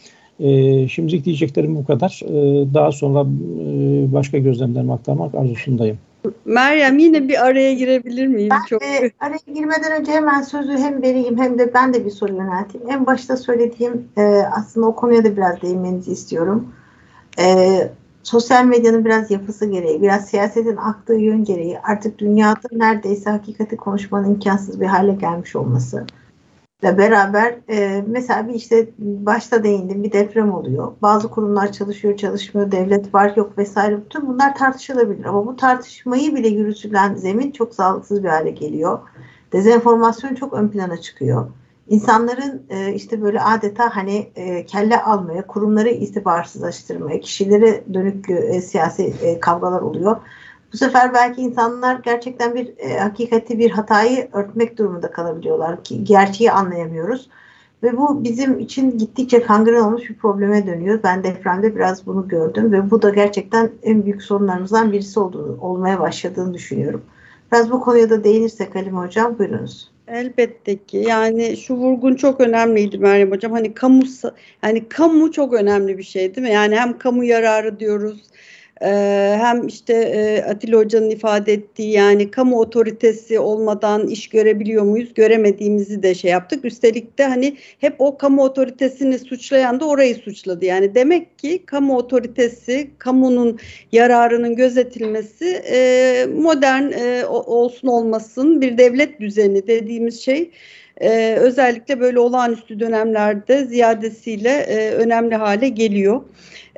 E, 0.40 0.88
şimdilik 0.88 1.24
diyeceklerim 1.24 1.76
bu 1.76 1.86
kadar. 1.86 2.20
E, 2.24 2.74
daha 2.74 2.92
sonra 2.92 3.20
e, 3.20 3.24
başka 4.12 4.38
gözlemlerimi 4.38 4.92
aktarmak 4.92 5.34
arzusundayım. 5.34 5.98
Meryem 6.44 6.98
yine 6.98 7.28
bir 7.28 7.46
araya 7.46 7.74
girebilir 7.74 8.26
miyim? 8.26 8.48
Ben 8.50 8.66
Çok... 8.68 8.80
de 8.80 9.10
araya 9.20 9.54
girmeden 9.54 10.00
önce 10.00 10.12
hemen 10.12 10.42
sözü 10.42 10.72
hem 10.72 11.02
vereyim 11.02 11.38
hem 11.38 11.58
de 11.58 11.74
ben 11.74 11.94
de 11.94 12.04
bir 12.04 12.10
soru 12.10 12.32
yönelteyim. 12.32 12.90
En 12.90 13.06
başta 13.06 13.36
söylediğim 13.36 14.08
e, 14.16 14.22
aslında 14.56 14.86
o 14.86 14.94
konuya 14.94 15.24
da 15.24 15.36
biraz 15.36 15.62
değinmenizi 15.62 16.12
istiyorum. 16.12 16.68
E, 17.38 17.76
sosyal 18.22 18.64
medyanın 18.64 19.04
biraz 19.04 19.30
yapısı 19.30 19.66
gereği, 19.66 20.02
biraz 20.02 20.28
siyasetin 20.28 20.76
aktığı 20.76 21.14
yön 21.14 21.44
gereği 21.44 21.78
artık 21.78 22.18
dünyada 22.18 22.68
neredeyse 22.72 23.30
hakikati 23.30 23.76
konuşmanın 23.76 24.30
imkansız 24.30 24.80
bir 24.80 24.86
hale 24.86 25.14
gelmiş 25.14 25.56
olması 25.56 26.06
ile 26.82 26.98
beraber 26.98 27.54
e, 27.70 28.04
mesela 28.06 28.48
bir 28.48 28.54
işte 28.54 28.88
başta 28.98 29.64
değindim 29.64 30.02
bir 30.02 30.12
deprem 30.12 30.52
oluyor. 30.52 30.92
Bazı 31.02 31.28
kurumlar 31.28 31.72
çalışıyor, 31.72 32.16
çalışmıyor, 32.16 32.72
devlet 32.72 33.14
var 33.14 33.32
yok 33.36 33.58
vesaire. 33.58 34.04
Bütün 34.04 34.28
bunlar 34.28 34.54
tartışılabilir 34.54 35.24
ama 35.24 35.46
bu 35.46 35.56
tartışmayı 35.56 36.34
bile 36.34 36.48
yürütülen 36.48 37.14
zemin 37.14 37.50
çok 37.50 37.74
sağlıksız 37.74 38.24
bir 38.24 38.28
hale 38.28 38.50
geliyor. 38.50 38.98
Dezenformasyon 39.52 40.34
çok 40.34 40.52
ön 40.52 40.68
plana 40.68 40.96
çıkıyor. 40.96 41.46
İnsanların 41.88 42.62
e, 42.70 42.92
işte 42.94 43.22
böyle 43.22 43.40
adeta 43.40 43.96
hani 43.96 44.30
e, 44.36 44.66
kelle 44.66 45.02
almaya, 45.02 45.46
kurumları 45.46 45.88
itibarsızlaştırmaya, 45.88 47.20
kişilere 47.20 47.84
dönük 47.94 48.30
e, 48.30 48.60
siyasi 48.60 49.14
e, 49.22 49.40
kavgalar 49.40 49.80
oluyor. 49.80 50.16
Bu 50.72 50.76
sefer 50.76 51.14
belki 51.14 51.40
insanlar 51.40 52.00
gerçekten 52.04 52.54
bir 52.54 52.72
e, 52.78 52.98
hakikati 52.98 53.58
bir 53.58 53.70
hatayı 53.70 54.28
örtmek 54.32 54.78
durumunda 54.78 55.10
kalabiliyorlar 55.10 55.84
ki 55.84 56.04
gerçeği 56.04 56.52
anlayamıyoruz. 56.52 57.28
Ve 57.82 57.96
bu 57.96 58.24
bizim 58.24 58.58
için 58.58 58.98
gittikçe 58.98 59.42
kangren 59.42 59.80
olmuş 59.80 60.10
bir 60.10 60.14
probleme 60.14 60.66
dönüyor. 60.66 61.00
Ben 61.04 61.24
depremde 61.24 61.74
biraz 61.74 62.06
bunu 62.06 62.28
gördüm 62.28 62.72
ve 62.72 62.90
bu 62.90 63.02
da 63.02 63.10
gerçekten 63.10 63.70
en 63.82 64.04
büyük 64.04 64.22
sorunlarımızdan 64.22 64.92
birisi 64.92 65.20
olduğunu, 65.20 65.58
olmaya 65.60 66.00
başladığını 66.00 66.54
düşünüyorum. 66.54 67.02
Biraz 67.52 67.70
bu 67.70 67.80
konuya 67.80 68.10
da 68.10 68.24
değinirsek 68.24 68.74
Halim 68.74 68.96
Hocam 68.96 69.38
buyurunuz. 69.38 69.92
Elbette 70.08 70.76
ki 70.76 70.96
yani 70.96 71.56
şu 71.56 71.74
vurgun 71.74 72.14
çok 72.14 72.40
önemliydi 72.40 72.98
Meryem 72.98 73.30
Hocam. 73.30 73.52
Hani 73.52 73.74
kamu 73.74 74.02
yani 74.62 74.88
kamu 74.88 75.32
çok 75.32 75.52
önemli 75.52 75.98
bir 75.98 76.02
şey 76.02 76.34
değil 76.34 76.46
mi? 76.46 76.52
Yani 76.52 76.76
hem 76.76 76.98
kamu 76.98 77.24
yararı 77.24 77.80
diyoruz 77.80 78.22
hem 79.38 79.66
işte 79.66 79.94
e, 79.94 80.42
Atilla 80.50 80.78
Hoca'nın 80.78 81.10
ifade 81.10 81.52
ettiği 81.52 81.92
yani 81.92 82.30
kamu 82.30 82.60
otoritesi 82.60 83.38
olmadan 83.38 84.06
iş 84.06 84.28
görebiliyor 84.28 84.82
muyuz? 84.82 85.14
Göremediğimizi 85.14 86.02
de 86.02 86.14
şey 86.14 86.30
yaptık. 86.30 86.64
Üstelik 86.64 87.18
de 87.18 87.24
hani 87.24 87.56
hep 87.78 87.94
o 87.98 88.16
kamu 88.16 88.42
otoritesini 88.42 89.18
suçlayan 89.18 89.80
da 89.80 89.84
orayı 89.84 90.14
suçladı. 90.14 90.64
Yani 90.64 90.94
demek 90.94 91.38
ki 91.38 91.62
kamu 91.66 91.96
otoritesi, 91.96 92.90
kamunun 92.98 93.58
yararının 93.92 94.56
gözetilmesi 94.56 95.62
e, 95.72 96.26
modern 96.36 96.92
e, 96.92 97.26
olsun 97.26 97.88
olmasın 97.88 98.60
bir 98.60 98.78
devlet 98.78 99.20
düzeni 99.20 99.66
dediğimiz 99.66 100.20
şey 100.20 100.50
e, 101.02 101.36
özellikle 101.36 102.00
böyle 102.00 102.18
olağanüstü 102.18 102.80
dönemlerde 102.80 103.64
ziyadesiyle 103.64 104.50
e, 104.50 104.90
önemli 104.90 105.34
hale 105.34 105.68
geliyor. 105.68 106.22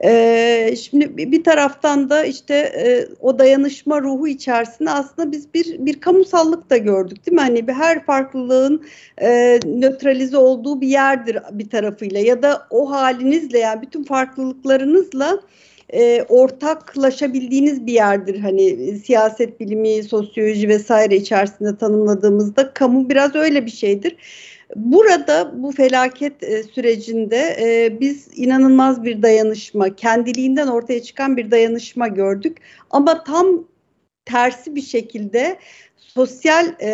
E, 0.05 0.75
şimdi 0.77 1.33
bir 1.33 1.45
taraftan 1.45 2.11
da 2.11 2.25
işte 2.25 2.55
e, 2.55 3.07
o 3.21 3.39
dayanışma 3.39 4.01
ruhu 4.01 4.29
içerisinde 4.29 4.91
aslında 4.91 5.33
biz 5.33 5.55
bir 5.55 5.87
bir 5.87 6.01
kamusallık 6.01 6.71
da 6.71 6.77
gördük 6.77 7.27
değil 7.27 7.35
mi? 7.35 7.41
Hani 7.41 7.69
bir 7.69 7.73
her 7.73 8.05
farklılığın 8.05 8.85
e, 9.23 9.61
nötralize 9.65 10.37
olduğu 10.37 10.81
bir 10.81 10.89
yerdir 10.89 11.39
bir 11.51 11.71
tarafıyla 11.71 12.21
ya 12.21 12.43
da 12.43 12.67
o 12.71 12.91
halinizle 12.91 13.59
yani 13.59 13.83
bütün 13.83 14.05
farklılıklarınızla 14.05 15.41
e, 15.95 16.23
ortaklaşabildiğiniz 16.29 17.87
bir 17.87 17.93
yerdir. 17.93 18.41
Hani 18.41 18.97
siyaset 18.99 19.61
bilimi, 19.61 20.03
sosyoloji 20.03 20.69
vesaire 20.69 21.17
içerisinde 21.17 21.77
tanımladığımızda 21.77 22.75
kamu 22.75 23.11
biraz 23.11 23.35
öyle 23.35 23.67
bir 23.67 23.71
şeydir. 23.71 24.17
Burada 24.77 25.53
bu 25.63 25.73
felaket 25.73 26.43
e, 26.43 26.63
sürecinde 26.63 27.57
e, 27.61 28.01
biz 28.01 28.29
inanılmaz 28.37 29.05
bir 29.05 29.23
dayanışma, 29.23 29.97
kendiliğinden 29.97 30.67
ortaya 30.67 31.03
çıkan 31.03 31.37
bir 31.37 31.51
dayanışma 31.51 32.09
gördük. 32.09 32.59
Ama 32.91 33.25
tam 33.25 33.65
tersi 34.25 34.75
bir 34.75 34.83
şekilde 34.83 35.59
sosyal 35.97 36.75
e, 36.79 36.89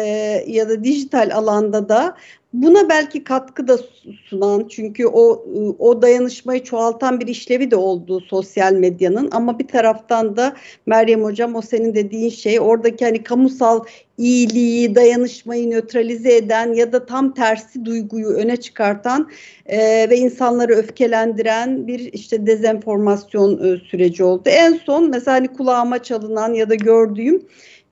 ya 0.46 0.68
da 0.68 0.84
dijital 0.84 1.30
alanda 1.34 1.88
da 1.88 2.16
buna 2.53 2.88
belki 2.88 3.24
katkı 3.24 3.68
da 3.68 3.78
sunan 4.24 4.68
çünkü 4.68 5.07
o 5.07 5.46
o 5.78 6.03
dayanışmayı 6.03 6.64
çoğaltan 6.64 7.20
bir 7.20 7.26
işlevi 7.26 7.70
de 7.70 7.76
oldu 7.76 8.20
sosyal 8.20 8.72
medyanın 8.72 9.28
ama 9.32 9.59
bir 9.59 9.68
taraftan 9.68 10.36
da 10.36 10.57
Meryem 10.86 11.24
hocam 11.24 11.55
o 11.55 11.62
senin 11.62 11.94
dediğin 11.94 12.30
şey 12.30 12.61
oradaki 12.61 13.05
hani 13.05 13.22
kamusal 13.22 13.84
iyiliği, 14.18 14.94
dayanışmayı 14.94 15.70
nötralize 15.70 16.36
eden 16.36 16.72
ya 16.72 16.92
da 16.92 17.07
tam 17.07 17.34
tersi 17.34 17.84
duyguyu 17.84 18.28
öne 18.28 18.57
çıkartan 18.57 19.30
e, 19.66 20.11
ve 20.11 20.16
insanları 20.16 20.74
öfkelendiren 20.74 21.86
bir 21.86 22.12
işte 22.12 22.46
dezenformasyon 22.46 23.64
e, 23.64 23.76
süreci 23.78 24.24
oldu. 24.24 24.42
En 24.46 24.72
son 24.72 25.11
mesela 25.11 25.36
hani 25.36 25.48
kulağıma 25.48 26.03
çalınan 26.03 26.55
ya 26.55 26.70
da 26.70 26.74
gördüğüm 26.74 27.42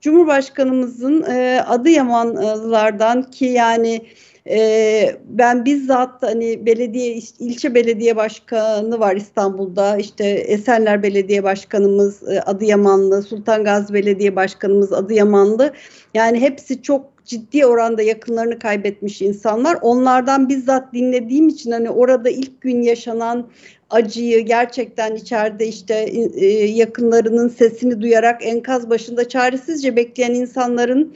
Cumhurbaşkanımızın 0.01 1.23
e, 1.23 1.61
Adıyamanlılardan 1.67 3.23
ki 3.23 3.45
yani 3.45 4.01
e, 4.49 5.15
ben 5.25 5.65
bizzat 5.65 6.23
hani 6.23 6.65
belediye 6.65 7.19
ilçe 7.39 7.75
belediye 7.75 8.15
başkanı 8.15 8.99
var 8.99 9.15
İstanbul'da 9.15 9.97
işte 9.97 10.25
Esenler 10.25 11.03
Belediye 11.03 11.43
Başkanımız 11.43 12.29
e, 12.29 12.41
Adıyamanlı, 12.41 13.23
Sultan 13.23 13.63
Gazi 13.63 13.93
Belediye 13.93 14.35
Başkanımız 14.35 14.93
Adıyamanlı 14.93 15.73
yani 16.13 16.39
hepsi 16.39 16.81
çok 16.81 17.05
ciddi 17.25 17.65
oranda 17.65 18.01
yakınlarını 18.01 18.59
kaybetmiş 18.59 19.21
insanlar. 19.21 19.77
Onlardan 19.81 20.49
bizzat 20.49 20.93
dinlediğim 20.93 21.47
için 21.47 21.71
hani 21.71 21.89
orada 21.89 22.29
ilk 22.29 22.61
gün 22.61 22.81
yaşanan 22.81 23.47
acıyı 23.89 24.39
gerçekten 24.45 25.15
içeride 25.15 25.67
işte 25.67 25.95
e, 26.35 26.45
yakınlarının 26.65 27.49
sesini 27.49 28.01
duyarak 28.01 28.45
enkaz 28.45 28.89
başında 28.89 29.29
çaresizce 29.29 29.95
bekleyen 29.95 30.33
insanların 30.33 31.13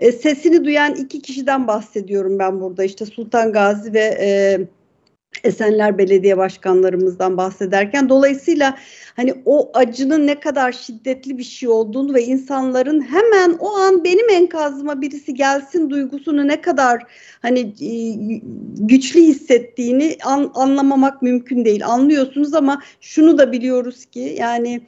e, 0.00 0.12
sesini 0.12 0.64
duyan 0.64 0.94
iki 0.94 1.22
kişiden 1.22 1.66
bahsediyorum 1.66 2.38
ben 2.38 2.60
burada. 2.60 2.84
İşte 2.84 3.06
Sultan 3.06 3.52
Gazi 3.52 3.92
ve 3.92 4.18
e, 4.20 4.60
Esenler 5.44 5.98
Belediye 5.98 6.36
Başkanlarımızdan 6.36 7.36
bahsederken 7.36 8.08
dolayısıyla 8.08 8.76
hani 9.16 9.34
o 9.44 9.70
acının 9.74 10.26
ne 10.26 10.40
kadar 10.40 10.72
şiddetli 10.72 11.38
bir 11.38 11.44
şey 11.44 11.68
olduğunu 11.68 12.14
ve 12.14 12.24
insanların 12.24 13.00
hemen 13.00 13.56
o 13.58 13.76
an 13.76 14.04
benim 14.04 14.30
enkazıma 14.30 15.00
birisi 15.00 15.34
gelsin 15.34 15.90
duygusunu 15.90 16.48
ne 16.48 16.60
kadar 16.60 17.02
hani 17.42 17.60
e, 17.60 17.92
güçlü 18.78 19.20
hissettiğini 19.20 20.16
an, 20.24 20.50
anlamamak 20.54 21.22
mümkün 21.22 21.64
değil. 21.64 21.86
Anlıyorsunuz 21.86 22.54
ama 22.54 22.82
şunu 23.00 23.38
da 23.38 23.52
biliyoruz 23.52 24.04
ki 24.04 24.36
yani 24.38 24.80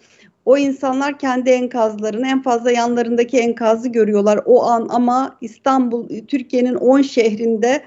o 0.45 0.59
insanlar 0.59 1.18
kendi 1.18 1.51
enkazlarını 1.51 2.26
en 2.26 2.43
fazla 2.43 2.70
yanlarındaki 2.70 3.38
enkazı 3.38 3.88
görüyorlar 3.88 4.40
o 4.45 4.62
an. 4.62 4.88
Ama 4.90 5.38
İstanbul 5.40 6.09
Türkiye'nin 6.28 6.74
10 6.74 7.03
şehrinde 7.03 7.82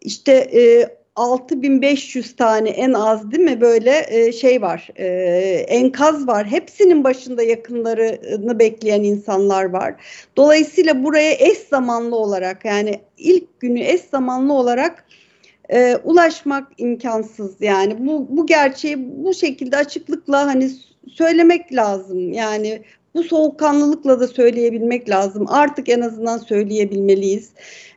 işte 0.00 0.32
e, 0.32 0.88
6500 1.16 2.36
tane 2.36 2.68
en 2.68 2.92
az 2.92 3.30
değil 3.30 3.42
mi 3.42 3.60
böyle 3.60 4.06
e, 4.08 4.32
şey 4.32 4.62
var 4.62 4.88
e, 4.96 5.06
enkaz 5.68 6.26
var. 6.26 6.46
Hepsinin 6.46 7.04
başında 7.04 7.42
yakınlarını 7.42 8.58
bekleyen 8.58 9.02
insanlar 9.02 9.64
var. 9.64 9.94
Dolayısıyla 10.36 11.04
buraya 11.04 11.32
eş 11.32 11.58
zamanlı 11.58 12.16
olarak 12.16 12.64
yani 12.64 13.00
ilk 13.18 13.60
günü 13.60 13.80
eş 13.80 14.00
zamanlı 14.00 14.52
olarak 14.52 15.04
e, 15.68 15.96
ulaşmak 15.96 16.72
imkansız. 16.78 17.60
Yani 17.60 18.06
bu 18.06 18.26
bu 18.30 18.46
gerçeği 18.46 18.96
bu 19.24 19.34
şekilde 19.34 19.76
açıklıkla 19.76 20.46
hani 20.46 20.70
söylemek 21.08 21.74
lazım. 21.74 22.32
Yani 22.32 22.82
bu 23.14 23.24
soğukkanlılıkla 23.24 24.20
da 24.20 24.28
söyleyebilmek 24.28 25.10
lazım. 25.10 25.44
Artık 25.48 25.88
en 25.88 26.00
azından 26.00 26.38
söyleyebilmeliyiz. 26.38 27.50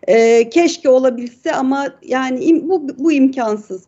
Ee, 0.08 0.50
keşke 0.50 0.90
olabilse 0.90 1.54
ama 1.54 1.88
yani 2.02 2.44
im, 2.44 2.70
bu, 2.70 2.88
bu 2.98 3.12
imkansız. 3.12 3.84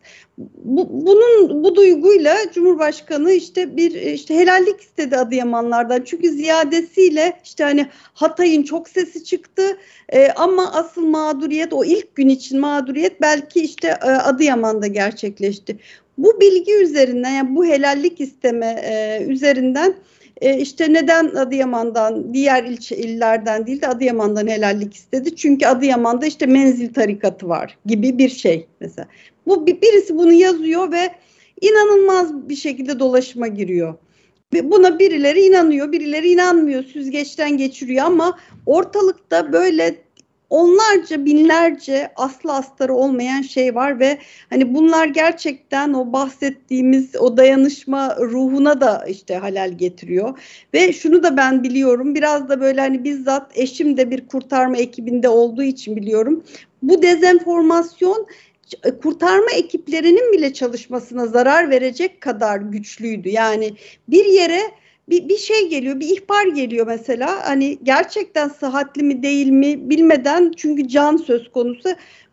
Bu, 0.58 0.90
bunun 0.92 1.64
bu 1.64 1.76
duyguyla 1.76 2.36
Cumhurbaşkanı 2.54 3.32
işte 3.32 3.78
bir 3.78 3.92
işte 3.92 4.36
helallik 4.36 4.82
istedi 4.82 5.18
Adıyamanlardan. 5.18 6.02
Çünkü 6.06 6.30
ziyadesiyle 6.30 7.40
işte 7.44 7.64
hani 7.64 7.88
Hatay'ın 8.14 8.64
çok 8.64 8.90
sesi 8.90 9.24
çıktı 9.24 9.78
ee, 10.10 10.32
ama 10.36 10.72
asıl 10.74 11.06
mağduriyet 11.06 11.74
o 11.74 11.86
ilk 11.86 12.16
gün 12.16 12.30
için 12.30 12.60
mağduriyet 12.60 13.22
belki 13.22 13.62
işte 13.62 13.88
e, 13.88 14.10
Adıyaman'da 14.10 14.88
gerçekleşti. 14.88 15.78
Bu 16.18 16.40
bilgi 16.40 16.76
üzerinden 16.76 17.32
yani 17.32 17.56
bu 17.56 17.66
helallik 17.66 18.22
isteme 18.22 18.82
e, 18.86 19.24
üzerinden 19.26 19.96
e, 20.42 20.58
işte 20.58 20.94
neden 20.94 21.26
Adıyaman'dan 21.26 22.34
diğer 22.34 22.64
ilçe 22.64 22.98
illerden 22.98 23.68
değil 23.68 23.82
de 23.82 23.88
Adıyaman'dan 23.88 24.48
helallik 24.48 24.94
istedi? 24.94 25.36
Çünkü 25.36 25.66
Adıyaman'da 25.66 26.26
işte 26.26 26.46
menzil 26.46 26.94
tarikatı 26.94 27.50
var 27.50 27.78
gibi 27.86 28.18
bir 28.18 28.30
şey 28.30 28.68
mesela. 28.80 29.08
Bu 29.48 29.68
birisi 29.68 30.18
bunu 30.18 30.32
yazıyor 30.32 30.92
ve 30.92 31.12
inanılmaz 31.62 32.50
bir 32.50 32.56
şekilde 32.56 33.00
dolaşıma 33.00 33.48
giriyor. 33.48 33.94
Buna 34.64 35.00
birileri 35.00 35.42
inanıyor, 35.42 35.92
birileri 35.92 36.30
inanmıyor, 36.30 36.84
süzgeçten 36.84 37.58
geçiriyor 37.58 38.06
ama 38.06 38.40
ortalıkta 38.66 39.54
böyle 39.54 40.05
onlarca 40.56 41.26
binlerce 41.26 42.12
aslı 42.16 42.54
astarı 42.54 42.94
olmayan 42.94 43.42
şey 43.42 43.76
var 43.76 44.00
ve 44.00 44.18
hani 44.50 44.74
bunlar 44.74 45.08
gerçekten 45.08 45.94
o 45.94 46.14
bahsettiğimiz 46.14 47.16
o 47.16 47.38
dayanışma 47.38 48.16
ruhuna 48.16 48.82
da 48.82 49.06
işte 49.10 49.36
halal 49.36 49.72
getiriyor 49.72 50.40
ve 50.74 50.94
şunu 50.94 51.24
da 51.24 51.38
ben 51.38 51.64
biliyorum 51.64 52.16
biraz 52.16 52.50
da 52.50 52.62
böyle 52.62 52.82
hani 52.82 53.04
bizzat 53.04 53.52
eşim 53.58 53.98
de 53.98 54.12
bir 54.12 54.28
kurtarma 54.28 54.78
ekibinde 54.78 55.30
olduğu 55.30 55.64
için 55.64 55.96
biliyorum 55.96 56.44
bu 56.82 57.02
dezenformasyon 57.02 58.28
kurtarma 59.02 59.52
ekiplerinin 59.56 60.34
bile 60.34 60.54
çalışmasına 60.54 61.28
zarar 61.28 61.70
verecek 61.70 62.22
kadar 62.22 62.58
güçlüydü. 62.58 63.30
Yani 63.30 63.74
bir 64.08 64.26
yere 64.26 64.62
bir, 65.10 65.30
bir 65.30 65.38
şey 65.38 65.70
geliyor, 65.70 66.00
bir 66.00 66.10
ihbar 66.10 66.48
geliyor 66.48 66.88
mesela. 66.88 67.50
Hani 67.50 67.80
gerçekten 67.84 68.48
sıhhatli 68.48 69.04
mi 69.04 69.24
değil 69.24 69.48
mi 69.48 69.90
bilmeden 69.90 70.52
çünkü 70.58 70.88
can 70.88 71.18
söz 71.18 71.52
konusu. 71.52 71.90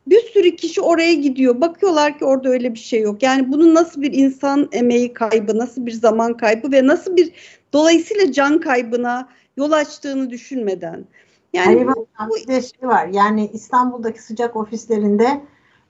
Bir 0.06 0.20
sürü 0.20 0.56
kişi 0.56 0.80
oraya 0.80 1.14
gidiyor. 1.14 1.60
Bakıyorlar 1.60 2.18
ki 2.18 2.24
orada 2.24 2.48
öyle 2.48 2.74
bir 2.74 2.78
şey 2.78 3.00
yok. 3.00 3.22
Yani 3.22 3.52
bunun 3.52 3.74
nasıl 3.74 4.02
bir 4.02 4.12
insan 4.12 4.68
emeği 4.72 5.12
kaybı, 5.12 5.58
nasıl 5.58 5.86
bir 5.86 5.92
zaman 5.92 6.36
kaybı 6.36 6.72
ve 6.72 6.86
nasıl 6.86 7.16
bir 7.16 7.32
dolayısıyla 7.72 8.32
can 8.32 8.60
kaybına 8.60 9.28
yol 9.56 9.72
açtığını 9.72 10.30
düşünmeden. 10.30 11.04
Yani 11.52 11.86
bu, 11.86 12.06
bu 12.28 12.36
bir 12.36 12.46
de 12.46 12.62
şey 12.62 12.88
var. 12.88 13.06
Yani 13.06 13.50
İstanbul'daki 13.52 14.22
sıcak 14.22 14.56
ofislerinde 14.56 15.40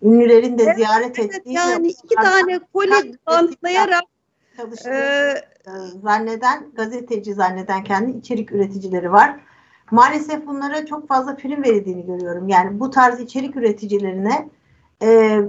ünlülerin 0.03 0.59
de 0.59 0.63
evet, 0.63 0.77
ziyaret 0.77 1.19
evet, 1.19 1.35
ettiği 1.35 1.55
yani 1.55 1.89
iki 1.89 2.15
tane 2.15 2.59
koli 2.73 3.19
bantlayarak 3.27 4.03
e, 4.87 5.35
zanneden, 6.03 6.67
gazeteci 6.75 7.35
zanneden 7.35 7.85
kendi 7.85 8.19
içerik 8.19 8.53
üreticileri 8.53 9.13
var. 9.13 9.41
Maalesef 9.91 10.47
bunlara 10.47 10.87
çok 10.87 11.09
fazla 11.09 11.37
prim 11.37 11.63
verildiğini 11.63 12.07
görüyorum. 12.07 12.49
Yani 12.49 12.81
bu 12.81 12.91
tarz 12.91 13.21
içerik 13.21 13.57
üreticilerine 13.57 14.49
e, 15.03 15.41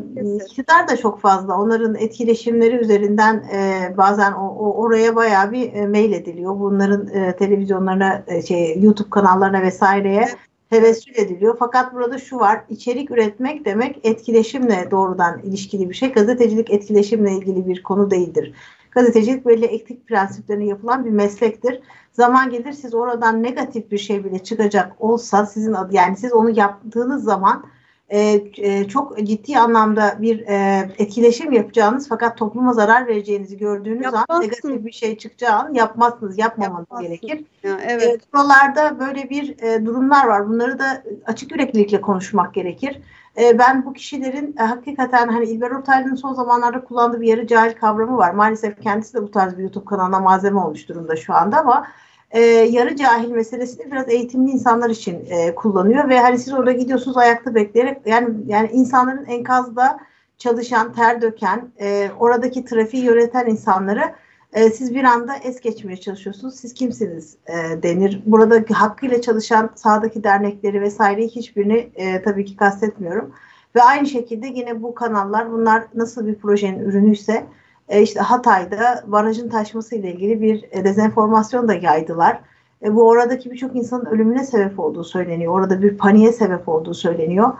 iktidar 0.45 0.87
da 0.87 0.97
çok 0.97 1.19
fazla. 1.19 1.57
Onların 1.59 1.95
etkileşimleri 1.95 2.75
üzerinden 2.75 3.43
e, 3.53 3.93
bazen 3.97 4.31
o, 4.31 4.47
o 4.47 4.81
oraya 4.83 5.15
bayağı 5.15 5.51
bir 5.51 5.73
e, 5.73 5.87
mail 5.87 6.11
ediliyor. 6.11 6.59
Bunların 6.59 7.07
e, 7.07 7.35
televizyonlarına, 7.35 8.23
e, 8.27 8.41
şey 8.41 8.81
YouTube 8.81 9.09
kanallarına 9.09 9.61
vesaireye 9.61 10.21
evet. 10.21 10.37
hevesül 10.69 11.15
ediliyor. 11.15 11.55
Fakat 11.59 11.93
burada 11.93 12.17
şu 12.17 12.37
var. 12.37 12.61
içerik 12.69 13.11
üretmek 13.11 13.65
demek 13.65 13.99
etkileşimle 14.03 14.87
doğrudan 14.91 15.39
ilişkili 15.39 15.89
bir 15.89 15.95
şey. 15.95 16.11
Gazetecilik 16.11 16.69
etkileşimle 16.69 17.31
ilgili 17.31 17.67
bir 17.67 17.83
konu 17.83 18.11
değildir. 18.11 18.53
Gazetecilik 18.95 19.45
belli 19.45 19.65
etik 19.65 20.07
prensiplerine 20.07 20.65
yapılan 20.65 21.05
bir 21.05 21.09
meslektir. 21.09 21.81
Zaman 22.11 22.49
gelir 22.49 22.73
siz 22.73 22.93
oradan 22.93 23.43
negatif 23.43 23.91
bir 23.91 23.97
şey 23.97 24.23
bile 24.23 24.39
çıkacak 24.39 24.91
olsa 24.99 25.45
sizin 25.45 25.73
adı 25.73 25.95
yani 25.95 26.17
siz 26.17 26.33
onu 26.33 26.49
yaptığınız 26.59 27.23
zaman 27.23 27.65
e, 28.09 28.43
e, 28.57 28.87
çok 28.87 29.17
ciddi 29.17 29.57
anlamda 29.57 30.17
bir 30.21 30.39
e, 30.39 30.89
etkileşim 30.97 31.51
yapacağınız 31.51 32.09
fakat 32.09 32.37
topluma 32.37 32.73
zarar 32.73 33.07
vereceğinizi 33.07 33.57
gördüğünüz 33.57 34.03
Yapmazsın. 34.03 34.33
an 34.33 34.41
negatif 34.41 34.85
bir 34.85 34.91
şey 34.91 35.17
çıkacağı 35.17 35.59
an 35.59 35.73
yapmazsınız, 35.73 36.37
yapmamanız 36.37 36.79
Yapmazsın. 36.79 37.07
gerekir. 37.07 37.45
Ya, 37.63 37.79
evet. 37.87 38.03
E, 38.03 38.33
buralarda 38.33 38.99
böyle 38.99 39.29
bir 39.29 39.59
e, 39.59 39.85
durumlar 39.85 40.27
var. 40.27 40.49
Bunları 40.49 40.79
da 40.79 41.03
açık 41.25 41.51
yüreklilikle 41.51 42.01
konuşmak 42.01 42.53
gerekir. 42.53 43.01
E, 43.37 43.59
ben 43.59 43.85
bu 43.85 43.93
kişilerin 43.93 44.55
e, 44.59 44.63
hakikaten 44.63 45.27
hani 45.27 45.45
İlber 45.45 45.71
Ortaylı'nın 45.71 46.15
son 46.15 46.33
zamanlarda 46.33 46.83
kullandığı 46.83 47.21
bir 47.21 47.27
yarı 47.27 47.47
cahil 47.47 47.73
kavramı 47.73 48.17
var. 48.17 48.31
Maalesef 48.31 48.81
kendisi 48.81 49.13
de 49.13 49.21
bu 49.21 49.31
tarz 49.31 49.57
bir 49.57 49.63
YouTube 49.63 49.85
kanalına 49.85 50.19
malzeme 50.19 50.59
olmuş 50.59 50.89
durumda 50.89 51.15
şu 51.15 51.33
anda 51.33 51.59
ama 51.59 51.87
e, 52.31 52.41
yarı 52.45 52.95
cahil 52.95 53.29
meselesini 53.29 53.91
biraz 53.91 54.09
eğitimli 54.09 54.51
insanlar 54.51 54.89
için 54.89 55.25
e, 55.29 55.55
kullanıyor 55.55 56.09
ve 56.09 56.19
hani 56.19 56.39
siz 56.39 56.53
orada 56.53 56.71
gidiyorsunuz 56.71 57.17
ayakta 57.17 57.55
bekleyerek 57.55 58.01
yani 58.05 58.29
yani 58.47 58.69
insanların 58.73 59.25
enkazda 59.25 59.99
çalışan, 60.37 60.93
ter 60.93 61.21
döken, 61.21 61.71
e, 61.79 62.11
oradaki 62.19 62.65
trafiği 62.65 63.03
yöneten 63.03 63.45
insanları 63.45 64.13
e, 64.53 64.69
siz 64.69 64.95
bir 64.95 65.03
anda 65.03 65.35
es 65.35 65.59
geçmeye 65.59 65.97
çalışıyorsunuz. 65.97 66.55
Siz 66.55 66.73
kimsiniz 66.73 67.37
e, 67.47 67.83
denir. 67.83 68.21
Burada 68.25 68.63
hakkıyla 68.73 69.21
çalışan 69.21 69.69
sağdaki 69.75 70.23
dernekleri 70.23 70.81
vesaireyi 70.81 71.29
hiçbirini 71.29 71.89
e, 71.95 72.21
tabii 72.21 72.45
ki 72.45 72.55
kastetmiyorum. 72.55 73.31
Ve 73.75 73.81
aynı 73.81 74.07
şekilde 74.07 74.47
yine 74.47 74.83
bu 74.83 74.95
kanallar 74.95 75.51
bunlar 75.51 75.83
nasıl 75.95 76.27
bir 76.27 76.35
projenin 76.35 76.79
ürünüyse 76.79 77.45
e, 77.89 78.01
işte 78.01 78.19
Hatay'da 78.19 79.03
barajın 79.07 79.49
taşması 79.49 79.95
ile 79.95 80.11
ilgili 80.11 80.41
bir 80.41 80.65
e, 80.71 80.83
dezenformasyon 80.83 81.67
da 81.67 81.73
yaydılar. 81.73 82.39
E, 82.83 82.95
bu 82.95 83.07
oradaki 83.07 83.51
birçok 83.51 83.75
insanın 83.75 84.05
ölümüne 84.05 84.43
sebep 84.43 84.79
olduğu 84.79 85.03
söyleniyor. 85.03 85.53
Orada 85.53 85.81
bir 85.81 85.97
paniğe 85.97 86.31
sebep 86.31 86.69
olduğu 86.69 86.93
söyleniyor. 86.93 87.53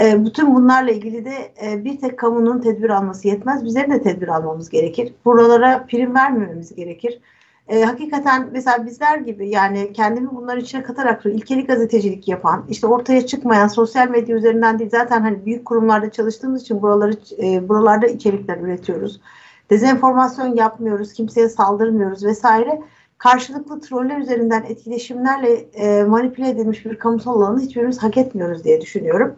E, 0.00 0.24
bütün 0.24 0.54
bunlarla 0.54 0.90
ilgili 0.90 1.24
de 1.24 1.52
e, 1.62 1.84
bir 1.84 1.98
tek 1.98 2.18
kamunun 2.18 2.60
tedbir 2.60 2.90
alması 2.90 3.28
yetmez. 3.28 3.64
Bizlerin 3.64 3.90
de 3.90 4.02
tedbir 4.02 4.28
almamız 4.28 4.68
gerekir. 4.68 5.14
Buralara 5.24 5.86
prim 5.88 6.14
vermememiz 6.14 6.74
gerekir. 6.74 7.20
E, 7.68 7.82
hakikaten 7.82 8.48
mesela 8.52 8.86
bizler 8.86 9.18
gibi 9.18 9.48
yani 9.48 9.92
kendimi 9.92 10.30
bunların 10.34 10.60
içine 10.60 10.82
katarak 10.82 11.26
ilkeli 11.26 11.66
gazetecilik 11.66 12.28
yapan, 12.28 12.64
işte 12.68 12.86
ortaya 12.86 13.26
çıkmayan 13.26 13.68
sosyal 13.68 14.08
medya 14.08 14.36
üzerinden 14.36 14.78
değil 14.78 14.90
zaten 14.90 15.20
hani 15.20 15.46
büyük 15.46 15.64
kurumlarda 15.64 16.10
çalıştığımız 16.10 16.62
için 16.62 16.82
buraları 16.82 17.12
buralarda 17.68 18.06
içerikler 18.06 18.58
üretiyoruz. 18.58 19.20
Dezenformasyon 19.70 20.56
yapmıyoruz, 20.56 21.12
kimseye 21.12 21.48
saldırmıyoruz 21.48 22.24
vesaire. 22.24 22.82
Karşılıklı 23.18 23.80
troller 23.80 24.18
üzerinden 24.18 24.62
etkileşimlerle 24.62 25.66
manipüle 26.04 26.48
edilmiş 26.48 26.86
bir 26.86 26.98
kamusal 26.98 27.40
alanı 27.42 27.60
hiçbirimiz 27.60 28.02
hak 28.02 28.16
etmiyoruz 28.16 28.64
diye 28.64 28.80
düşünüyorum. 28.80 29.36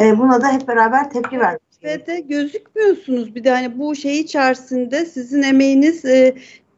E, 0.00 0.18
buna 0.18 0.42
da 0.42 0.52
hep 0.52 0.68
beraber 0.68 1.10
tepki 1.10 1.40
vermek 1.40 1.60
Ve 1.84 2.06
de 2.06 2.20
gözükmüyorsunuz 2.20 3.34
bir 3.34 3.44
de 3.44 3.50
hani 3.50 3.78
bu 3.78 3.94
şey 3.94 4.20
içerisinde 4.20 5.04
sizin 5.04 5.42
emeğiniz 5.42 6.04
e, 6.04 6.34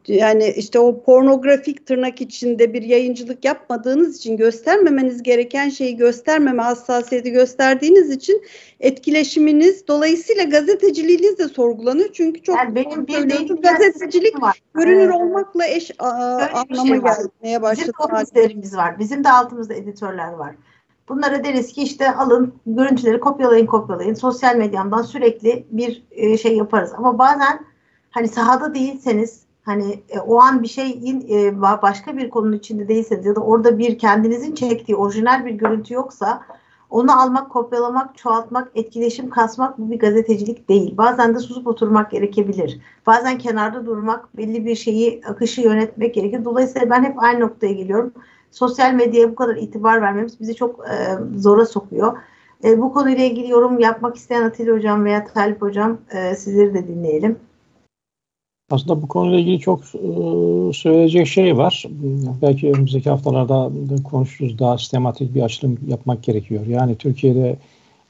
yani 0.07 0.53
işte 0.57 0.79
o 0.79 1.03
pornografik 1.03 1.85
tırnak 1.85 2.21
içinde 2.21 2.73
bir 2.73 2.81
yayıncılık 2.81 3.45
yapmadığınız 3.45 4.17
için 4.17 4.37
göstermemeniz 4.37 5.23
gereken 5.23 5.69
şeyi 5.69 5.97
göstermeme 5.97 6.63
hassasiyeti 6.63 7.31
gösterdiğiniz 7.31 8.11
için 8.11 8.43
etkileşiminiz 8.79 9.87
dolayısıyla 9.87 10.43
gazeteciliğiniz 10.43 11.37
de 11.39 11.47
sorgulanıyor. 11.47 12.09
Çünkü 12.13 12.43
çok 12.43 12.57
yani 12.57 12.75
benim 12.75 13.07
bir 13.07 13.61
gazetecilik 13.61 14.41
var. 14.41 14.61
görünür 14.73 14.99
evet. 14.99 15.15
olmakla 15.15 15.67
eş 15.67 15.91
a, 15.99 16.07
anlama 16.53 16.87
şey 16.87 16.97
gelmeye 16.97 17.61
başladı. 17.61 17.91
Bizim 17.99 18.09
de 18.09 18.15
ofislerimiz 18.15 18.75
var. 18.75 18.99
Bizim 18.99 19.23
de 19.23 19.29
altımızda 19.29 19.73
editörler 19.73 20.31
var. 20.33 20.55
Bunlara 21.09 21.43
deriz 21.43 21.73
ki 21.73 21.81
işte 21.83 22.15
alın 22.15 22.53
görüntüleri 22.65 23.19
kopyalayın 23.19 23.65
kopyalayın. 23.65 24.13
Sosyal 24.13 24.55
medyamdan 24.55 25.01
sürekli 25.01 25.65
bir 25.71 26.03
e, 26.11 26.37
şey 26.37 26.57
yaparız. 26.57 26.93
Ama 26.97 27.17
bazen 27.17 27.65
hani 28.11 28.27
sahada 28.27 28.75
değilseniz 28.75 29.43
hani 29.63 30.03
e, 30.09 30.19
o 30.19 30.39
an 30.41 30.63
bir 30.63 30.67
şeyin 30.67 31.27
e, 31.29 31.61
başka 31.61 32.17
bir 32.17 32.29
konunun 32.29 32.57
içinde 32.57 32.87
değilseniz 32.87 33.25
ya 33.25 33.35
da 33.35 33.39
orada 33.39 33.77
bir 33.77 33.97
kendinizin 33.97 34.55
çektiği 34.55 34.95
orijinal 34.95 35.45
bir 35.45 35.51
görüntü 35.51 35.93
yoksa 35.93 36.41
onu 36.89 37.21
almak, 37.21 37.51
kopyalamak, 37.51 38.17
çoğaltmak, 38.17 38.71
etkileşim 38.75 39.29
kasmak 39.29 39.79
bu 39.79 39.91
bir 39.91 39.99
gazetecilik 39.99 40.69
değil. 40.69 40.97
Bazen 40.97 41.35
de 41.35 41.39
susup 41.39 41.67
oturmak 41.67 42.11
gerekebilir. 42.11 42.79
Bazen 43.07 43.37
kenarda 43.37 43.85
durmak, 43.85 44.37
belli 44.37 44.65
bir 44.65 44.75
şeyi, 44.75 45.21
akışı 45.25 45.61
yönetmek 45.61 46.15
gerekir. 46.15 46.45
Dolayısıyla 46.45 46.89
ben 46.89 47.03
hep 47.03 47.23
aynı 47.23 47.39
noktaya 47.39 47.73
geliyorum 47.73 48.13
sosyal 48.53 48.93
medyaya 48.93 49.31
bu 49.31 49.35
kadar 49.35 49.55
itibar 49.55 50.01
vermemiz 50.01 50.39
bizi 50.39 50.55
çok 50.55 50.79
e, 50.79 50.95
zora 51.37 51.65
sokuyor. 51.65 52.17
E, 52.63 52.81
bu 52.81 52.93
konuyla 52.93 53.23
ilgili 53.23 53.49
yorum 53.49 53.79
yapmak 53.79 54.15
isteyen 54.15 54.43
Atilla 54.43 54.75
Hocam 54.75 55.05
veya 55.05 55.25
Talip 55.33 55.61
Hocam 55.61 55.97
e, 56.11 56.35
sizleri 56.35 56.73
de 56.73 56.87
dinleyelim. 56.87 57.39
Aslında 58.71 59.01
bu 59.01 59.07
konuyla 59.07 59.39
ilgili 59.39 59.59
çok 59.59 59.79
e, 59.79 60.09
söyleyecek 60.73 61.27
şey 61.27 61.57
var. 61.57 61.85
Belki 62.41 62.71
önümüzdeki 62.71 63.09
haftalarda 63.09 63.71
konuşuruz. 64.03 64.59
Daha 64.59 64.77
sistematik 64.77 65.35
bir 65.35 65.41
açılım 65.41 65.77
yapmak 65.87 66.23
gerekiyor. 66.23 66.65
Yani 66.67 66.95
Türkiye'de 66.95 67.57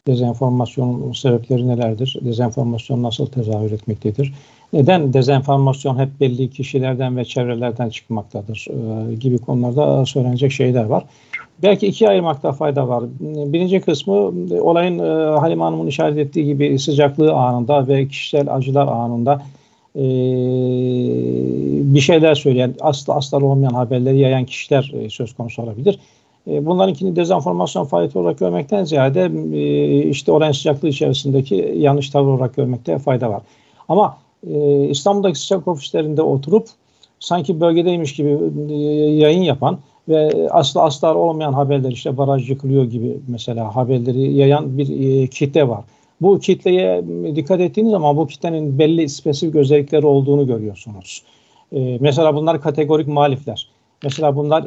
dezenformasyonun 0.07 1.11
sebepleri 1.11 1.67
nelerdir? 1.67 2.17
Dezenformasyon 2.21 3.03
nasıl 3.03 3.25
tezahür 3.25 3.71
etmektedir? 3.71 4.33
Neden 4.73 5.13
dezenformasyon 5.13 5.99
hep 5.99 6.09
belli 6.19 6.49
kişilerden 6.49 7.17
ve 7.17 7.25
çevrelerden 7.25 7.89
çıkmaktadır 7.89 8.67
e, 8.69 9.15
gibi 9.15 9.37
konularda 9.37 10.05
söylenecek 10.05 10.51
şeyler 10.51 10.83
var. 10.83 11.03
Belki 11.63 11.87
iki 11.87 12.09
ayırmakta 12.09 12.51
fayda 12.51 12.87
var. 12.87 13.03
Birinci 13.19 13.81
kısmı 13.81 14.13
olayın 14.61 14.99
e, 14.99 15.37
Halime 15.39 15.63
Hanım'ın 15.63 15.87
işaret 15.87 16.17
ettiği 16.17 16.45
gibi 16.45 16.79
sıcaklığı 16.79 17.33
anında 17.33 17.87
ve 17.87 18.07
kişisel 18.07 18.55
acılar 18.55 18.87
anında 18.87 19.41
e, 19.95 20.03
bir 21.93 21.99
şeyler 21.99 22.35
söyleyen, 22.35 22.75
asla 22.81 23.15
asla 23.15 23.45
olmayan 23.45 23.73
haberleri 23.73 24.19
yayan 24.19 24.45
kişiler 24.45 24.91
e, 24.93 25.09
söz 25.09 25.33
konusu 25.33 25.61
olabilir. 25.61 25.99
E, 26.47 26.65
bunlarınkini 26.65 27.15
dezenformasyon 27.15 27.85
faaliyeti 27.85 28.19
olarak 28.19 28.39
görmekten 28.39 28.83
ziyade 28.83 29.31
e, 29.53 30.03
işte 30.09 30.31
olayın 30.31 30.51
sıcaklığı 30.51 30.89
içerisindeki 30.89 31.73
yanlış 31.77 32.09
tavır 32.09 32.31
olarak 32.31 32.55
görmekte 32.55 32.99
fayda 32.99 33.29
var. 33.29 33.41
Ama 33.89 34.22
e, 34.47 34.87
İstanbul'daki 34.87 35.39
sıcak 35.39 35.67
ofislerinde 35.67 36.21
oturup 36.21 36.67
sanki 37.19 37.61
bölgedeymiş 37.61 38.15
gibi 38.15 38.39
e, 38.69 38.73
yayın 39.13 39.41
yapan 39.41 39.79
ve 40.09 40.47
asla 40.51 40.83
asla 40.83 41.15
olmayan 41.15 41.53
haberler 41.53 41.91
işte 41.91 42.17
baraj 42.17 42.49
yıkılıyor 42.49 42.83
gibi 42.83 43.17
mesela 43.27 43.75
haberleri 43.75 44.33
yayan 44.33 44.77
bir 44.77 45.21
e, 45.23 45.27
kitle 45.27 45.67
var. 45.67 45.83
Bu 46.21 46.39
kitleye 46.39 47.03
dikkat 47.35 47.59
ettiğiniz 47.59 47.91
zaman 47.91 48.17
bu 48.17 48.27
kitlenin 48.27 48.79
belli 48.79 49.09
spesifik 49.09 49.55
özellikleri 49.55 50.05
olduğunu 50.05 50.47
görüyorsunuz. 50.47 51.23
Mesela 51.99 52.35
bunlar 52.35 52.61
kategorik 52.61 53.07
muhalifler. 53.07 53.69
Mesela 54.03 54.35
bunlar 54.35 54.63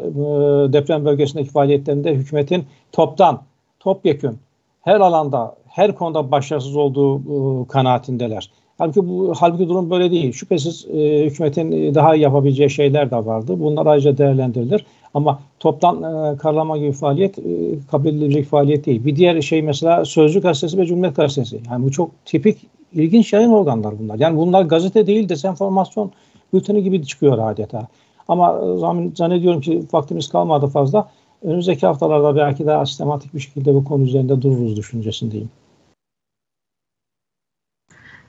deprem 0.72 1.04
bölgesindeki 1.04 1.50
faaliyetlerinde 1.50 2.14
hükümetin 2.14 2.64
toptan, 2.92 3.42
topyekün 3.80 4.38
her 4.80 5.00
alanda, 5.00 5.56
her 5.68 5.94
konuda 5.94 6.30
başarısız 6.30 6.76
olduğu 6.76 7.66
kanaatindeler. 7.66 8.50
Halbuki 8.78 9.08
bu 9.08 9.34
halbuki 9.38 9.68
durum 9.68 9.90
böyle 9.90 10.10
değil. 10.10 10.32
Şüphesiz 10.32 10.86
e, 10.94 11.24
hükümetin 11.24 11.94
daha 11.94 12.14
iyi 12.14 12.22
yapabileceği 12.22 12.70
şeyler 12.70 13.10
de 13.10 13.16
vardı. 13.16 13.54
Bunlar 13.60 13.86
ayrıca 13.86 14.18
değerlendirilir. 14.18 14.86
Ama 15.14 15.40
toptan 15.60 15.96
e, 15.96 16.36
karalama 16.36 16.78
gibi 16.78 16.92
faaliyet 16.92 17.38
e, 17.38 17.42
kabul 17.90 18.08
edilecek 18.08 18.46
faaliyet 18.46 18.86
değil. 18.86 19.04
Bir 19.04 19.16
diğer 19.16 19.40
şey 19.42 19.62
mesela 19.62 20.04
Sözcü 20.04 20.40
Gazetesi 20.40 20.78
ve 20.78 20.86
Cumhuriyet 20.86 21.16
Gazetesi. 21.16 21.60
Yani 21.70 21.84
bu 21.84 21.90
çok 21.90 22.10
tipik 22.24 22.58
ilginç 22.92 23.32
yayın 23.32 23.50
organlar 23.50 23.98
bunlar. 23.98 24.18
Yani 24.18 24.36
bunlar 24.36 24.62
gazete 24.62 25.06
değil 25.06 25.28
dezenformasyon 25.28 26.12
bülteni 26.52 26.82
gibi 26.82 27.06
çıkıyor 27.06 27.38
adeta. 27.38 27.88
Ama 28.28 28.60
e, 28.60 28.78
zannediyorum 29.14 29.60
ki 29.60 29.82
vaktimiz 29.92 30.28
kalmadı 30.28 30.66
fazla. 30.66 31.08
Önümüzdeki 31.42 31.86
haftalarda 31.86 32.36
belki 32.36 32.66
daha 32.66 32.86
sistematik 32.86 33.34
bir 33.34 33.40
şekilde 33.40 33.74
bu 33.74 33.84
konu 33.84 34.02
üzerinde 34.02 34.42
dururuz 34.42 34.76
düşüncesindeyim. 34.76 35.50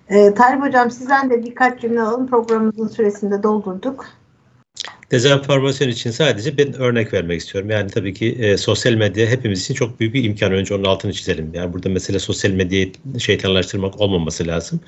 Ee, 0.10 0.34
Talip 0.34 0.62
Hocam 0.62 0.92
sizden 0.92 1.30
de 1.30 1.44
birkaç 1.44 1.82
cümle 1.82 2.02
alalım. 2.02 2.28
Programımızın 2.28 2.88
süresinde 2.88 3.44
doldurduk. 3.44 4.06
Dezenformasyon 5.12 5.90
için 5.90 6.12
sadece 6.12 6.58
ben 6.58 6.74
örnek 6.74 7.14
vermek 7.14 7.42
istiyorum. 7.42 7.70
Yani 7.70 7.90
tabii 7.90 8.14
ki 8.14 8.32
e, 8.40 8.58
sosyal 8.58 8.94
medya 8.94 9.28
hepimiz 9.28 9.62
için 9.62 9.74
çok 9.74 10.00
büyük 10.00 10.14
bir 10.14 10.24
imkan. 10.24 10.52
Önce 10.52 10.76
onun 10.76 10.84
altını 10.84 11.14
çizelim. 11.14 11.52
Yani 11.54 11.74
burada 11.74 11.90
mesele 11.90 12.20
sosyal 12.20 12.52
medyayı 12.52 12.92
şeytanlaştırmak 13.20 14.02
olmaması 14.02 14.48
lazım. 14.48 14.80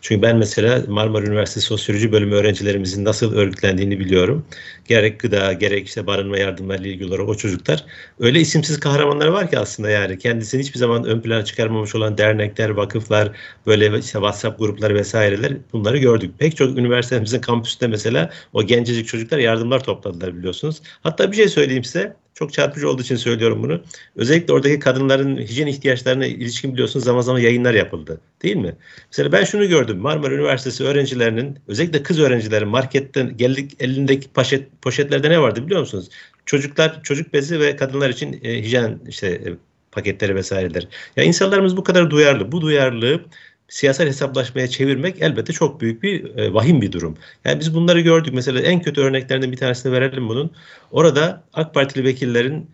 Çünkü 0.00 0.22
ben 0.22 0.36
mesela 0.36 0.82
Marmara 0.88 1.26
Üniversitesi 1.26 1.66
Sosyoloji 1.66 2.12
Bölümü 2.12 2.34
öğrencilerimizin 2.34 3.04
nasıl 3.04 3.34
örgütlendiğini 3.34 4.00
biliyorum. 4.00 4.46
Gerek 4.88 5.20
gıda, 5.20 5.52
gerek 5.52 5.88
işte 5.88 6.06
barınma 6.06 6.38
yardımlarıyla 6.38 6.90
ilgili 6.90 7.08
olarak 7.08 7.28
o 7.28 7.34
çocuklar 7.34 7.84
öyle 8.20 8.40
isimsiz 8.40 8.80
kahramanlar 8.80 9.26
var 9.26 9.50
ki 9.50 9.58
aslında 9.58 9.90
yani 9.90 10.18
kendisini 10.18 10.62
hiçbir 10.62 10.78
zaman 10.78 11.04
ön 11.04 11.20
plana 11.20 11.44
çıkarmamış 11.44 11.94
olan 11.94 12.18
dernekler, 12.18 12.70
vakıflar, 12.70 13.32
böyle 13.66 13.98
işte 13.98 14.12
WhatsApp 14.12 14.58
grupları 14.58 14.94
vesaireler 14.94 15.52
bunları 15.72 15.98
gördük. 15.98 16.30
Pek 16.38 16.56
çok 16.56 16.78
üniversitemizin 16.78 17.40
kampüsünde 17.40 17.86
mesela 17.86 18.30
o 18.52 18.62
gencecik 18.62 19.08
çocuklar 19.08 19.38
yardım 19.38 19.67
yardımlar 19.68 19.84
topladılar 19.84 20.36
biliyorsunuz. 20.36 20.82
Hatta 21.02 21.30
bir 21.30 21.36
şey 21.36 21.48
söyleyeyim 21.48 21.84
size. 21.84 22.16
Çok 22.34 22.52
çarpıcı 22.52 22.88
olduğu 22.88 23.02
için 23.02 23.16
söylüyorum 23.16 23.62
bunu. 23.62 23.82
Özellikle 24.16 24.52
oradaki 24.52 24.78
kadınların 24.78 25.36
hijyen 25.36 25.66
ihtiyaçlarına 25.66 26.26
ilişkin 26.26 26.72
biliyorsunuz 26.72 27.04
zaman 27.04 27.20
zaman 27.20 27.40
yayınlar 27.40 27.74
yapıldı. 27.74 28.20
Değil 28.42 28.56
mi? 28.56 28.76
Mesela 29.12 29.32
ben 29.32 29.44
şunu 29.44 29.68
gördüm. 29.68 29.98
Marmara 29.98 30.34
Üniversitesi 30.34 30.84
öğrencilerinin 30.84 31.58
özellikle 31.68 32.02
kız 32.02 32.20
öğrencilerin 32.20 32.68
marketten 32.68 33.36
geldik 33.36 33.76
elindeki 33.80 34.28
poşet, 34.28 34.82
poşetlerde 34.82 35.30
ne 35.30 35.40
vardı 35.40 35.66
biliyor 35.66 35.80
musunuz? 35.80 36.08
Çocuklar, 36.46 37.02
çocuk 37.02 37.32
bezi 37.32 37.60
ve 37.60 37.76
kadınlar 37.76 38.10
için 38.10 38.40
e, 38.42 38.62
hijyen 38.62 39.00
işte 39.08 39.26
e, 39.26 39.48
paketleri 39.92 40.34
vesaireler. 40.34 40.88
Ya 41.16 41.24
insanlarımız 41.24 41.76
bu 41.76 41.84
kadar 41.84 42.10
duyarlı. 42.10 42.52
Bu 42.52 42.60
duyarlılığı 42.60 43.20
siyasal 43.68 44.06
hesaplaşmaya 44.06 44.68
çevirmek 44.68 45.22
elbette 45.22 45.52
çok 45.52 45.80
büyük 45.80 46.02
bir 46.02 46.36
e, 46.36 46.54
vahim 46.54 46.82
bir 46.82 46.92
durum. 46.92 47.16
Yani 47.44 47.60
biz 47.60 47.74
bunları 47.74 48.00
gördük. 48.00 48.34
Mesela 48.34 48.60
en 48.60 48.82
kötü 48.82 49.00
örneklerinden 49.00 49.52
bir 49.52 49.56
tanesini 49.56 49.92
verelim 49.92 50.28
bunun. 50.28 50.50
Orada 50.90 51.44
AK 51.52 51.74
Partili 51.74 52.04
vekillerin 52.04 52.70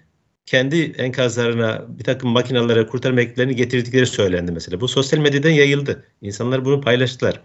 kendi 0.46 0.82
enkazlarına 0.82 1.84
bir 1.88 2.04
takım 2.04 2.30
makinalara 2.30 2.86
kurtarma 2.86 3.20
ekiplerini 3.20 3.56
getirdikleri 3.56 4.06
söylendi 4.06 4.52
mesela. 4.52 4.80
Bu 4.80 4.88
sosyal 4.88 5.20
medyadan 5.20 5.50
yayıldı. 5.50 6.04
İnsanlar 6.22 6.64
bunu 6.64 6.80
paylaştılar. 6.80 7.40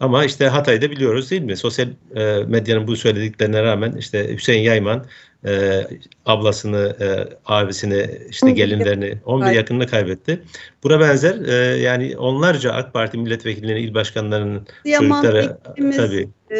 Ama 0.00 0.24
işte 0.24 0.48
Hatay'da 0.48 0.90
biliyoruz 0.90 1.30
değil 1.30 1.42
mi? 1.42 1.56
Sosyal 1.56 1.88
e, 2.16 2.44
medyanın 2.46 2.86
bu 2.86 2.96
söylediklerine 2.96 3.62
rağmen 3.62 3.92
işte 3.92 4.36
Hüseyin 4.36 4.62
Yayman 4.62 5.04
e, 5.46 5.82
ablasını, 6.26 6.96
e, 7.00 7.28
abisini, 7.46 8.10
işte 8.30 8.50
gelinlerini, 8.50 9.18
11 9.24 9.50
yakınını 9.50 9.86
kaybetti. 9.86 10.42
Buna 10.82 11.00
benzer 11.00 11.46
e, 11.48 11.76
yani 11.78 12.16
onlarca 12.16 12.72
AK 12.72 12.92
Parti 12.92 13.18
milletvekillerinin, 13.18 13.88
il 13.88 13.94
başkanlarının 13.94 14.66
Yaman 14.84 15.22
çocukları 15.22 15.56
vekilimiz, 15.68 15.96
tabii. 15.96 16.28
e, 16.50 16.58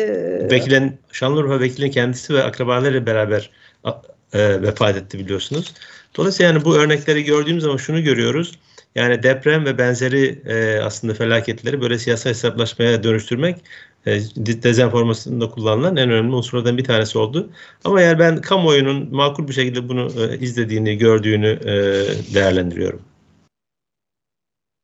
Vekilin, 0.51 0.99
Şanlıurfa 1.13 1.61
vekilinin 1.61 1.91
kendisi 1.91 2.35
ve 2.35 2.43
akrabalarıyla 2.43 3.07
beraber 3.07 3.51
e, 4.33 4.63
vefat 4.63 4.97
etti 4.97 5.19
biliyorsunuz. 5.19 5.75
Dolayısıyla 6.17 6.53
yani 6.53 6.65
bu 6.65 6.77
örnekleri 6.77 7.25
gördüğümüz 7.25 7.63
zaman 7.63 7.77
şunu 7.77 8.03
görüyoruz. 8.03 8.53
Yani 8.97 9.23
deprem 9.23 9.65
ve 9.65 9.79
benzeri 9.79 10.43
e, 10.47 10.81
aslında 10.81 11.15
felaketleri 11.15 11.81
böyle 11.81 11.99
siyasal 11.99 12.31
hesaplaşmaya 12.31 13.03
dönüştürmek 13.03 13.57
e, 14.07 14.21
dezenformasyonda 14.37 15.49
kullanılan 15.49 15.97
en 15.97 16.11
önemli 16.11 16.35
unsurlardan 16.35 16.79
bir 16.79 16.85
tanesi 16.85 17.19
oldu. 17.19 17.51
Ama 17.85 18.01
yani 18.01 18.19
ben 18.19 18.41
kamuoyunun 18.41 19.15
makul 19.17 19.49
bir 19.49 19.53
şekilde 19.53 19.89
bunu 19.89 20.09
e, 20.23 20.39
izlediğini, 20.39 20.99
gördüğünü 20.99 21.47
e, 21.47 21.75
değerlendiriyorum. 22.35 23.01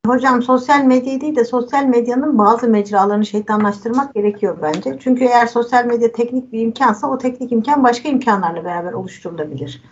Hocam 0.06 0.42
sosyal 0.42 0.84
medya 0.84 1.20
değil 1.20 1.36
de 1.36 1.44
sosyal 1.44 1.84
medyanın 1.84 2.38
bazı 2.38 2.68
mecralarını 2.68 3.26
şeytanlaştırmak 3.26 4.14
gerekiyor 4.14 4.58
bence. 4.62 4.98
Çünkü 5.00 5.24
eğer 5.24 5.46
sosyal 5.46 5.84
medya 5.84 6.12
teknik 6.12 6.52
bir 6.52 6.60
imkansa 6.60 7.10
o 7.10 7.18
teknik 7.18 7.52
imkan 7.52 7.84
başka 7.84 8.08
imkanlarla 8.08 8.64
beraber 8.64 8.92
oluşturulabilir. 8.92 9.82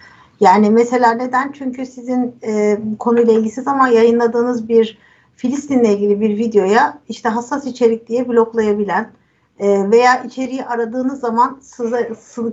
Yani 0.40 0.70
mesela 0.70 1.12
neden? 1.12 1.52
Çünkü 1.52 1.86
sizin 1.86 2.34
e, 2.42 2.78
konuyla 2.98 3.32
ilgisiz 3.32 3.68
ama 3.68 3.88
yayınladığınız 3.88 4.68
bir 4.68 4.98
Filistin'le 5.36 5.84
ilgili 5.84 6.20
bir 6.20 6.38
videoya 6.38 6.98
işte 7.08 7.28
hassas 7.28 7.66
içerik 7.66 8.08
diye 8.08 8.28
bloklayabilen 8.28 9.10
e, 9.58 9.90
veya 9.90 10.22
içeriği 10.22 10.64
aradığınız 10.64 11.20
zaman 11.20 11.58
size, 11.62 12.10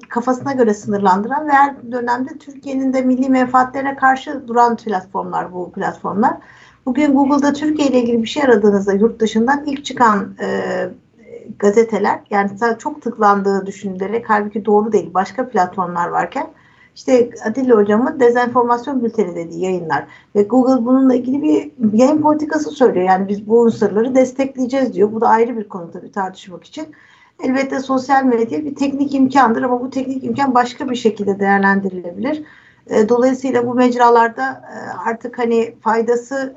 kafasına 0.10 0.54
göre 0.54 0.74
sınırlandıran 0.74 1.48
ve 1.48 1.52
her 1.52 1.92
dönemde 1.92 2.38
Türkiye'nin 2.38 2.94
de 2.94 3.02
milli 3.02 3.30
menfaatlerine 3.30 3.96
karşı 3.96 4.48
duran 4.48 4.76
platformlar 4.76 5.54
bu 5.54 5.72
platformlar. 5.72 6.38
Bugün 6.86 7.14
Google'da 7.14 7.54
Türkiye 7.54 7.88
ile 7.88 8.02
ilgili 8.02 8.24
bir 8.24 8.28
şey 8.28 8.44
aradığınızda 8.44 8.94
yurt 8.94 9.20
dışından 9.20 9.66
ilk 9.66 9.86
çıkan 9.86 10.36
e, 10.42 10.90
gazeteler 11.60 12.20
yani 12.30 12.50
çok 12.80 13.02
tıklandığı 13.02 13.66
düşünülerek 13.66 14.30
halbuki 14.30 14.66
doğru 14.66 14.92
değil 14.92 15.14
başka 15.14 15.50
platformlar 15.50 16.08
varken 16.08 16.48
işte 16.98 17.30
Atilla 17.46 17.76
hocamın 17.76 18.20
dezenformasyon 18.20 19.04
bülteni 19.04 19.36
dediği 19.36 19.64
yayınlar 19.64 20.08
ve 20.36 20.44
Google 20.44 20.86
bununla 20.86 21.16
ilgili 21.16 21.42
bir 21.42 21.72
yayın 21.98 22.22
politikası 22.22 22.72
söylüyor. 22.72 23.06
Yani 23.06 23.28
biz 23.28 23.48
bu 23.48 23.62
unsurları 23.62 24.16
destekleyeceğiz 24.16 24.94
diyor. 24.94 25.12
Bu 25.12 25.22
da 25.22 25.28
ayrı 25.28 25.58
bir 25.58 25.70
konu 25.70 25.92
tabii 25.92 26.12
tartışmak 26.12 26.64
için. 26.64 26.88
Elbette 27.44 27.80
sosyal 27.80 28.24
medya 28.24 28.66
bir 28.66 28.76
teknik 28.76 29.16
imkandır 29.16 29.64
ama 29.64 29.82
bu 29.82 29.90
teknik 29.90 30.24
imkan 30.24 30.56
başka 30.56 30.90
bir 30.90 30.96
şekilde 30.96 31.40
değerlendirilebilir. 31.40 32.44
E, 32.88 33.10
dolayısıyla 33.10 33.68
bu 33.68 33.74
mecralarda 33.74 34.62
e, 34.74 34.76
artık 35.10 35.40
hani 35.40 35.76
faydası 35.82 36.56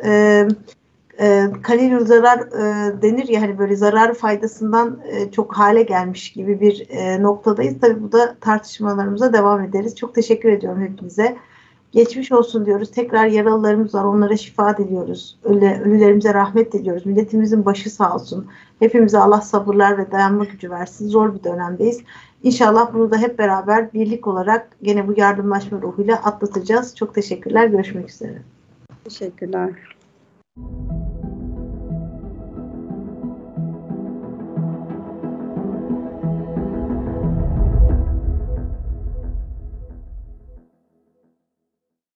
e, 1.21 1.47
kalil 1.63 1.99
zarar 2.07 2.39
e, 2.39 3.03
denir 3.03 3.29
ya 3.29 3.43
hani 3.43 3.59
böyle 3.59 3.77
zarar 3.77 4.15
faydasından 4.15 5.01
e, 5.11 5.31
çok 5.31 5.53
hale 5.59 5.83
gelmiş 5.83 6.33
gibi 6.33 6.61
bir 6.61 6.87
e, 6.89 7.23
noktadayız. 7.23 7.75
Tabii 7.81 8.03
bu 8.03 8.13
da 8.13 8.37
tartışmalarımıza 8.41 9.33
devam 9.33 9.61
ederiz. 9.61 9.97
Çok 9.97 10.15
teşekkür 10.15 10.49
ediyorum 10.49 10.83
hepinize. 10.83 11.37
Geçmiş 11.93 12.33
olsun 12.33 12.67
diyoruz. 12.67 12.91
Tekrar 12.91 13.27
yaralılarımız 13.27 13.95
var. 13.95 14.05
Onlara 14.05 14.37
şifa 14.37 14.77
diliyoruz. 14.77 15.39
Ölü, 15.45 15.67
ölülerimize 15.85 16.35
rahmet 16.35 16.73
diliyoruz. 16.73 17.07
Milletimizin 17.07 17.65
başı 17.65 17.91
sağ 17.91 18.15
olsun. 18.15 18.47
Hepimize 18.79 19.19
Allah 19.19 19.41
sabırlar 19.41 19.99
ve 19.99 20.11
dayanma 20.11 20.45
gücü 20.45 20.71
versin. 20.71 21.09
Zor 21.09 21.35
bir 21.35 21.45
dönemdeyiz. 21.45 22.01
İnşallah 22.43 22.95
bunu 22.95 23.11
da 23.11 23.19
hep 23.19 23.39
beraber 23.39 23.93
birlik 23.93 24.27
olarak 24.27 24.69
gene 24.83 25.09
bu 25.09 25.15
yardımlaşma 25.17 25.83
ruhuyla 25.83 26.17
atlatacağız. 26.17 26.97
Çok 26.97 27.15
teşekkürler. 27.15 27.67
Görüşmek 27.67 28.11
üzere. 28.11 28.43
Teşekkürler. 29.05 29.71